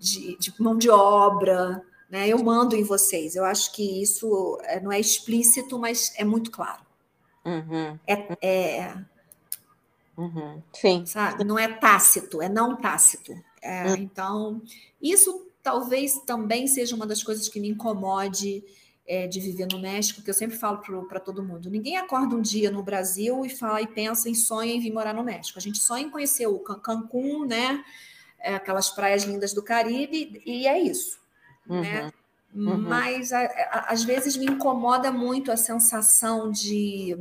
de, 0.00 0.36
de 0.38 0.54
mão 0.58 0.76
de 0.78 0.88
obra, 0.88 1.84
né? 2.08 2.26
Eu 2.26 2.42
mando 2.42 2.74
em 2.74 2.82
vocês. 2.82 3.36
Eu 3.36 3.44
acho 3.44 3.72
que 3.72 4.02
isso 4.02 4.58
é, 4.62 4.80
não 4.80 4.90
é 4.90 4.98
explícito, 4.98 5.78
mas 5.78 6.12
é 6.16 6.24
muito 6.24 6.50
claro. 6.50 6.82
Uhum. 7.44 7.98
É, 8.06 8.38
é 8.40 8.94
uhum. 10.16 10.62
Sim. 10.72 11.04
Sabe? 11.04 11.44
Não 11.44 11.58
é 11.58 11.68
tácito, 11.68 12.40
é 12.40 12.48
não 12.48 12.76
tácito. 12.76 13.32
É, 13.62 13.84
uhum. 13.84 13.96
Então, 13.96 14.62
isso 15.00 15.46
talvez 15.62 16.18
também 16.20 16.66
seja 16.66 16.96
uma 16.96 17.06
das 17.06 17.22
coisas 17.22 17.48
que 17.48 17.60
me 17.60 17.68
incomode 17.68 18.64
é, 19.10 19.26
de 19.26 19.40
viver 19.40 19.66
no 19.72 19.80
México, 19.80 20.22
que 20.22 20.30
eu 20.30 20.34
sempre 20.34 20.56
falo 20.56 20.78
para 21.08 21.18
todo 21.18 21.42
mundo. 21.42 21.68
Ninguém 21.68 21.96
acorda 21.96 22.36
um 22.36 22.40
dia 22.40 22.70
no 22.70 22.80
Brasil 22.80 23.44
e 23.44 23.48
fala 23.48 23.82
e 23.82 23.86
pensa 23.88 24.28
em 24.28 24.34
sonha 24.34 24.72
em 24.72 24.78
vir 24.78 24.92
morar 24.92 25.12
no 25.12 25.24
México. 25.24 25.58
A 25.58 25.60
gente 25.60 25.78
sonha 25.80 26.04
em 26.04 26.10
conhecer 26.10 26.46
o 26.46 26.60
Cancún, 26.60 27.44
né? 27.44 27.84
É, 28.38 28.54
aquelas 28.54 28.88
praias 28.90 29.24
lindas 29.24 29.52
do 29.52 29.64
Caribe, 29.64 30.40
e 30.46 30.64
é 30.68 30.78
isso. 30.78 31.18
Né? 31.66 31.76
Uhum. 31.76 31.82
Né? 31.82 32.12
Uhum. 32.54 32.78
Mas 32.82 33.32
a, 33.32 33.40
a, 33.40 33.92
às 33.92 34.04
vezes 34.04 34.36
me 34.36 34.46
incomoda 34.46 35.10
muito 35.10 35.50
a 35.50 35.56
sensação 35.56 36.48
de, 36.48 37.18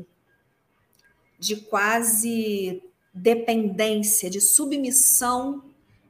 de 1.39 1.55
quase 1.55 2.83
dependência, 3.11 4.29
de 4.29 4.39
submissão 4.39 5.63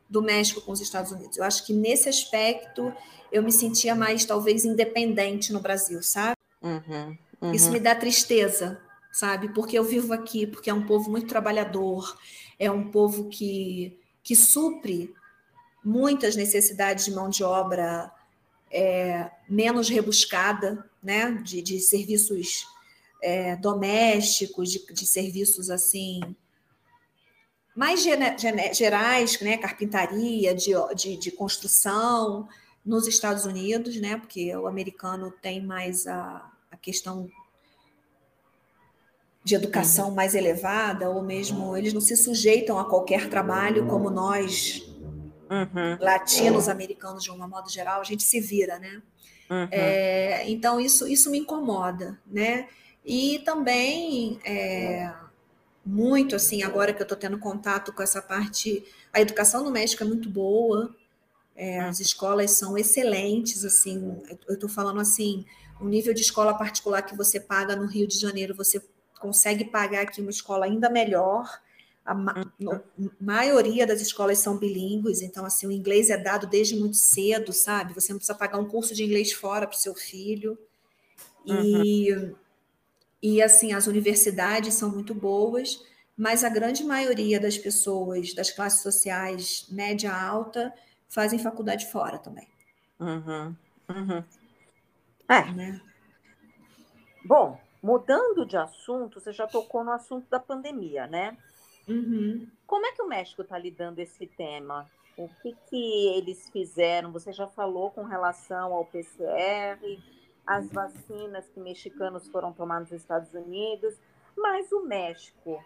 do 0.09 0.21
México 0.21 0.61
com 0.61 0.71
os 0.71 0.81
Estados 0.81 1.11
Unidos. 1.11 1.37
Eu 1.37 1.43
acho 1.43 1.65
que 1.65 1.73
nesse 1.73 2.09
aspecto 2.09 2.91
eu 3.31 3.43
me 3.43 3.51
sentia 3.51 3.93
mais, 3.93 4.25
talvez, 4.25 4.65
independente 4.65 5.53
no 5.53 5.59
Brasil, 5.59 6.01
sabe? 6.01 6.35
Uhum, 6.61 7.17
uhum. 7.41 7.53
Isso 7.53 7.71
me 7.71 7.79
dá 7.79 7.93
tristeza, 7.93 8.81
sabe? 9.11 9.53
Porque 9.53 9.77
eu 9.77 9.83
vivo 9.83 10.11
aqui, 10.13 10.47
porque 10.47 10.69
é 10.69 10.73
um 10.73 10.85
povo 10.85 11.11
muito 11.11 11.27
trabalhador, 11.27 12.17
é 12.57 12.71
um 12.71 12.89
povo 12.89 13.29
que, 13.29 13.99
que 14.23 14.35
supre 14.35 15.13
muitas 15.85 16.35
necessidades 16.35 17.05
de 17.05 17.11
mão 17.11 17.29
de 17.29 17.43
obra 17.43 18.11
é, 18.71 19.29
menos 19.47 19.89
rebuscada, 19.89 20.89
né? 21.03 21.31
De, 21.43 21.61
de 21.61 21.79
serviços 21.79 22.65
é, 23.21 23.55
domésticos, 23.57 24.71
de, 24.71 24.85
de 24.91 25.05
serviços 25.05 25.69
assim 25.69 26.35
mais 27.79 28.03
gerais, 28.73 29.39
né, 29.39 29.55
carpintaria, 29.55 30.53
de, 30.53 30.71
de, 30.97 31.15
de, 31.15 31.31
construção 31.31 32.45
nos 32.85 33.07
Estados 33.07 33.45
Unidos, 33.45 33.95
né, 34.01 34.17
porque 34.17 34.53
o 34.53 34.67
americano 34.67 35.31
tem 35.41 35.65
mais 35.65 36.05
a, 36.05 36.51
a 36.69 36.75
questão 36.75 37.29
de 39.45 39.55
educação 39.55 40.09
uhum. 40.09 40.15
mais 40.15 40.35
elevada, 40.35 41.09
ou 41.09 41.23
mesmo 41.23 41.77
eles 41.77 41.93
não 41.93 42.01
se 42.01 42.17
sujeitam 42.17 42.77
a 42.77 42.83
qualquer 42.83 43.29
trabalho 43.29 43.87
como 43.87 44.09
nós, 44.09 44.83
uhum. 45.49 45.97
latinos, 46.01 46.67
americanos, 46.67 47.23
de 47.23 47.31
um 47.31 47.47
modo 47.47 47.69
geral, 47.69 48.01
a 48.01 48.03
gente 48.03 48.23
se 48.23 48.41
vira, 48.41 48.77
né? 48.77 49.01
Uhum. 49.49 49.67
É, 49.71 50.49
então, 50.49 50.81
isso, 50.81 51.07
isso 51.07 51.31
me 51.31 51.39
incomoda, 51.39 52.19
né? 52.27 52.67
E 53.05 53.39
também... 53.45 54.37
É, 54.43 55.13
muito 55.89 56.35
assim, 56.35 56.61
agora 56.61 56.93
que 56.93 57.01
eu 57.01 57.03
estou 57.03 57.17
tendo 57.17 57.39
contato 57.39 57.91
com 57.91 58.03
essa 58.03 58.21
parte. 58.21 58.85
A 59.11 59.19
educação 59.19 59.63
no 59.63 59.71
México 59.71 60.03
é 60.03 60.05
muito 60.05 60.29
boa, 60.29 60.95
é, 61.55 61.79
as 61.79 61.99
escolas 61.99 62.51
são 62.51 62.77
excelentes, 62.77 63.65
assim, 63.65 64.21
eu 64.47 64.53
estou 64.53 64.69
falando 64.69 65.01
assim, 65.01 65.45
o 65.81 65.85
nível 65.85 66.13
de 66.13 66.21
escola 66.21 66.53
particular 66.53 67.01
que 67.01 67.17
você 67.17 67.39
paga 67.39 67.75
no 67.75 67.87
Rio 67.87 68.07
de 68.07 68.19
Janeiro, 68.19 68.55
você 68.55 68.81
consegue 69.19 69.65
pagar 69.65 70.03
aqui 70.03 70.21
uma 70.21 70.29
escola 70.29 70.65
ainda 70.65 70.89
melhor. 70.89 71.59
A 72.05 72.13
ma 72.13 72.45
no, 72.57 72.81
maioria 73.19 73.85
das 73.85 74.01
escolas 74.01 74.37
são 74.37 74.57
bilíngues, 74.57 75.21
então 75.21 75.45
assim, 75.45 75.67
o 75.67 75.71
inglês 75.71 76.09
é 76.09 76.17
dado 76.17 76.47
desde 76.47 76.75
muito 76.75 76.97
cedo, 76.97 77.51
sabe? 77.51 77.93
Você 77.93 78.13
não 78.13 78.19
precisa 78.19 78.37
pagar 78.37 78.57
um 78.57 78.67
curso 78.67 78.93
de 78.93 79.03
inglês 79.03 79.31
fora 79.31 79.67
para 79.67 79.75
o 79.75 79.79
seu 79.79 79.95
filho. 79.95 80.57
E 81.45 82.13
uhum. 82.13 82.35
E 83.21 83.41
assim, 83.41 83.73
as 83.73 83.87
universidades 83.87 84.73
são 84.75 84.89
muito 84.89 85.13
boas, 85.13 85.83
mas 86.17 86.43
a 86.43 86.49
grande 86.49 86.83
maioria 86.83 87.39
das 87.39 87.57
pessoas 87.57 88.33
das 88.33 88.51
classes 88.51 88.81
sociais 88.81 89.67
média 89.69 90.13
alta 90.13 90.73
fazem 91.09 91.39
faculdade 91.39 91.85
fora 91.87 92.17
também. 92.17 92.47
Uhum, 92.99 93.55
uhum. 93.89 94.23
É. 95.27 95.51
Né? 95.51 95.81
Bom, 97.25 97.59
mudando 97.81 98.45
de 98.45 98.57
assunto, 98.57 99.19
você 99.19 99.31
já 99.33 99.47
tocou 99.47 99.83
no 99.83 99.91
assunto 99.91 100.29
da 100.29 100.39
pandemia, 100.39 101.07
né? 101.07 101.37
Uhum. 101.87 102.47
Como 102.65 102.85
é 102.85 102.91
que 102.91 103.01
o 103.01 103.07
México 103.07 103.41
está 103.41 103.57
lidando 103.57 103.99
esse 103.99 104.27
tema? 104.27 104.89
O 105.17 105.27
que, 105.41 105.55
que 105.69 106.07
eles 106.15 106.49
fizeram? 106.49 107.11
Você 107.11 107.33
já 107.33 107.47
falou 107.47 107.91
com 107.91 108.03
relação 108.03 108.73
ao 108.73 108.85
PCR, 108.85 109.79
as 110.45 110.69
vacinas 110.71 111.47
que 111.49 111.59
mexicanos 111.59 112.27
foram 112.29 112.51
tomar 112.51 112.79
nos 112.79 112.91
Estados 112.91 113.33
Unidos, 113.33 113.95
mas 114.35 114.71
o 114.71 114.81
México, 114.81 115.63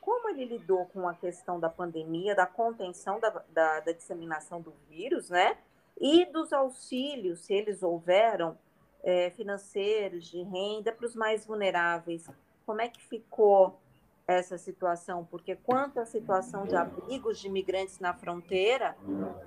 como 0.00 0.28
ele 0.28 0.44
lidou 0.44 0.86
com 0.86 1.08
a 1.08 1.14
questão 1.14 1.58
da 1.60 1.68
pandemia, 1.68 2.34
da 2.34 2.46
contenção 2.46 3.20
da, 3.20 3.30
da, 3.48 3.80
da 3.80 3.92
disseminação 3.92 4.60
do 4.60 4.72
vírus, 4.88 5.30
né? 5.30 5.56
E 5.98 6.24
dos 6.26 6.52
auxílios, 6.52 7.40
se 7.40 7.52
eles 7.52 7.82
houveram, 7.82 8.56
é, 9.02 9.30
financeiros, 9.30 10.26
de 10.26 10.42
renda 10.42 10.92
para 10.92 11.06
os 11.06 11.14
mais 11.14 11.46
vulneráveis. 11.46 12.28
Como 12.66 12.80
é 12.80 12.88
que 12.88 13.02
ficou 13.02 13.78
essa 14.26 14.58
situação? 14.58 15.24
Porque 15.24 15.56
quanto 15.56 15.98
à 15.98 16.06
situação 16.06 16.66
de 16.66 16.76
abrigos 16.76 17.38
de 17.38 17.48
imigrantes 17.48 17.98
na 17.98 18.14
fronteira, 18.14 18.96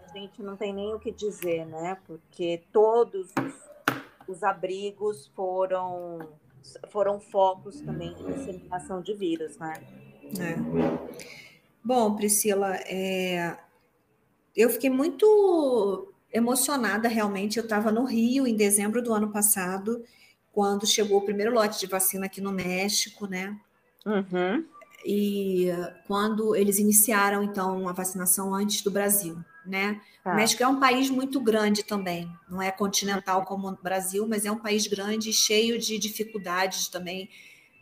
a 0.03 0.17
gente 0.17 0.41
não 0.41 0.57
tem 0.57 0.73
nem 0.73 0.93
o 0.93 0.99
que 0.99 1.11
dizer, 1.11 1.65
né? 1.65 1.97
Porque 2.05 2.63
todos 2.71 3.31
os 3.37 3.72
os 4.27 4.43
abrigos 4.43 5.31
foram, 5.35 6.19
foram 6.89 7.19
focos 7.19 7.81
também 7.81 8.13
de 8.13 8.23
disseminação 8.33 9.01
de 9.01 9.13
vírus, 9.13 9.57
né? 9.57 9.73
É. 10.39 10.55
Bom, 11.83 12.15
Priscila, 12.15 12.75
é... 12.85 13.57
eu 14.55 14.69
fiquei 14.69 14.89
muito 14.89 16.13
emocionada 16.31 17.07
realmente. 17.07 17.57
Eu 17.57 17.63
estava 17.63 17.91
no 17.91 18.05
Rio 18.05 18.47
em 18.47 18.55
dezembro 18.55 19.01
do 19.01 19.13
ano 19.13 19.31
passado, 19.31 20.03
quando 20.51 20.87
chegou 20.87 21.19
o 21.19 21.25
primeiro 21.25 21.53
lote 21.53 21.79
de 21.79 21.87
vacina 21.87 22.25
aqui 22.25 22.41
no 22.41 22.51
México, 22.51 23.27
né? 23.27 23.59
Uhum. 24.05 24.65
E 25.05 25.67
quando 26.07 26.55
eles 26.55 26.79
iniciaram, 26.79 27.43
então, 27.43 27.87
a 27.87 27.93
vacinação 27.93 28.53
antes 28.53 28.81
do 28.81 28.89
Brasil 28.89 29.37
né? 29.65 30.01
Tá. 30.23 30.33
O 30.33 30.35
México 30.35 30.63
é 30.63 30.67
um 30.67 30.79
país 30.79 31.09
muito 31.09 31.39
grande 31.39 31.83
também, 31.83 32.31
não 32.49 32.61
é 32.61 32.71
continental 32.71 33.45
como 33.45 33.69
o 33.69 33.77
Brasil, 33.81 34.27
mas 34.27 34.45
é 34.45 34.51
um 34.51 34.59
país 34.59 34.87
grande 34.87 35.29
e 35.29 35.33
cheio 35.33 35.79
de 35.79 35.97
dificuldades 35.97 36.87
também 36.87 37.29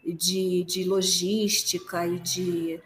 de, 0.06 0.64
de 0.64 0.84
logística 0.84 2.08
e 2.08 2.20
de, 2.20 2.82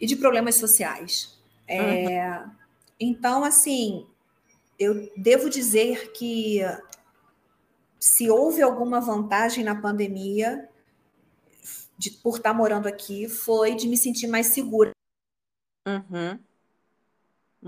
e 0.00 0.06
de 0.06 0.16
problemas 0.16 0.56
sociais. 0.56 1.38
É, 1.68 2.38
uhum. 2.38 2.50
Então, 2.98 3.44
assim, 3.44 4.06
eu 4.78 5.10
devo 5.16 5.48
dizer 5.50 6.12
que 6.12 6.60
se 7.98 8.30
houve 8.30 8.62
alguma 8.62 9.00
vantagem 9.00 9.64
na 9.64 9.74
pandemia, 9.74 10.68
de, 11.98 12.10
por 12.10 12.36
estar 12.36 12.52
morando 12.52 12.86
aqui, 12.86 13.28
foi 13.28 13.74
de 13.74 13.88
me 13.88 13.96
sentir 13.96 14.26
mais 14.26 14.48
segura. 14.48 14.90
Uhum. 15.86 16.38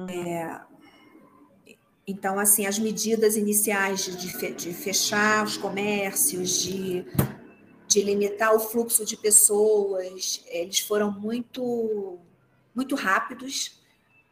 É, 0.07 0.61
então, 2.07 2.39
assim, 2.39 2.65
as 2.67 2.79
medidas 2.79 3.37
iniciais 3.37 4.05
de, 4.05 4.53
de 4.53 4.73
fechar 4.73 5.45
os 5.45 5.57
comércios, 5.57 6.63
de, 6.63 7.05
de 7.87 8.03
limitar 8.03 8.55
o 8.55 8.61
fluxo 8.61 9.05
de 9.05 9.15
pessoas, 9.17 10.43
eles 10.47 10.79
foram 10.79 11.11
muito, 11.11 12.19
muito 12.75 12.95
rápidos. 12.95 13.79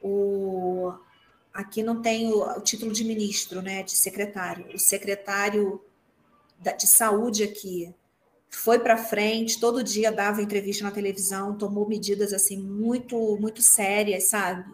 O, 0.00 0.90
aqui 1.52 1.82
não 1.82 2.00
tem 2.00 2.32
o, 2.32 2.42
o 2.42 2.60
título 2.62 2.92
de 2.92 3.04
ministro, 3.04 3.60
né, 3.60 3.82
de 3.82 3.92
secretário. 3.92 4.74
O 4.74 4.78
secretário 4.78 5.78
da, 6.58 6.72
de 6.72 6.86
saúde 6.86 7.44
aqui 7.44 7.94
foi 8.48 8.78
para 8.78 8.96
frente, 8.96 9.60
todo 9.60 9.84
dia 9.84 10.10
dava 10.10 10.40
entrevista 10.40 10.84
na 10.84 10.90
televisão, 10.90 11.58
tomou 11.58 11.86
medidas 11.86 12.32
assim 12.32 12.56
muito, 12.56 13.36
muito 13.38 13.60
sérias, 13.60 14.28
sabe? 14.28 14.64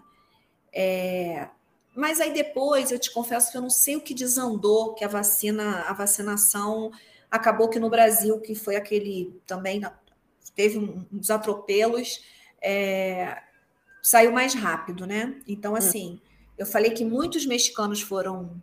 É, 0.72 1.48
mas 1.94 2.20
aí 2.20 2.32
depois 2.32 2.90
eu 2.90 2.98
te 2.98 3.10
confesso 3.12 3.50
que 3.50 3.56
eu 3.56 3.60
não 3.60 3.70
sei 3.70 3.96
o 3.96 4.00
que 4.00 4.14
desandou, 4.14 4.94
que 4.94 5.04
a 5.04 5.08
vacina, 5.08 5.82
a 5.82 5.92
vacinação 5.92 6.90
acabou 7.30 7.68
que 7.68 7.78
no 7.78 7.90
Brasil, 7.90 8.40
que 8.40 8.54
foi 8.54 8.76
aquele 8.76 9.38
também 9.46 9.82
teve 10.54 10.78
uns 11.12 11.30
atropelos, 11.30 12.24
é, 12.60 13.42
saiu 14.02 14.32
mais 14.32 14.54
rápido, 14.54 15.06
né? 15.06 15.40
Então, 15.46 15.74
assim, 15.74 16.20
eu 16.58 16.66
falei 16.66 16.90
que 16.90 17.04
muitos 17.04 17.46
mexicanos 17.46 18.00
foram 18.00 18.62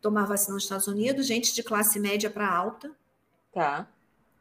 tomar 0.00 0.24
vacina 0.24 0.54
nos 0.54 0.64
Estados 0.64 0.86
Unidos, 0.86 1.26
gente 1.26 1.54
de 1.54 1.62
classe 1.62 1.98
média 1.98 2.30
para 2.30 2.52
alta. 2.52 2.90
Tá. 3.52 3.88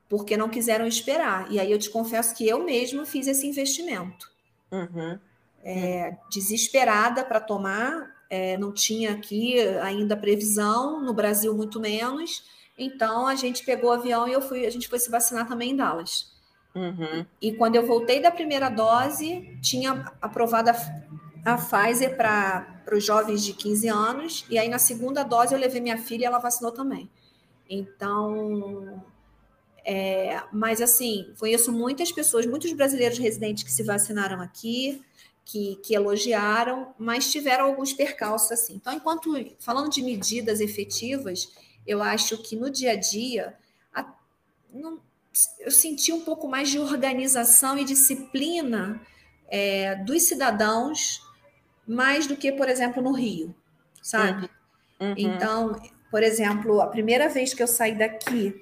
Porque 0.09 0.38
não 0.38 0.49
quiseram 0.49 0.88
esperar. 0.88 1.51
E 1.51 1.59
aí 1.59 1.72
eu 1.72 1.78
te 1.78 1.89
confesso 1.89 2.34
que 2.34 2.47
eu 2.47 2.63
mesma 2.63 3.05
fiz 3.05 3.28
esse 3.28 3.45
investimento. 3.45 4.32
Uhum 4.72 5.20
é, 5.64 6.16
desesperada 6.30 7.24
para 7.24 7.39
tomar, 7.39 8.16
é, 8.30 8.58
não 8.58 8.72
tinha 8.72 9.14
aqui 9.14 9.60
ainda 9.82 10.18
previsão, 10.18 11.01
no 11.01 11.14
Brasil 11.14 11.53
muito 11.53 11.80
menos. 11.80 12.43
Então 12.78 13.28
a 13.28 13.36
gente 13.36 13.66
pegou 13.66 13.89
o 13.89 13.93
avião 13.93 14.28
e 14.28 14.34
eu 14.34 14.41
fui, 14.41 14.66
a 14.66 14.70
gente 14.70 14.88
foi 14.88 14.99
se 14.99 15.10
vacinar 15.10 15.47
também 15.47 15.72
em 15.72 15.76
Dallas. 15.76 16.36
Uhum. 16.76 17.26
E 17.41 17.53
quando 17.53 17.76
eu 17.76 17.88
voltei 17.88 18.22
da 18.22 18.30
primeira 18.30 18.70
dose, 18.70 19.58
tinha 19.62 20.12
aprovado 20.22 20.70
a, 20.70 20.76
a 21.43 21.58
Pfizer 21.58 22.16
para 22.16 22.84
os 22.93 23.03
jovens 23.03 23.43
de 23.43 23.53
15 23.53 23.88
anos, 23.88 24.45
e 24.49 24.60
aí 24.60 24.70
na 24.70 24.78
segunda 24.78 25.24
dose 25.24 25.53
eu 25.53 25.60
levei 25.60 25.82
minha 25.82 25.97
filha 25.97 26.24
e 26.24 26.26
ela 26.26 26.38
vacinou 26.38 26.72
também. 26.72 27.10
Então, 27.68 29.03
é, 29.84 30.43
mas 30.53 30.82
assim, 30.82 31.34
conheço 31.39 31.72
muitas 31.72 32.12
pessoas, 32.12 32.45
muitos 32.45 32.72
brasileiros 32.74 33.18
residentes 33.18 33.64
que 33.64 33.72
se 33.72 33.84
vacinaram 33.84 34.39
aqui, 34.39 35.01
que, 35.47 35.77
que, 35.77 35.95
elogiaram, 35.95 36.93
mas 36.99 37.31
tiveram 37.31 37.65
alguns 37.65 37.93
percalços 37.93 38.51
assim. 38.51 38.75
Então, 38.75 38.91
enquanto 38.91 39.33
falando 39.59 39.89
de 39.89 40.03
medidas 40.03 40.59
efetivas, 40.59 41.49
eu 41.85 42.03
acho 42.03 42.37
que 42.43 42.53
no 42.57 42.69
dia 42.69 42.91
a 42.91 42.95
dia 42.97 43.57
a, 43.95 44.13
não, 44.73 44.99
eu 45.59 45.71
senti 45.71 46.11
um 46.11 46.19
pouco 46.19 46.49
mais 46.49 46.69
de 46.69 46.77
organização 46.77 47.77
e 47.77 47.85
disciplina 47.85 49.01
é, 49.47 49.95
dos 49.95 50.23
cidadãos, 50.23 51.21
mais 51.87 52.27
do 52.27 52.35
que, 52.35 52.51
por 52.51 52.67
exemplo, 52.67 53.01
no 53.01 53.13
Rio, 53.13 53.55
sabe? 54.01 54.49
Uhum. 54.99 55.07
Uhum. 55.07 55.15
Então, 55.15 55.81
por 56.11 56.23
exemplo, 56.23 56.81
a 56.81 56.87
primeira 56.87 57.29
vez 57.29 57.53
que 57.53 57.63
eu 57.63 57.67
saí 57.67 57.97
daqui, 57.97 58.61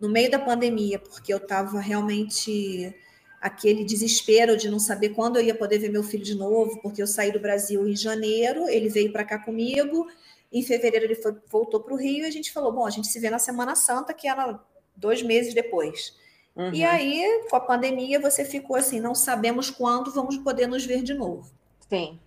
no 0.00 0.08
meio 0.08 0.30
da 0.30 0.38
pandemia, 0.38 0.98
porque 0.98 1.30
eu 1.30 1.36
estava 1.36 1.78
realmente 1.78 2.94
aquele 3.40 3.84
desespero 3.84 4.56
de 4.56 4.70
não 4.70 4.78
saber 4.78 5.10
quando 5.10 5.36
eu 5.36 5.44
ia 5.44 5.54
poder 5.54 5.78
ver 5.78 5.90
meu 5.90 6.02
filho 6.02 6.24
de 6.24 6.34
novo, 6.34 6.80
porque 6.82 7.00
eu 7.00 7.06
saí 7.06 7.32
do 7.32 7.40
Brasil 7.40 7.86
em 7.88 7.96
janeiro, 7.96 8.68
ele 8.68 8.88
veio 8.88 9.12
para 9.12 9.24
cá 9.24 9.38
comigo, 9.38 10.08
em 10.52 10.62
fevereiro 10.62 11.06
ele 11.06 11.14
foi, 11.14 11.36
voltou 11.48 11.80
para 11.80 11.94
o 11.94 11.96
Rio 11.96 12.24
e 12.24 12.28
a 12.28 12.30
gente 12.30 12.52
falou: 12.52 12.72
bom, 12.72 12.86
a 12.86 12.90
gente 12.90 13.08
se 13.08 13.18
vê 13.20 13.30
na 13.30 13.38
Semana 13.38 13.74
Santa, 13.74 14.14
que 14.14 14.26
era 14.26 14.58
dois 14.96 15.22
meses 15.22 15.54
depois. 15.54 16.16
Uhum. 16.56 16.72
E 16.74 16.82
aí, 16.82 17.44
com 17.48 17.56
a 17.56 17.60
pandemia, 17.60 18.18
você 18.18 18.44
ficou 18.44 18.76
assim: 18.76 19.00
não 19.00 19.14
sabemos 19.14 19.70
quando 19.70 20.10
vamos 20.10 20.36
poder 20.38 20.66
nos 20.66 20.84
ver 20.84 21.02
de 21.02 21.14
novo. 21.14 21.50
Sim. 21.88 22.18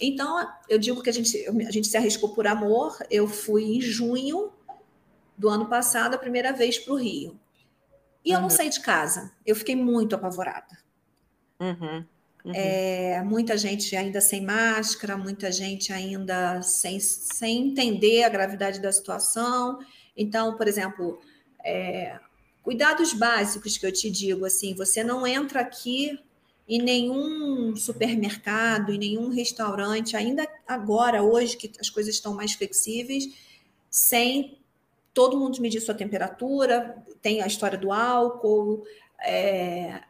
Então, 0.00 0.46
eu 0.68 0.78
digo 0.78 1.02
que 1.02 1.10
a 1.10 1.12
gente, 1.12 1.46
a 1.46 1.70
gente 1.70 1.88
se 1.88 1.96
arriscou 1.96 2.34
por 2.34 2.46
amor. 2.46 2.96
Eu 3.10 3.26
fui 3.26 3.64
em 3.64 3.80
junho 3.80 4.52
do 5.36 5.48
ano 5.48 5.66
passado, 5.66 6.14
a 6.14 6.18
primeira 6.18 6.52
vez 6.52 6.78
para 6.78 6.92
o 6.92 6.96
Rio. 6.96 7.38
E 8.28 8.32
eu 8.32 8.40
não 8.40 8.48
uhum. 8.48 8.50
saí 8.50 8.68
de 8.68 8.80
casa. 8.80 9.32
Eu 9.46 9.56
fiquei 9.56 9.74
muito 9.74 10.14
apavorada. 10.14 10.78
Uhum. 11.58 12.04
Uhum. 12.44 12.52
É, 12.54 13.22
muita 13.24 13.56
gente 13.56 13.96
ainda 13.96 14.20
sem 14.20 14.44
máscara, 14.44 15.16
muita 15.16 15.50
gente 15.50 15.94
ainda 15.94 16.60
sem, 16.60 17.00
sem 17.00 17.68
entender 17.68 18.24
a 18.24 18.28
gravidade 18.28 18.80
da 18.80 18.92
situação. 18.92 19.78
Então, 20.14 20.58
por 20.58 20.68
exemplo, 20.68 21.18
é, 21.64 22.20
cuidados 22.62 23.14
básicos 23.14 23.78
que 23.78 23.86
eu 23.86 23.92
te 23.92 24.10
digo, 24.10 24.44
assim, 24.44 24.74
você 24.74 25.02
não 25.02 25.26
entra 25.26 25.60
aqui 25.62 26.20
em 26.68 26.82
nenhum 26.82 27.74
supermercado, 27.76 28.92
em 28.92 28.98
nenhum 28.98 29.30
restaurante, 29.30 30.18
ainda 30.18 30.46
agora, 30.66 31.22
hoje, 31.22 31.56
que 31.56 31.72
as 31.80 31.88
coisas 31.88 32.14
estão 32.14 32.34
mais 32.34 32.52
flexíveis, 32.52 33.24
sem 33.90 34.57
todo 35.18 35.36
mundo 35.36 35.60
medir 35.60 35.80
sua 35.80 35.96
temperatura, 35.96 36.96
tem 37.20 37.42
a 37.42 37.46
história 37.48 37.76
do 37.76 37.90
álcool, 37.90 38.84
é, 39.20 40.00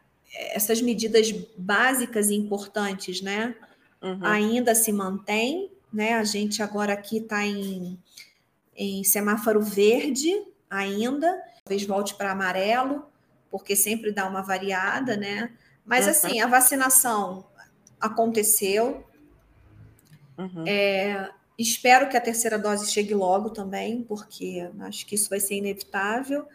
essas 0.51 0.83
medidas 0.83 1.31
básicas 1.57 2.29
e 2.29 2.35
importantes, 2.35 3.19
né? 3.19 3.55
Uhum. 4.03 4.23
Ainda 4.23 4.75
se 4.75 4.91
mantém, 4.91 5.71
né? 5.91 6.13
A 6.13 6.23
gente 6.23 6.61
agora 6.61 6.93
aqui 6.93 7.17
está 7.17 7.43
em, 7.43 7.97
em 8.75 9.03
semáforo 9.03 9.59
verde 9.59 10.31
ainda, 10.69 11.41
talvez 11.63 11.87
volte 11.87 12.13
para 12.13 12.31
amarelo, 12.31 13.03
porque 13.49 13.75
sempre 13.75 14.11
dá 14.11 14.27
uma 14.27 14.43
variada, 14.43 15.17
né? 15.17 15.51
Mas 15.83 16.05
uhum. 16.05 16.11
assim, 16.11 16.39
a 16.39 16.45
vacinação 16.45 17.47
aconteceu. 17.99 19.03
Uhum. 20.37 20.65
É, 20.67 21.31
espero 21.61 22.07
que 22.07 22.15
a 22.15 22.21
terceira 22.21 22.57
dose 22.57 22.89
chegue 22.89 23.13
logo 23.13 23.49
também, 23.49 24.01
porque 24.03 24.69
acho 24.79 25.05
que 25.05 25.15
isso 25.15 25.29
vai 25.29 25.39
ser 25.39 25.55
inevitável. 25.55 26.47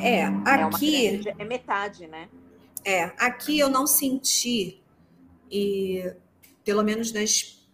é 0.00 0.24
aqui. 0.24 1.06
É, 1.06 1.10
grande, 1.10 1.28
é 1.38 1.44
metade, 1.44 2.06
né? 2.06 2.30
É, 2.84 3.04
aqui 3.18 3.58
eu 3.58 3.68
não 3.68 3.86
senti, 3.86 4.82
e 5.50 6.14
pelo 6.64 6.82
menos 6.82 7.12
nas, 7.12 7.68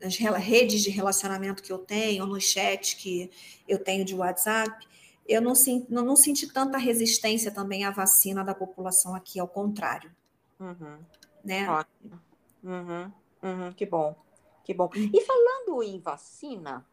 nas 0.00 0.16
redes 0.16 0.82
de 0.82 0.90
relacionamento 0.90 1.62
que 1.62 1.72
eu 1.72 1.78
tenho, 1.78 2.26
no 2.26 2.40
chat 2.40 2.96
que 2.96 3.30
eu 3.68 3.78
tenho 3.78 4.04
de 4.04 4.14
WhatsApp, 4.14 4.86
eu 5.26 5.40
não, 5.40 5.52
não, 5.88 6.04
não 6.04 6.16
senti 6.16 6.52
tanta 6.52 6.76
resistência 6.76 7.52
também 7.52 7.84
à 7.84 7.90
vacina 7.90 8.42
da 8.42 8.54
população 8.54 9.14
aqui, 9.14 9.38
ao 9.38 9.46
contrário. 9.46 10.10
Uhum. 10.58 10.98
Né? 11.44 11.68
Ótimo. 11.68 12.20
Uhum. 12.64 13.12
Uhum. 13.42 13.72
Que 13.72 13.86
bom, 13.86 14.16
que 14.64 14.74
bom. 14.74 14.90
Hum. 14.94 15.10
E 15.14 15.20
falando 15.22 15.82
em 15.82 15.98
vacina, 16.00 16.84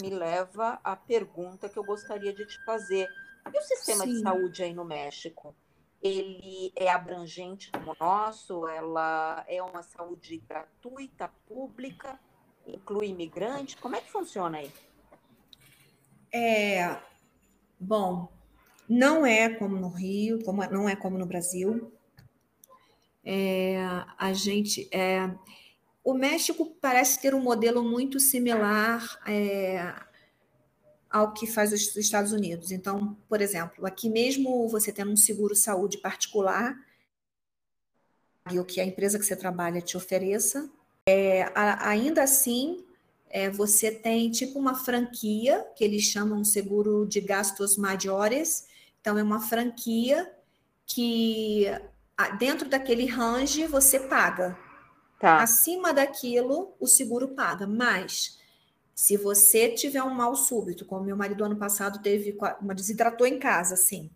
me 0.00 0.10
leva 0.10 0.78
à 0.84 0.94
pergunta 0.94 1.68
que 1.68 1.78
eu 1.78 1.84
gostaria 1.84 2.32
de 2.32 2.46
te 2.46 2.62
fazer. 2.64 3.08
E 3.52 3.58
o 3.58 3.62
sistema 3.62 4.04
Sim. 4.04 4.12
de 4.12 4.20
saúde 4.20 4.62
aí 4.62 4.74
no 4.74 4.84
México? 4.84 5.54
Ele 6.02 6.72
é 6.76 6.90
abrangente 6.90 7.70
como 7.70 7.92
o 7.92 7.96
nosso, 7.98 8.66
ela 8.68 9.44
é 9.48 9.62
uma 9.62 9.82
saúde 9.82 10.42
gratuita, 10.48 11.30
pública, 11.46 12.18
inclui 12.66 13.08
imigrante. 13.08 13.76
Como 13.76 13.96
é 13.96 14.00
que 14.00 14.10
funciona 14.10 14.58
aí? 14.58 14.70
É, 16.32 16.96
bom, 17.80 18.28
não 18.88 19.26
é 19.26 19.48
como 19.48 19.76
no 19.76 19.88
Rio, 19.88 20.42
como, 20.44 20.64
não 20.70 20.88
é 20.88 20.94
como 20.94 21.18
no 21.18 21.26
Brasil. 21.26 21.92
É, 23.24 23.76
a 24.16 24.32
gente. 24.32 24.88
É, 24.92 25.30
o 26.04 26.14
México 26.14 26.64
parece 26.80 27.20
ter 27.20 27.34
um 27.34 27.42
modelo 27.42 27.82
muito 27.82 28.18
similar 28.18 29.18
é, 29.26 29.94
ao 31.10 31.32
que 31.32 31.46
faz 31.46 31.72
os 31.72 31.96
Estados 31.96 32.32
Unidos. 32.32 32.70
Então, 32.70 33.16
por 33.28 33.40
exemplo, 33.40 33.86
aqui 33.86 34.08
mesmo 34.08 34.68
você 34.68 34.92
tendo 34.92 35.10
um 35.10 35.16
seguro 35.16 35.54
saúde 35.54 35.98
particular, 35.98 36.76
o 38.50 38.64
que 38.64 38.80
a 38.80 38.84
empresa 38.84 39.18
que 39.18 39.24
você 39.24 39.36
trabalha 39.36 39.80
te 39.80 39.96
ofereça, 39.96 40.70
é, 41.06 41.44
a, 41.54 41.88
ainda 41.88 42.22
assim 42.22 42.84
é, 43.30 43.50
você 43.50 43.90
tem 43.90 44.30
tipo 44.30 44.58
uma 44.58 44.74
franquia 44.74 45.66
que 45.76 45.84
eles 45.84 46.04
chamam 46.04 46.44
seguro 46.44 47.06
de 47.06 47.20
gastos 47.20 47.76
maiores. 47.76 48.66
Então, 49.00 49.18
é 49.18 49.22
uma 49.22 49.40
franquia 49.40 50.30
que 50.86 51.66
dentro 52.38 52.68
daquele 52.68 53.06
range 53.06 53.66
você 53.66 54.00
paga. 54.00 54.58
Tá. 55.20 55.42
Acima 55.42 55.92
daquilo, 55.92 56.74
o 56.80 56.86
seguro 56.86 57.28
paga. 57.28 57.66
Mas 57.66 58.37
se 58.98 59.16
você 59.16 59.68
tiver 59.68 60.02
um 60.02 60.12
mal 60.12 60.34
súbito, 60.34 60.84
como 60.84 61.04
meu 61.04 61.16
marido 61.16 61.44
ano 61.44 61.54
passado 61.54 62.02
teve 62.02 62.36
uma 62.60 62.74
desidratou 62.74 63.28
em 63.28 63.38
casa, 63.38 63.74
assim, 63.74 64.10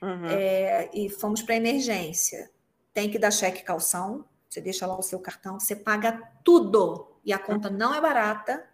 uhum. 0.00 0.24
é, 0.24 0.88
e 0.94 1.10
fomos 1.10 1.42
para 1.42 1.56
emergência, 1.56 2.50
tem 2.94 3.10
que 3.10 3.18
dar 3.18 3.30
cheque 3.30 3.62
calção, 3.62 4.24
você 4.48 4.58
deixa 4.58 4.86
lá 4.86 4.98
o 4.98 5.02
seu 5.02 5.18
cartão, 5.18 5.60
você 5.60 5.76
paga 5.76 6.12
tudo 6.42 7.08
e 7.22 7.30
a 7.30 7.38
conta 7.38 7.68
uhum. 7.68 7.76
não 7.76 7.94
é 7.94 8.00
barata. 8.00 8.64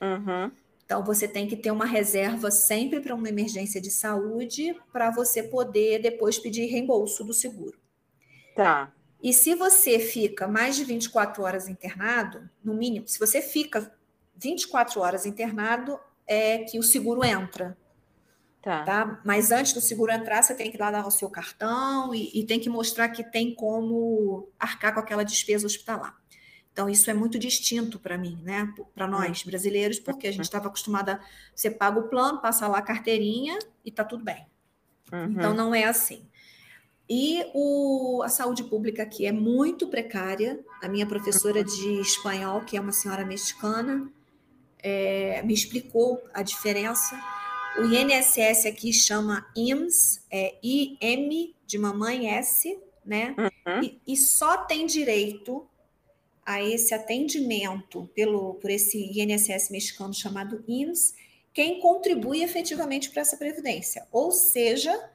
Uhum. 0.00 0.52
Então 0.84 1.04
você 1.04 1.26
tem 1.26 1.48
que 1.48 1.56
ter 1.56 1.72
uma 1.72 1.86
reserva 1.86 2.48
sempre 2.52 3.00
para 3.00 3.12
uma 3.12 3.28
emergência 3.28 3.80
de 3.80 3.90
saúde 3.90 4.80
para 4.92 5.10
você 5.10 5.42
poder 5.42 6.00
depois 6.00 6.38
pedir 6.38 6.66
reembolso 6.66 7.24
do 7.24 7.34
seguro. 7.34 7.76
Tá. 8.54 8.92
E 9.20 9.32
se 9.32 9.56
você 9.56 9.98
fica 9.98 10.46
mais 10.46 10.76
de 10.76 10.84
24 10.84 11.42
horas 11.42 11.68
internado, 11.68 12.48
no 12.62 12.74
mínimo, 12.74 13.08
se 13.08 13.18
você 13.18 13.42
fica 13.42 13.92
24 14.40 15.00
horas 15.00 15.26
internado, 15.26 15.98
é 16.26 16.58
que 16.58 16.78
o 16.78 16.82
seguro 16.82 17.24
entra. 17.24 17.76
Tá. 18.62 18.84
tá. 18.84 19.20
Mas 19.24 19.50
antes 19.50 19.72
do 19.72 19.80
seguro 19.80 20.12
entrar, 20.12 20.42
você 20.42 20.54
tem 20.54 20.70
que 20.70 20.78
lá 20.78 20.90
dar 20.90 21.06
o 21.06 21.10
seu 21.10 21.30
cartão 21.30 22.14
e, 22.14 22.30
e 22.34 22.44
tem 22.44 22.60
que 22.60 22.68
mostrar 22.68 23.08
que 23.08 23.24
tem 23.24 23.54
como 23.54 24.48
arcar 24.58 24.94
com 24.94 25.00
aquela 25.00 25.24
despesa 25.24 25.66
hospitalar. 25.66 26.16
Então, 26.72 26.88
isso 26.88 27.10
é 27.10 27.14
muito 27.14 27.38
distinto 27.38 27.98
para 27.98 28.16
mim, 28.16 28.38
né? 28.42 28.72
Para 28.94 29.06
nós 29.06 29.42
brasileiros, 29.42 29.98
porque 29.98 30.28
a 30.28 30.32
gente 30.32 30.44
estava 30.44 30.68
acostumada. 30.68 31.20
Você 31.54 31.70
paga 31.70 31.98
o 31.98 32.08
plano, 32.08 32.40
passa 32.40 32.68
lá 32.68 32.78
a 32.78 32.82
carteirinha 32.82 33.58
e 33.84 33.90
tá 33.90 34.04
tudo 34.04 34.24
bem. 34.24 34.46
Uhum. 35.12 35.32
Então, 35.32 35.52
não 35.52 35.74
é 35.74 35.84
assim. 35.84 36.26
E 37.08 37.44
o, 37.52 38.22
a 38.22 38.28
saúde 38.28 38.62
pública 38.62 39.02
aqui 39.02 39.26
é 39.26 39.32
muito 39.32 39.88
precária. 39.88 40.60
A 40.80 40.88
minha 40.88 41.06
professora 41.06 41.64
de 41.64 42.00
espanhol, 42.00 42.60
que 42.60 42.76
é 42.76 42.80
uma 42.80 42.92
senhora 42.92 43.24
mexicana, 43.26 44.08
é, 44.82 45.42
me 45.42 45.54
explicou 45.54 46.22
a 46.32 46.42
diferença. 46.42 47.18
O 47.78 47.82
INSS 47.84 48.66
aqui 48.66 48.92
chama 48.92 49.46
IMS, 49.56 50.22
é 50.30 50.54
IM 50.62 51.54
de 51.66 51.78
mamãe 51.78 52.28
S, 52.28 52.78
né? 53.04 53.34
Uhum. 53.38 53.82
E, 53.82 54.00
e, 54.06 54.16
só 54.16 54.58
tem 54.58 54.86
direito 54.86 55.66
a 56.44 56.62
esse 56.62 56.92
atendimento 56.92 58.10
pelo 58.14 58.54
por 58.54 58.70
esse 58.70 58.98
INSS 58.98 59.70
mexicano 59.70 60.12
chamado 60.12 60.64
IMS 60.66 61.14
quem 61.52 61.80
contribui 61.80 62.42
efetivamente 62.42 63.10
para 63.10 63.22
essa 63.22 63.36
previdência, 63.36 64.06
ou 64.12 64.30
seja, 64.30 65.10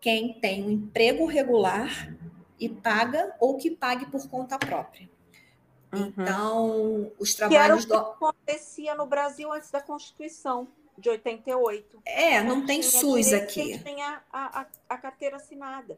quem 0.00 0.32
tem 0.34 0.64
um 0.64 0.70
emprego 0.70 1.26
regular 1.26 2.16
e 2.58 2.68
paga 2.68 3.34
ou 3.38 3.56
que 3.56 3.70
pague 3.70 4.06
por 4.06 4.26
conta 4.28 4.58
própria. 4.58 5.08
Uhum. 5.92 6.12
Então, 6.16 7.12
os 7.18 7.34
trabalhos 7.34 7.86
que 7.86 7.92
era 7.92 8.00
o 8.02 8.04
que 8.04 8.14
do... 8.14 8.26
acontecia 8.26 8.94
no 8.94 9.06
Brasil 9.06 9.52
antes 9.52 9.70
da 9.70 9.80
Constituição 9.80 10.68
de 10.98 11.08
88. 11.08 12.02
É, 12.04 12.42
não 12.42 12.66
tem 12.66 12.82
SUS 12.82 13.32
aqui. 13.32 13.78
Tem 13.78 14.02
a, 14.02 14.20
a, 14.32 14.66
a, 14.88 14.98
carteira 14.98 15.36
assinada. 15.36 15.96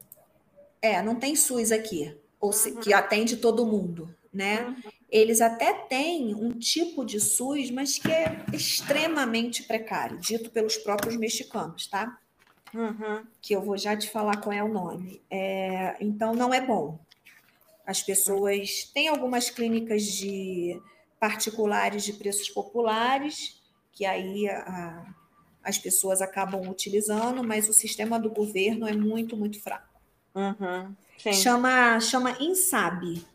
É, 0.81 1.01
não 1.01 1.15
tem 1.15 1.35
SUS 1.35 1.71
aqui, 1.71 2.15
ou 2.39 2.53
se, 2.53 2.75
que 2.77 2.91
uhum. 2.91 2.97
atende 2.97 3.37
todo 3.37 3.65
mundo, 3.65 4.13
né? 4.33 4.67
Uhum. 4.67 4.91
Eles 5.09 5.41
até 5.41 5.73
têm 5.73 6.33
um 6.33 6.51
tipo 6.51 7.03
de 7.03 7.19
SUS, 7.19 7.69
mas 7.69 7.97
que 7.97 8.11
é 8.11 8.45
extremamente 8.53 9.63
precário, 9.63 10.17
dito 10.19 10.49
pelos 10.51 10.77
próprios 10.77 11.17
mexicanos, 11.17 11.87
tá? 11.87 12.17
Uhum. 12.73 13.25
Que 13.41 13.53
eu 13.53 13.61
vou 13.61 13.77
já 13.77 13.97
te 13.97 14.09
falar 14.09 14.37
qual 14.37 14.53
é 14.53 14.63
o 14.63 14.69
nome. 14.71 15.21
É, 15.29 15.97
então, 15.99 16.33
não 16.33 16.53
é 16.53 16.61
bom. 16.61 16.99
As 17.91 18.01
pessoas 18.01 18.89
têm 18.93 19.09
algumas 19.09 19.49
clínicas 19.49 20.03
de 20.03 20.81
particulares 21.19 22.05
de 22.05 22.13
preços 22.13 22.49
populares, 22.49 23.61
que 23.91 24.05
aí 24.05 24.47
a, 24.49 25.13
as 25.61 25.77
pessoas 25.77 26.21
acabam 26.21 26.69
utilizando, 26.69 27.43
mas 27.43 27.67
o 27.67 27.73
sistema 27.73 28.17
do 28.17 28.29
governo 28.29 28.87
é 28.87 28.93
muito, 28.93 29.35
muito 29.35 29.61
fraco. 29.61 29.99
Uhum. 30.33 30.95
Chama, 31.33 31.99
chama 31.99 32.37
INSAB. 32.39 33.25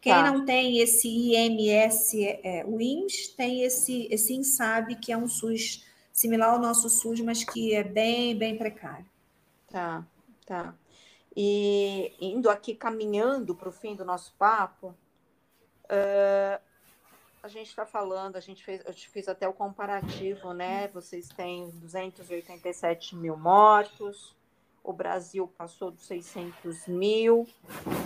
Quem 0.00 0.12
tá. 0.12 0.30
não 0.30 0.44
tem 0.44 0.78
esse 0.78 1.08
IMS, 1.08 2.14
é, 2.44 2.64
o 2.64 2.80
IMS, 2.80 3.34
tem 3.36 3.62
esse, 3.62 4.06
esse 4.08 4.34
INSAB, 4.34 5.00
que 5.00 5.10
é 5.10 5.16
um 5.16 5.26
SUS 5.26 5.84
similar 6.12 6.54
ao 6.54 6.60
nosso 6.60 6.88
SUS, 6.88 7.18
mas 7.22 7.42
que 7.42 7.74
é 7.74 7.82
bem, 7.82 8.38
bem 8.38 8.56
precário. 8.56 9.04
Tá, 9.68 10.06
tá. 10.46 10.72
E 11.36 12.14
indo 12.18 12.48
aqui 12.48 12.74
caminhando 12.74 13.54
para 13.54 13.68
o 13.68 13.72
fim 13.72 13.94
do 13.94 14.06
nosso 14.06 14.32
papo, 14.38 14.94
uh, 15.84 16.60
a 17.42 17.48
gente 17.48 17.68
está 17.68 17.84
falando, 17.84 18.36
a 18.36 18.40
gente 18.40 18.64
fez, 18.64 18.82
eu 18.86 18.94
te 18.94 19.08
fiz 19.10 19.28
até 19.28 19.46
o 19.46 19.52
comparativo, 19.52 20.54
né? 20.54 20.88
Vocês 20.88 21.28
têm 21.28 21.68
287 21.70 23.14
mil 23.14 23.36
mortos, 23.36 24.34
o 24.82 24.92
Brasil 24.92 25.46
passou 25.58 25.90
dos 25.90 26.06
600 26.06 26.86
mil. 26.86 27.46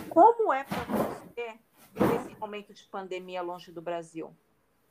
Como 0.08 0.52
é 0.52 0.64
para 0.64 0.82
você 0.82 1.58
esse 2.16 2.34
momento 2.40 2.74
de 2.74 2.82
pandemia 2.84 3.42
longe 3.42 3.70
do 3.70 3.80
Brasil? 3.80 4.34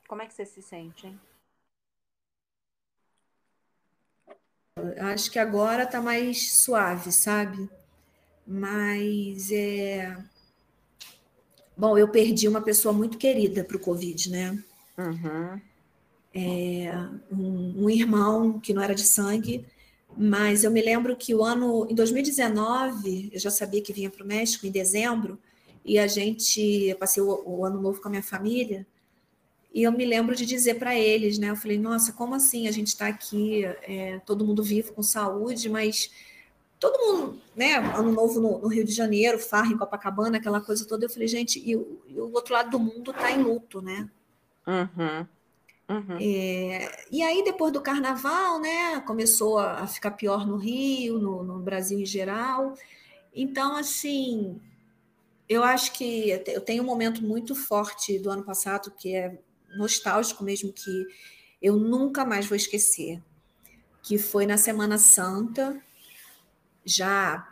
Como 0.07 0.21
é 0.21 0.27
que 0.27 0.33
você 0.33 0.45
se 0.45 0.61
sente? 0.61 1.07
Hein? 1.07 1.19
Acho 5.01 5.29
que 5.29 5.37
agora 5.37 5.83
está 5.83 6.01
mais 6.01 6.53
suave, 6.53 7.11
sabe? 7.11 7.69
Mas 8.51 9.51
é. 9.51 10.17
Bom, 11.77 11.95
eu 11.95 12.07
perdi 12.07 12.47
uma 12.47 12.61
pessoa 12.61 12.91
muito 12.91 13.15
querida 13.19 13.63
para 13.63 13.77
o 13.77 13.79
Covid, 13.79 14.31
né? 14.31 14.63
Uhum. 14.97 15.61
É, 16.33 16.91
um, 17.31 17.83
um, 17.85 17.89
irmão 17.89 18.59
que 18.59 18.73
não 18.73 18.81
era 18.81 18.95
de 18.95 19.03
sangue, 19.03 19.65
mas 20.17 20.63
eu 20.63 20.71
me 20.71 20.81
lembro 20.81 21.15
que 21.15 21.33
o 21.35 21.43
ano, 21.43 21.87
em 21.89 21.93
2019, 21.93 23.29
eu 23.31 23.39
já 23.39 23.51
sabia 23.51 23.81
que 23.81 23.93
vinha 23.93 24.09
para 24.09 24.23
o 24.23 24.27
México 24.27 24.65
em 24.65 24.71
dezembro, 24.71 25.39
e 25.85 25.99
a 25.99 26.07
gente, 26.07 26.59
eu 26.87 26.97
passei 26.97 27.21
o, 27.21 27.43
o 27.45 27.63
ano 27.63 27.79
novo 27.79 28.01
com 28.01 28.07
a 28.07 28.11
minha 28.11 28.23
família, 28.23 28.85
e 29.71 29.83
eu 29.83 29.91
me 29.91 30.05
lembro 30.05 30.35
de 30.35 30.45
dizer 30.45 30.79
para 30.79 30.95
eles, 30.97 31.37
né? 31.37 31.51
Eu 31.51 31.55
falei, 31.55 31.77
nossa, 31.77 32.11
como 32.13 32.33
assim 32.33 32.67
a 32.67 32.71
gente 32.71 32.87
está 32.87 33.07
aqui, 33.07 33.63
é, 33.63 34.19
todo 34.25 34.45
mundo 34.45 34.63
vivo 34.63 34.91
com 34.93 35.03
saúde, 35.03 35.69
mas 35.69 36.09
todo 36.79 36.97
mundo, 36.97 37.41
né? 37.55 37.75
Ano 37.75 38.11
novo 38.11 38.39
no, 38.39 38.59
no, 38.59 38.67
Rio 38.67 38.85
de 38.85 38.93
Janeiro, 38.93 39.37
farra 39.37 39.71
em 39.71 39.77
Copacabana, 39.77 40.37
aquela 40.37 40.61
coisa 40.61 40.87
toda. 40.87 41.05
Eu 41.05 41.09
falei, 41.09 41.27
gente, 41.27 41.59
e, 41.59 41.71
e 41.71 42.19
o 42.19 42.31
outro 42.33 42.53
lado 42.53 42.69
do 42.69 42.79
mundo 42.79 43.11
está 43.11 43.31
em 43.31 43.43
luto, 43.43 43.81
né? 43.81 44.09
Uhum. 44.65 45.27
Uhum. 45.89 46.17
É, 46.21 47.05
e 47.11 47.23
aí, 47.23 47.43
depois 47.43 47.73
do 47.73 47.81
carnaval, 47.81 48.59
né, 48.59 49.01
começou 49.01 49.57
a, 49.57 49.81
a 49.81 49.87
ficar 49.87 50.11
pior 50.11 50.45
no 50.45 50.55
Rio, 50.55 51.17
no, 51.17 51.43
no, 51.43 51.59
Brasil 51.59 51.99
em 51.99 52.05
geral. 52.05 52.75
Então, 53.33 53.75
assim, 53.75 54.61
eu 55.47 55.63
acho 55.63 55.93
que 55.93 56.29
eu 56.45 56.61
tenho 56.61 56.83
um 56.83 56.85
momento 56.85 57.23
muito 57.23 57.55
forte 57.55 58.19
do 58.19 58.29
ano 58.29 58.43
passado, 58.43 58.91
que 58.91 59.15
é 59.15 59.39
nostálgico 59.75 60.43
mesmo 60.43 60.71
que 60.71 61.07
eu 61.59 61.75
nunca 61.75 62.23
mais 62.23 62.45
vou 62.45 62.55
esquecer, 62.55 63.21
que 64.03 64.19
foi 64.19 64.45
na 64.45 64.57
Semana 64.57 64.99
Santa, 64.99 65.81
já 66.89 67.47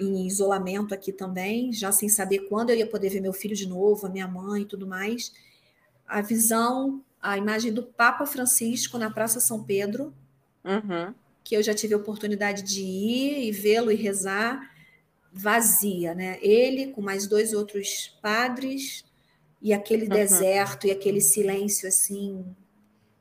em 0.00 0.26
isolamento 0.26 0.94
aqui 0.94 1.12
também, 1.12 1.72
já 1.72 1.92
sem 1.92 2.08
saber 2.08 2.48
quando 2.48 2.70
eu 2.70 2.76
ia 2.76 2.86
poder 2.86 3.10
ver 3.10 3.20
meu 3.20 3.32
filho 3.32 3.54
de 3.54 3.68
novo, 3.68 4.06
a 4.06 4.10
minha 4.10 4.26
mãe 4.26 4.62
e 4.62 4.66
tudo 4.66 4.86
mais. 4.86 5.32
A 6.06 6.20
visão, 6.20 7.02
a 7.20 7.38
imagem 7.38 7.72
do 7.72 7.82
Papa 7.82 8.26
Francisco 8.26 8.98
na 8.98 9.10
Praça 9.10 9.38
São 9.38 9.62
Pedro, 9.62 10.12
uhum. 10.64 11.14
que 11.44 11.54
eu 11.56 11.62
já 11.62 11.74
tive 11.74 11.94
a 11.94 11.98
oportunidade 11.98 12.62
de 12.62 12.82
ir 12.82 13.48
e 13.48 13.52
vê-lo 13.52 13.92
e 13.92 13.94
rezar, 13.94 14.70
vazia, 15.32 16.14
né? 16.14 16.38
Ele 16.42 16.88
com 16.88 17.00
mais 17.00 17.26
dois 17.26 17.52
outros 17.52 18.16
padres, 18.20 19.04
e 19.62 19.72
aquele 19.72 20.02
uhum. 20.02 20.10
deserto 20.10 20.86
e 20.86 20.90
aquele 20.90 21.20
silêncio 21.20 21.86
assim 21.86 22.44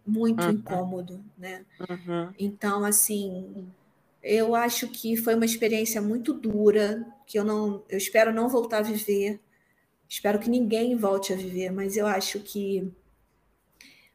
muito 0.05 0.43
uhum. 0.43 0.49
incômodo, 0.49 1.23
né? 1.37 1.63
Uhum. 1.87 2.33
Então 2.37 2.83
assim 2.83 3.67
Eu 4.23 4.53
acho 4.55 4.87
que 4.87 5.17
foi 5.17 5.35
uma 5.35 5.45
experiência 5.45 6.01
muito 6.01 6.33
dura, 6.33 7.05
que 7.25 7.39
eu 7.39 7.43
não, 7.43 7.83
eu 7.89 7.97
espero 7.97 8.31
não 8.33 8.47
voltar 8.47 8.79
a 8.79 8.81
viver. 8.81 9.39
Espero 10.07 10.39
que 10.39 10.49
ninguém 10.49 10.95
volte 10.95 11.33
a 11.33 11.35
viver, 11.35 11.71
mas 11.71 11.97
eu 11.97 12.05
acho 12.05 12.39
que 12.39 12.91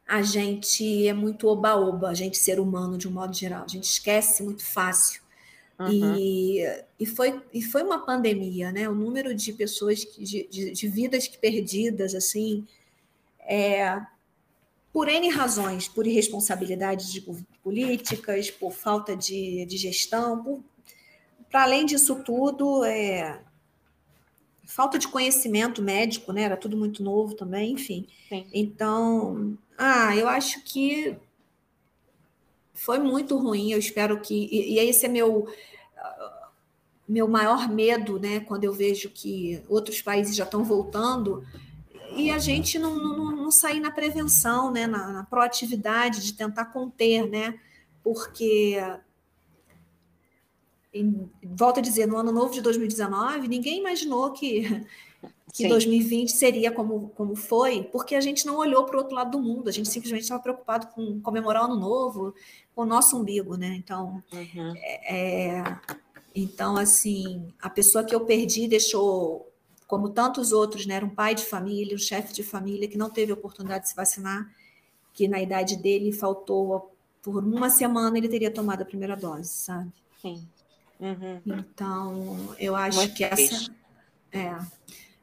a 0.07 0.21
gente 0.21 1.05
é 1.05 1.13
muito 1.13 1.47
oba-oba, 1.47 2.09
a 2.09 2.13
gente 2.13 2.37
ser 2.37 2.59
humano 2.59 2.97
de 2.97 3.07
um 3.07 3.11
modo 3.11 3.35
geral. 3.35 3.65
A 3.65 3.67
gente 3.67 3.83
esquece 3.83 4.41
muito 4.43 4.63
fácil. 4.63 5.21
Uhum. 5.79 6.15
E, 6.15 6.63
e, 6.99 7.05
foi, 7.05 7.41
e 7.53 7.61
foi 7.61 7.83
uma 7.83 8.05
pandemia, 8.05 8.71
né? 8.71 8.87
O 8.87 8.95
número 8.95 9.35
de 9.35 9.51
pessoas, 9.53 10.03
que, 10.05 10.23
de, 10.23 10.47
de, 10.47 10.71
de 10.71 10.87
vidas 10.87 11.27
perdidas, 11.27 12.15
assim, 12.15 12.65
é, 13.39 13.99
por 14.97 15.07
N 15.07 15.29
razões, 15.29 15.87
por 15.87 16.07
irresponsabilidades 16.07 17.13
de 17.13 17.23
políticas, 17.61 18.49
por 18.49 18.71
falta 18.71 19.15
de, 19.15 19.63
de 19.67 19.77
gestão, 19.77 20.63
para 21.51 21.61
além 21.61 21.85
disso 21.85 22.23
tudo, 22.23 22.83
é, 22.83 23.39
falta 24.65 24.97
de 24.97 25.07
conhecimento 25.07 25.83
médico, 25.83 26.33
né? 26.33 26.41
Era 26.41 26.57
tudo 26.57 26.75
muito 26.75 27.03
novo 27.03 27.35
também, 27.35 27.73
enfim. 27.73 28.07
Sim. 28.27 28.47
Então, 28.51 29.55
ah, 29.77 30.15
eu 30.15 30.27
acho 30.27 30.63
que 30.63 31.15
foi 32.73 32.97
muito 32.97 33.37
ruim. 33.37 33.71
Eu 33.71 33.77
espero 33.77 34.19
que. 34.19 34.49
E, 34.51 34.73
e 34.73 34.79
esse 34.79 35.05
é 35.05 35.09
meu 35.09 35.47
meu 37.07 37.27
maior 37.27 37.69
medo, 37.69 38.19
né? 38.19 38.39
Quando 38.39 38.63
eu 38.63 38.73
vejo 38.73 39.11
que 39.11 39.61
outros 39.69 40.01
países 40.01 40.35
já 40.35 40.43
estão 40.43 40.63
voltando 40.63 41.45
e 42.15 42.31
a 42.31 42.39
gente 42.39 42.79
não, 42.79 42.95
não, 42.95 43.31
não 43.31 43.36
sair 43.51 43.79
na 43.79 43.91
prevenção, 43.91 44.71
né? 44.71 44.87
Na, 44.87 45.11
na 45.11 45.23
proatividade 45.23 46.23
de 46.23 46.33
tentar 46.33 46.65
conter, 46.65 47.29
né? 47.29 47.59
Porque 48.03 48.77
em, 50.93 51.29
volto 51.43 51.79
a 51.79 51.81
dizer, 51.81 52.07
no 52.07 52.17
ano 52.17 52.31
novo 52.31 52.53
de 52.53 52.61
2019, 52.61 53.47
ninguém 53.47 53.79
imaginou 53.79 54.31
que 54.31 54.85
que 55.53 55.63
Sim. 55.63 55.69
2020 55.69 56.31
seria 56.31 56.71
como, 56.71 57.09
como 57.15 57.35
foi, 57.35 57.83
porque 57.83 58.13
a 58.15 58.21
gente 58.21 58.45
não 58.45 58.57
olhou 58.57 58.83
para 58.85 58.95
o 58.95 58.99
outro 58.99 59.15
lado 59.15 59.31
do 59.31 59.41
mundo, 59.41 59.69
a 59.69 59.71
gente 59.71 59.89
simplesmente 59.89 60.23
estava 60.23 60.41
preocupado 60.41 60.87
com 60.87 61.19
comemorar 61.21 61.63
o 61.63 61.65
ano 61.65 61.79
novo, 61.79 62.35
com 62.75 62.83
o 62.83 62.85
nosso 62.85 63.17
umbigo, 63.17 63.55
né? 63.55 63.73
Então, 63.75 64.21
uhum. 64.31 64.73
é, 64.75 65.15
é, 65.15 65.79
então 66.35 66.77
assim, 66.77 67.51
a 67.59 67.69
pessoa 67.69 68.03
que 68.03 68.13
eu 68.13 68.25
perdi 68.25 68.67
deixou, 68.67 69.51
como 69.87 70.09
tantos 70.09 70.51
outros, 70.51 70.85
né? 70.85 70.95
Era 70.95 71.05
um 71.05 71.09
pai 71.09 71.33
de 71.33 71.45
família, 71.45 71.95
um 71.95 71.99
chefe 71.99 72.33
de 72.33 72.43
família 72.43 72.87
que 72.87 72.97
não 72.97 73.09
teve 73.09 73.31
oportunidade 73.31 73.85
de 73.85 73.89
se 73.89 73.95
vacinar, 73.95 74.53
que 75.13 75.27
na 75.27 75.41
idade 75.41 75.77
dele 75.77 76.11
faltou 76.11 76.93
por 77.21 77.43
uma 77.43 77.69
semana 77.69 78.17
ele 78.17 78.29
teria 78.29 78.51
tomado 78.51 78.81
a 78.81 78.85
primeira 78.85 79.15
dose, 79.15 79.49
sabe? 79.49 79.91
Sim. 80.21 80.47
Uhum. 80.99 81.41
Então, 81.45 82.55
eu 82.59 82.75
acho 82.75 82.97
Muito 82.97 83.13
que 83.13 83.23
essa 83.23 83.71
é 84.31 84.57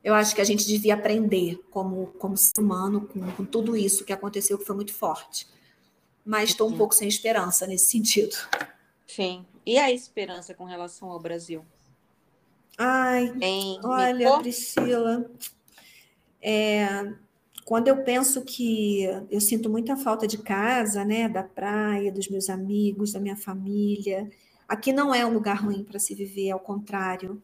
eu 0.04 0.12
acho 0.12 0.34
que 0.34 0.40
a 0.42 0.44
gente 0.44 0.66
devia 0.66 0.92
aprender 0.92 1.58
como, 1.70 2.08
como 2.18 2.36
ser 2.36 2.60
humano 2.60 3.08
com, 3.08 3.32
com 3.32 3.44
tudo 3.44 3.74
isso 3.74 4.04
que 4.04 4.12
aconteceu, 4.12 4.58
que 4.58 4.64
foi 4.66 4.76
muito 4.76 4.92
forte. 4.92 5.48
Mas 6.22 6.50
estou 6.50 6.68
um 6.68 6.76
pouco 6.76 6.94
sem 6.94 7.08
esperança 7.08 7.66
nesse 7.66 7.88
sentido. 7.88 8.36
Sim. 9.06 9.46
E 9.64 9.78
a 9.78 9.90
esperança 9.90 10.52
com 10.52 10.64
relação 10.64 11.10
ao 11.10 11.18
Brasil? 11.18 11.64
Ai, 12.79 13.33
em 13.41 13.79
olha, 13.85 14.39
Priscila, 14.39 15.31
é, 16.43 17.12
quando 17.64 17.89
eu 17.89 18.03
penso 18.03 18.43
que 18.43 19.05
eu 19.31 19.41
sinto 19.41 19.70
muita 19.70 19.97
falta 19.97 20.27
de 20.27 20.39
casa, 20.39 21.05
né, 21.05 21.29
da 21.29 21.43
praia, 21.43 22.12
dos 22.12 22.29
meus 22.29 22.51
amigos, 22.51 23.12
da 23.12 23.20
minha 23.20 23.37
família, 23.37 24.29
aqui 24.68 24.93
não 24.93 25.14
é 25.14 25.25
um 25.25 25.33
lugar 25.33 25.62
ruim 25.62 25.85
para 25.85 25.99
se 25.99 26.14
viver, 26.14 26.51
ao 26.51 26.61
contrário. 26.61 27.41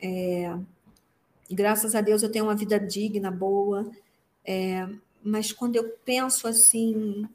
É, 0.00 0.54
graças 1.50 1.94
a 1.94 2.00
Deus 2.00 2.22
eu 2.22 2.30
tenho 2.30 2.44
uma 2.44 2.54
vida 2.54 2.78
digna, 2.78 3.30
boa, 3.30 3.90
é, 4.44 4.86
mas 5.22 5.52
quando 5.52 5.76
eu 5.76 5.88
penso 6.04 6.46
assim 6.46 7.26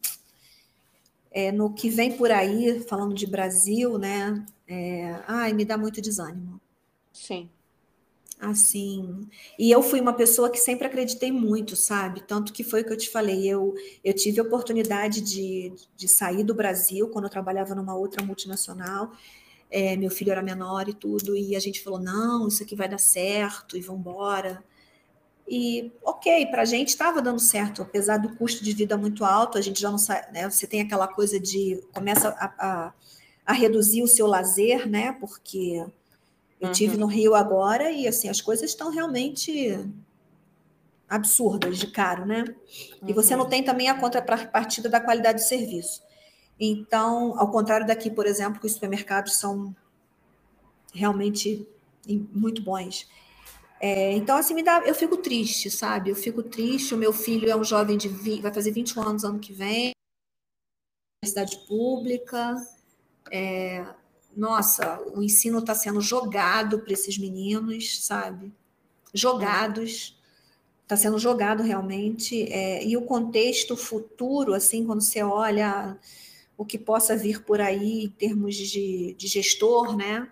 é, 1.32 1.52
no 1.52 1.74
que 1.74 1.90
vem 1.90 2.16
por 2.16 2.32
aí, 2.32 2.80
falando 2.88 3.16
de 3.16 3.26
Brasil, 3.26 3.98
né? 3.98 4.46
É, 4.68 5.20
ai, 5.28 5.52
me 5.54 5.66
dá 5.66 5.78
muito 5.78 6.00
desânimo. 6.00 6.62
Sim. 7.14 7.50
Assim, 8.42 9.26
e 9.58 9.72
eu 9.72 9.82
fui 9.82 10.02
uma 10.02 10.12
pessoa 10.12 10.50
que 10.50 10.58
sempre 10.58 10.86
acreditei 10.86 11.32
muito, 11.32 11.78
sabe? 11.78 12.22
Tanto 12.22 12.52
que 12.52 12.64
foi 12.64 12.82
o 12.82 12.86
que 12.86 12.92
eu 12.92 12.98
te 12.98 13.10
falei, 13.10 13.48
eu, 13.48 13.74
eu 14.04 14.14
tive 14.14 14.42
a 14.42 14.44
oportunidade 14.44 15.22
de, 15.22 15.72
de 15.96 16.08
sair 16.10 16.44
do 16.44 16.54
Brasil 16.54 17.08
quando 17.08 17.26
eu 17.26 17.30
trabalhava 17.30 17.74
numa 17.74 17.96
outra 17.96 18.22
multinacional 18.22 19.14
é, 19.74 19.98
meu 19.98 20.12
filho 20.12 20.32
era 20.32 20.44
menor 20.44 20.88
e 20.88 20.94
tudo, 20.94 21.36
e 21.36 21.56
a 21.56 21.60
gente 21.60 21.82
falou: 21.82 22.00
não, 22.00 22.48
isso 22.48 22.62
aqui 22.62 22.76
vai 22.76 22.88
dar 22.88 23.00
certo, 23.00 23.76
e 23.76 23.82
vamos 23.82 24.02
embora. 24.02 24.64
E, 25.48 25.92
ok, 26.04 26.46
para 26.46 26.62
a 26.62 26.66
gente 26.66 26.90
estava 26.90 27.22
dando 27.22 27.40
certo, 27.40 27.82
apesar 27.82 28.18
do 28.18 28.36
custo 28.36 28.64
de 28.64 28.72
vida 28.72 28.96
muito 28.96 29.26
alto, 29.26 29.58
a 29.58 29.62
gente 29.62 29.82
já 29.82 29.90
não 29.90 29.98
sabe, 29.98 30.32
né? 30.32 30.48
Você 30.48 30.68
tem 30.68 30.82
aquela 30.82 31.08
coisa 31.08 31.40
de 31.40 31.84
começa 31.92 32.30
a, 32.30 32.54
a, 32.60 32.94
a 33.48 33.54
reduzir 33.54 34.04
o 34.04 34.08
seu 34.08 34.28
lazer, 34.28 34.88
né? 34.88 35.14
Porque 35.14 35.84
eu 36.64 36.68
uhum. 36.68 36.74
tive 36.74 36.98
no 36.98 37.08
Rio 37.08 37.36
agora 37.36 37.92
e 37.92 38.08
assim 38.08 38.30
as 38.30 38.40
coisas 38.40 38.70
estão 38.70 38.90
realmente 38.90 39.78
absurdas 41.10 41.78
de 41.78 41.88
caro, 41.88 42.26
né? 42.26 42.46
Uhum. 43.02 43.10
E 43.10 43.14
você 43.14 43.36
não 43.36 43.44
uhum. 43.44 43.50
tem 43.50 43.64
também 43.64 43.90
a 43.90 44.00
contrapartida 44.00 44.88
da 44.88 45.02
qualidade 45.02 45.40
do 45.42 45.46
serviço. 45.46 46.02
Então, 46.58 47.38
ao 47.38 47.52
contrário 47.52 47.86
daqui, 47.86 48.10
por 48.10 48.26
exemplo, 48.26 48.62
que 48.62 48.66
os 48.66 48.74
supermercados 48.74 49.36
são 49.36 49.76
realmente 50.94 51.68
muito 52.08 52.62
bons. 52.62 53.10
É, 53.82 54.14
então, 54.14 54.38
assim, 54.38 54.54
me 54.54 54.64
dá, 54.64 54.82
eu 54.86 54.96
fico 54.96 55.18
triste, 55.18 55.70
sabe? 55.70 56.10
Eu 56.10 56.16
fico 56.16 56.42
triste. 56.42 56.96
O 56.96 56.98
meu 56.98 57.12
filho 57.12 57.50
é 57.50 57.56
um 57.56 57.64
jovem 57.66 57.98
de 57.98 58.08
20, 58.08 58.42
vai 58.42 58.54
fazer 58.54 58.72
21 58.72 59.02
anos 59.02 59.26
ano 59.26 59.40
que 59.40 59.52
vem, 59.52 59.92
universidade 61.22 61.68
pública. 61.68 62.56
É, 63.30 63.86
nossa, 64.36 65.00
o 65.16 65.22
ensino 65.22 65.60
está 65.60 65.76
sendo 65.76 66.02
jogado 66.02 66.80
para 66.80 66.94
esses 66.94 67.18
meninos, 67.18 68.06
sabe? 68.06 68.52
Jogados, 69.14 70.18
está 70.82 70.98
sendo 70.98 71.20
jogado 71.20 71.64
realmente. 71.64 72.44
É, 72.52 72.84
e 72.86 72.98
o 72.98 73.04
contexto 73.04 73.78
futuro, 73.78 74.54
assim, 74.54 74.86
quando 74.86 75.02
você 75.02 75.22
olha 75.24 75.98
o 76.58 76.66
que 76.66 76.78
possa 76.78 77.16
vir 77.16 77.44
por 77.44 77.62
aí 77.62 78.06
em 78.06 78.10
termos 78.10 78.56
de, 78.56 79.16
de 79.18 79.28
gestor, 79.28 79.96
né? 79.96 80.28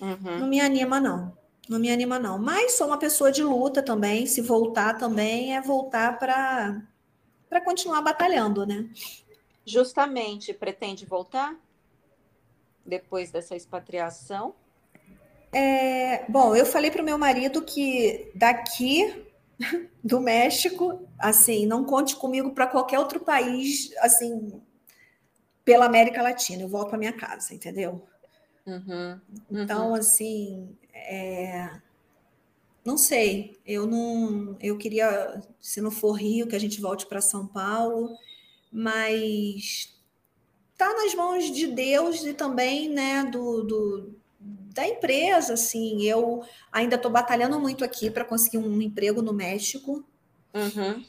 Uhum. 0.00 0.40
Não 0.40 0.48
me 0.48 0.60
anima, 0.60 1.00
não. 1.00 1.36
Não 1.68 1.78
me 1.78 1.90
anima, 1.90 2.18
não. 2.18 2.38
Mas 2.38 2.72
sou 2.72 2.88
uma 2.88 2.98
pessoa 2.98 3.30
de 3.30 3.42
luta 3.42 3.82
também. 3.82 4.26
Se 4.26 4.40
voltar 4.40 4.98
também 4.98 5.56
é 5.56 5.60
voltar 5.60 6.18
para 6.18 6.82
para 7.48 7.60
continuar 7.60 8.00
batalhando, 8.00 8.64
né? 8.64 8.88
Justamente, 9.66 10.54
pretende 10.54 11.04
voltar 11.04 11.56
depois 12.84 13.30
dessa 13.30 13.56
expatriação? 13.56 14.54
É, 15.52 16.24
bom, 16.30 16.54
eu 16.54 16.64
falei 16.64 16.90
para 16.90 17.02
o 17.02 17.04
meu 17.04 17.18
marido 17.18 17.62
que 17.62 18.30
daqui 18.34 19.26
do 20.02 20.20
México, 20.20 21.06
assim, 21.18 21.66
não 21.66 21.84
conte 21.84 22.16
comigo 22.16 22.52
para 22.52 22.66
qualquer 22.66 22.98
outro 22.98 23.20
país, 23.20 23.90
assim, 23.98 24.60
pela 25.64 25.86
América 25.86 26.22
Latina, 26.22 26.62
eu 26.62 26.68
volto 26.68 26.90
para 26.90 26.98
minha 26.98 27.12
casa, 27.12 27.54
entendeu? 27.54 28.06
Uhum, 28.66 29.20
uhum. 29.50 29.62
Então, 29.62 29.94
assim, 29.94 30.76
é... 30.94 31.70
não 32.84 32.96
sei, 32.96 33.58
eu 33.66 33.86
não, 33.86 34.56
eu 34.60 34.78
queria, 34.78 35.42
se 35.60 35.80
não 35.80 35.90
for 35.90 36.12
Rio, 36.12 36.46
que 36.46 36.56
a 36.56 36.60
gente 36.60 36.80
volte 36.80 37.06
para 37.06 37.20
São 37.20 37.46
Paulo, 37.46 38.16
mas 38.72 39.99
tá 40.80 40.94
nas 40.94 41.14
mãos 41.14 41.50
de 41.50 41.66
Deus 41.66 42.24
e 42.24 42.32
também, 42.32 42.88
né, 42.88 43.24
do, 43.24 43.62
do 43.62 44.20
da 44.72 44.86
empresa, 44.88 45.52
assim, 45.52 46.02
eu 46.04 46.42
ainda 46.72 46.96
estou 46.96 47.10
batalhando 47.10 47.60
muito 47.60 47.84
aqui 47.84 48.10
para 48.10 48.24
conseguir 48.24 48.56
um 48.56 48.80
emprego 48.80 49.20
no 49.20 49.32
México. 49.32 50.02
Uhum. 50.54 51.04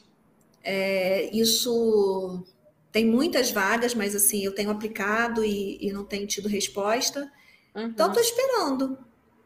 É, 0.62 1.30
isso 1.32 2.44
tem 2.90 3.06
muitas 3.06 3.50
vagas, 3.50 3.94
mas 3.94 4.14
assim, 4.14 4.44
eu 4.44 4.54
tenho 4.54 4.70
aplicado 4.70 5.42
e, 5.42 5.78
e 5.80 5.90
não 5.90 6.04
tenho 6.04 6.26
tido 6.26 6.48
resposta. 6.48 7.32
Uhum. 7.74 7.84
Então, 7.84 8.08
estou 8.08 8.22
esperando. 8.22 8.98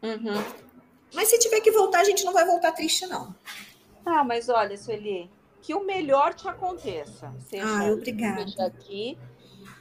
Uhum. 0.03 0.43
Mas 1.15 1.29
se 1.29 1.39
tiver 1.39 1.61
que 1.61 1.71
voltar, 1.71 2.01
a 2.01 2.05
gente 2.05 2.25
não 2.25 2.33
vai 2.33 2.45
voltar 2.45 2.73
triste, 2.73 3.07
não. 3.07 3.33
Ah, 4.05 4.25
mas 4.25 4.49
olha, 4.49 4.77
Sueli, 4.77 5.31
que 5.63 5.73
o 5.73 5.85
melhor 5.85 6.35
te 6.35 6.49
aconteça. 6.49 7.33
Seja, 7.49 7.65
ah, 7.65 7.93
obrigada. 7.93 8.49
Seja 8.49 8.67
aqui 8.67 9.17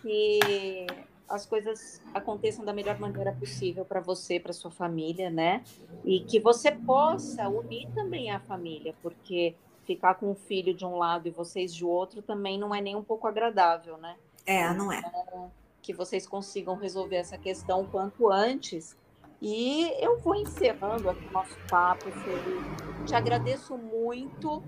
e 0.05 0.87
as 1.27 1.45
coisas 1.45 2.01
aconteçam 2.13 2.63
da 2.63 2.71
melhor 2.71 2.99
maneira 2.99 3.31
possível 3.31 3.83
para 3.83 3.99
você, 3.99 4.39
para 4.39 4.53
sua 4.53 4.71
família, 4.71 5.29
né? 5.29 5.63
E 6.03 6.19
que 6.21 6.39
você 6.39 6.71
possa 6.71 7.49
unir 7.49 7.89
também 7.93 8.31
a 8.31 8.39
família, 8.39 8.93
porque 9.01 9.55
ficar 9.83 10.15
com 10.15 10.31
o 10.31 10.35
filho 10.35 10.73
de 10.73 10.85
um 10.85 10.97
lado 10.97 11.27
e 11.27 11.31
vocês 11.31 11.73
de 11.73 11.85
outro 11.85 12.21
também 12.21 12.57
não 12.57 12.73
é 12.73 12.81
nem 12.81 12.95
um 12.95 13.03
pouco 13.03 13.27
agradável, 13.27 13.97
né? 13.97 14.15
É, 14.45 14.71
não 14.73 14.91
é. 14.91 14.99
Então, 14.99 15.51
que 15.81 15.93
vocês 15.93 16.27
consigam 16.27 16.75
resolver 16.75 17.17
essa 17.17 17.37
questão 17.37 17.81
o 17.81 17.87
quanto 17.87 18.31
antes. 18.31 18.95
E 19.41 19.91
eu 20.03 20.17
vou 20.19 20.35
encerrando 20.35 21.09
aqui 21.09 21.27
o 21.27 21.31
nosso 21.31 21.55
papo, 21.69 22.05
Felipe. 22.11 23.05
Te 23.05 23.13
agradeço 23.13 23.77
muito 23.77 24.63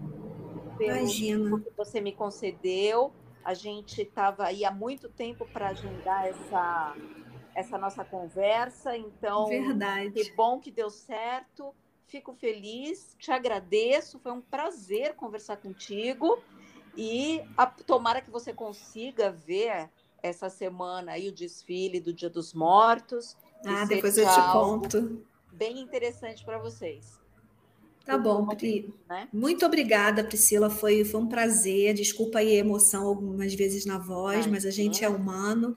pelo 0.77 0.97
Imagina. 0.97 1.59
que 1.59 1.71
você 1.75 1.99
me 1.99 2.11
concedeu. 2.11 3.11
A 3.47 3.53
gente 3.53 4.01
estava 4.01 4.43
aí 4.43 4.65
há 4.65 4.71
muito 4.71 5.07
tempo 5.07 5.47
para 5.53 5.69
agendar 5.69 6.25
essa, 6.25 6.97
essa 7.55 7.77
nossa 7.77 8.03
conversa, 8.03 8.97
então 8.97 9.47
Verdade. 9.47 10.11
que 10.11 10.33
bom 10.33 10.59
que 10.59 10.69
deu 10.69 10.89
certo. 10.89 11.73
Fico 12.07 12.33
feliz, 12.33 13.15
te 13.17 13.31
agradeço, 13.31 14.19
foi 14.19 14.33
um 14.33 14.41
prazer 14.41 15.15
conversar 15.15 15.55
contigo 15.55 16.43
e 16.93 17.41
a, 17.55 17.65
tomara 17.65 18.19
que 18.19 18.29
você 18.29 18.51
consiga 18.51 19.31
ver 19.31 19.89
essa 20.21 20.49
semana 20.49 21.13
aí 21.13 21.29
o 21.29 21.31
desfile 21.31 22.01
do 22.01 22.11
Dia 22.11 22.29
dos 22.29 22.53
Mortos. 22.53 23.37
Ah, 23.65 23.85
depois 23.85 24.17
eu 24.17 24.25
te 24.25 24.51
conto. 24.51 25.25
Bem 25.53 25.79
interessante 25.79 26.43
para 26.43 26.59
vocês. 26.59 27.17
Tá 28.07 28.17
bom, 28.17 28.47
Pri. 28.47 28.93
Né? 29.09 29.27
Muito 29.33 29.65
obrigada, 29.65 30.23
Priscila. 30.23 30.69
Foi, 30.69 31.03
foi 31.03 31.19
um 31.19 31.27
prazer. 31.27 31.93
Desculpa 31.93 32.39
aí 32.39 32.55
a 32.55 32.59
emoção 32.59 33.05
algumas 33.05 33.53
vezes 33.53 33.85
na 33.85 33.97
voz, 33.97 34.47
ah, 34.47 34.49
mas 34.49 34.65
a 34.65 34.71
gente 34.71 35.03
é 35.03 35.09
humano. 35.09 35.75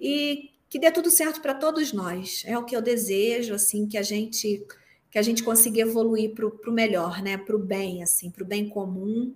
E 0.00 0.52
que 0.70 0.78
dê 0.78 0.90
tudo 0.90 1.10
certo 1.10 1.42
para 1.42 1.52
todos 1.52 1.92
nós. 1.92 2.42
É 2.46 2.56
o 2.56 2.64
que 2.64 2.74
eu 2.74 2.80
desejo, 2.80 3.52
assim, 3.52 3.86
que 3.86 3.98
a 3.98 4.02
gente 4.02 4.66
que 5.10 5.18
a 5.18 5.22
gente 5.22 5.42
consiga 5.42 5.80
evoluir 5.80 6.34
para 6.34 6.46
o 6.46 6.72
melhor, 6.72 7.22
né? 7.22 7.36
Para 7.36 7.56
o 7.56 7.58
bem, 7.58 8.02
assim, 8.02 8.30
para 8.30 8.42
o 8.42 8.46
bem 8.46 8.68
comum. 8.68 9.34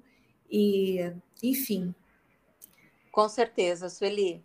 E, 0.51 1.12
enfim. 1.43 1.95
Com 3.12 3.28
certeza, 3.28 3.88
Sueli. 3.88 4.43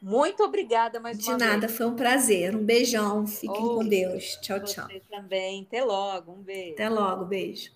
Muito 0.00 0.44
obrigada 0.44 1.00
mais 1.00 1.18
De 1.18 1.28
nada, 1.36 1.66
vez. 1.66 1.76
foi 1.76 1.86
um 1.86 1.96
prazer. 1.96 2.54
Um 2.54 2.64
beijão. 2.64 3.26
Fiquem 3.26 3.64
oh, 3.64 3.76
com 3.76 3.84
Deus. 3.86 4.38
Tchau, 4.40 4.60
tchau. 4.60 4.86
Você 4.86 5.02
também. 5.10 5.66
Até 5.66 5.84
logo. 5.84 6.32
Um 6.32 6.42
beijo. 6.42 6.72
Até 6.74 6.88
logo. 6.88 7.24
Beijo. 7.24 7.70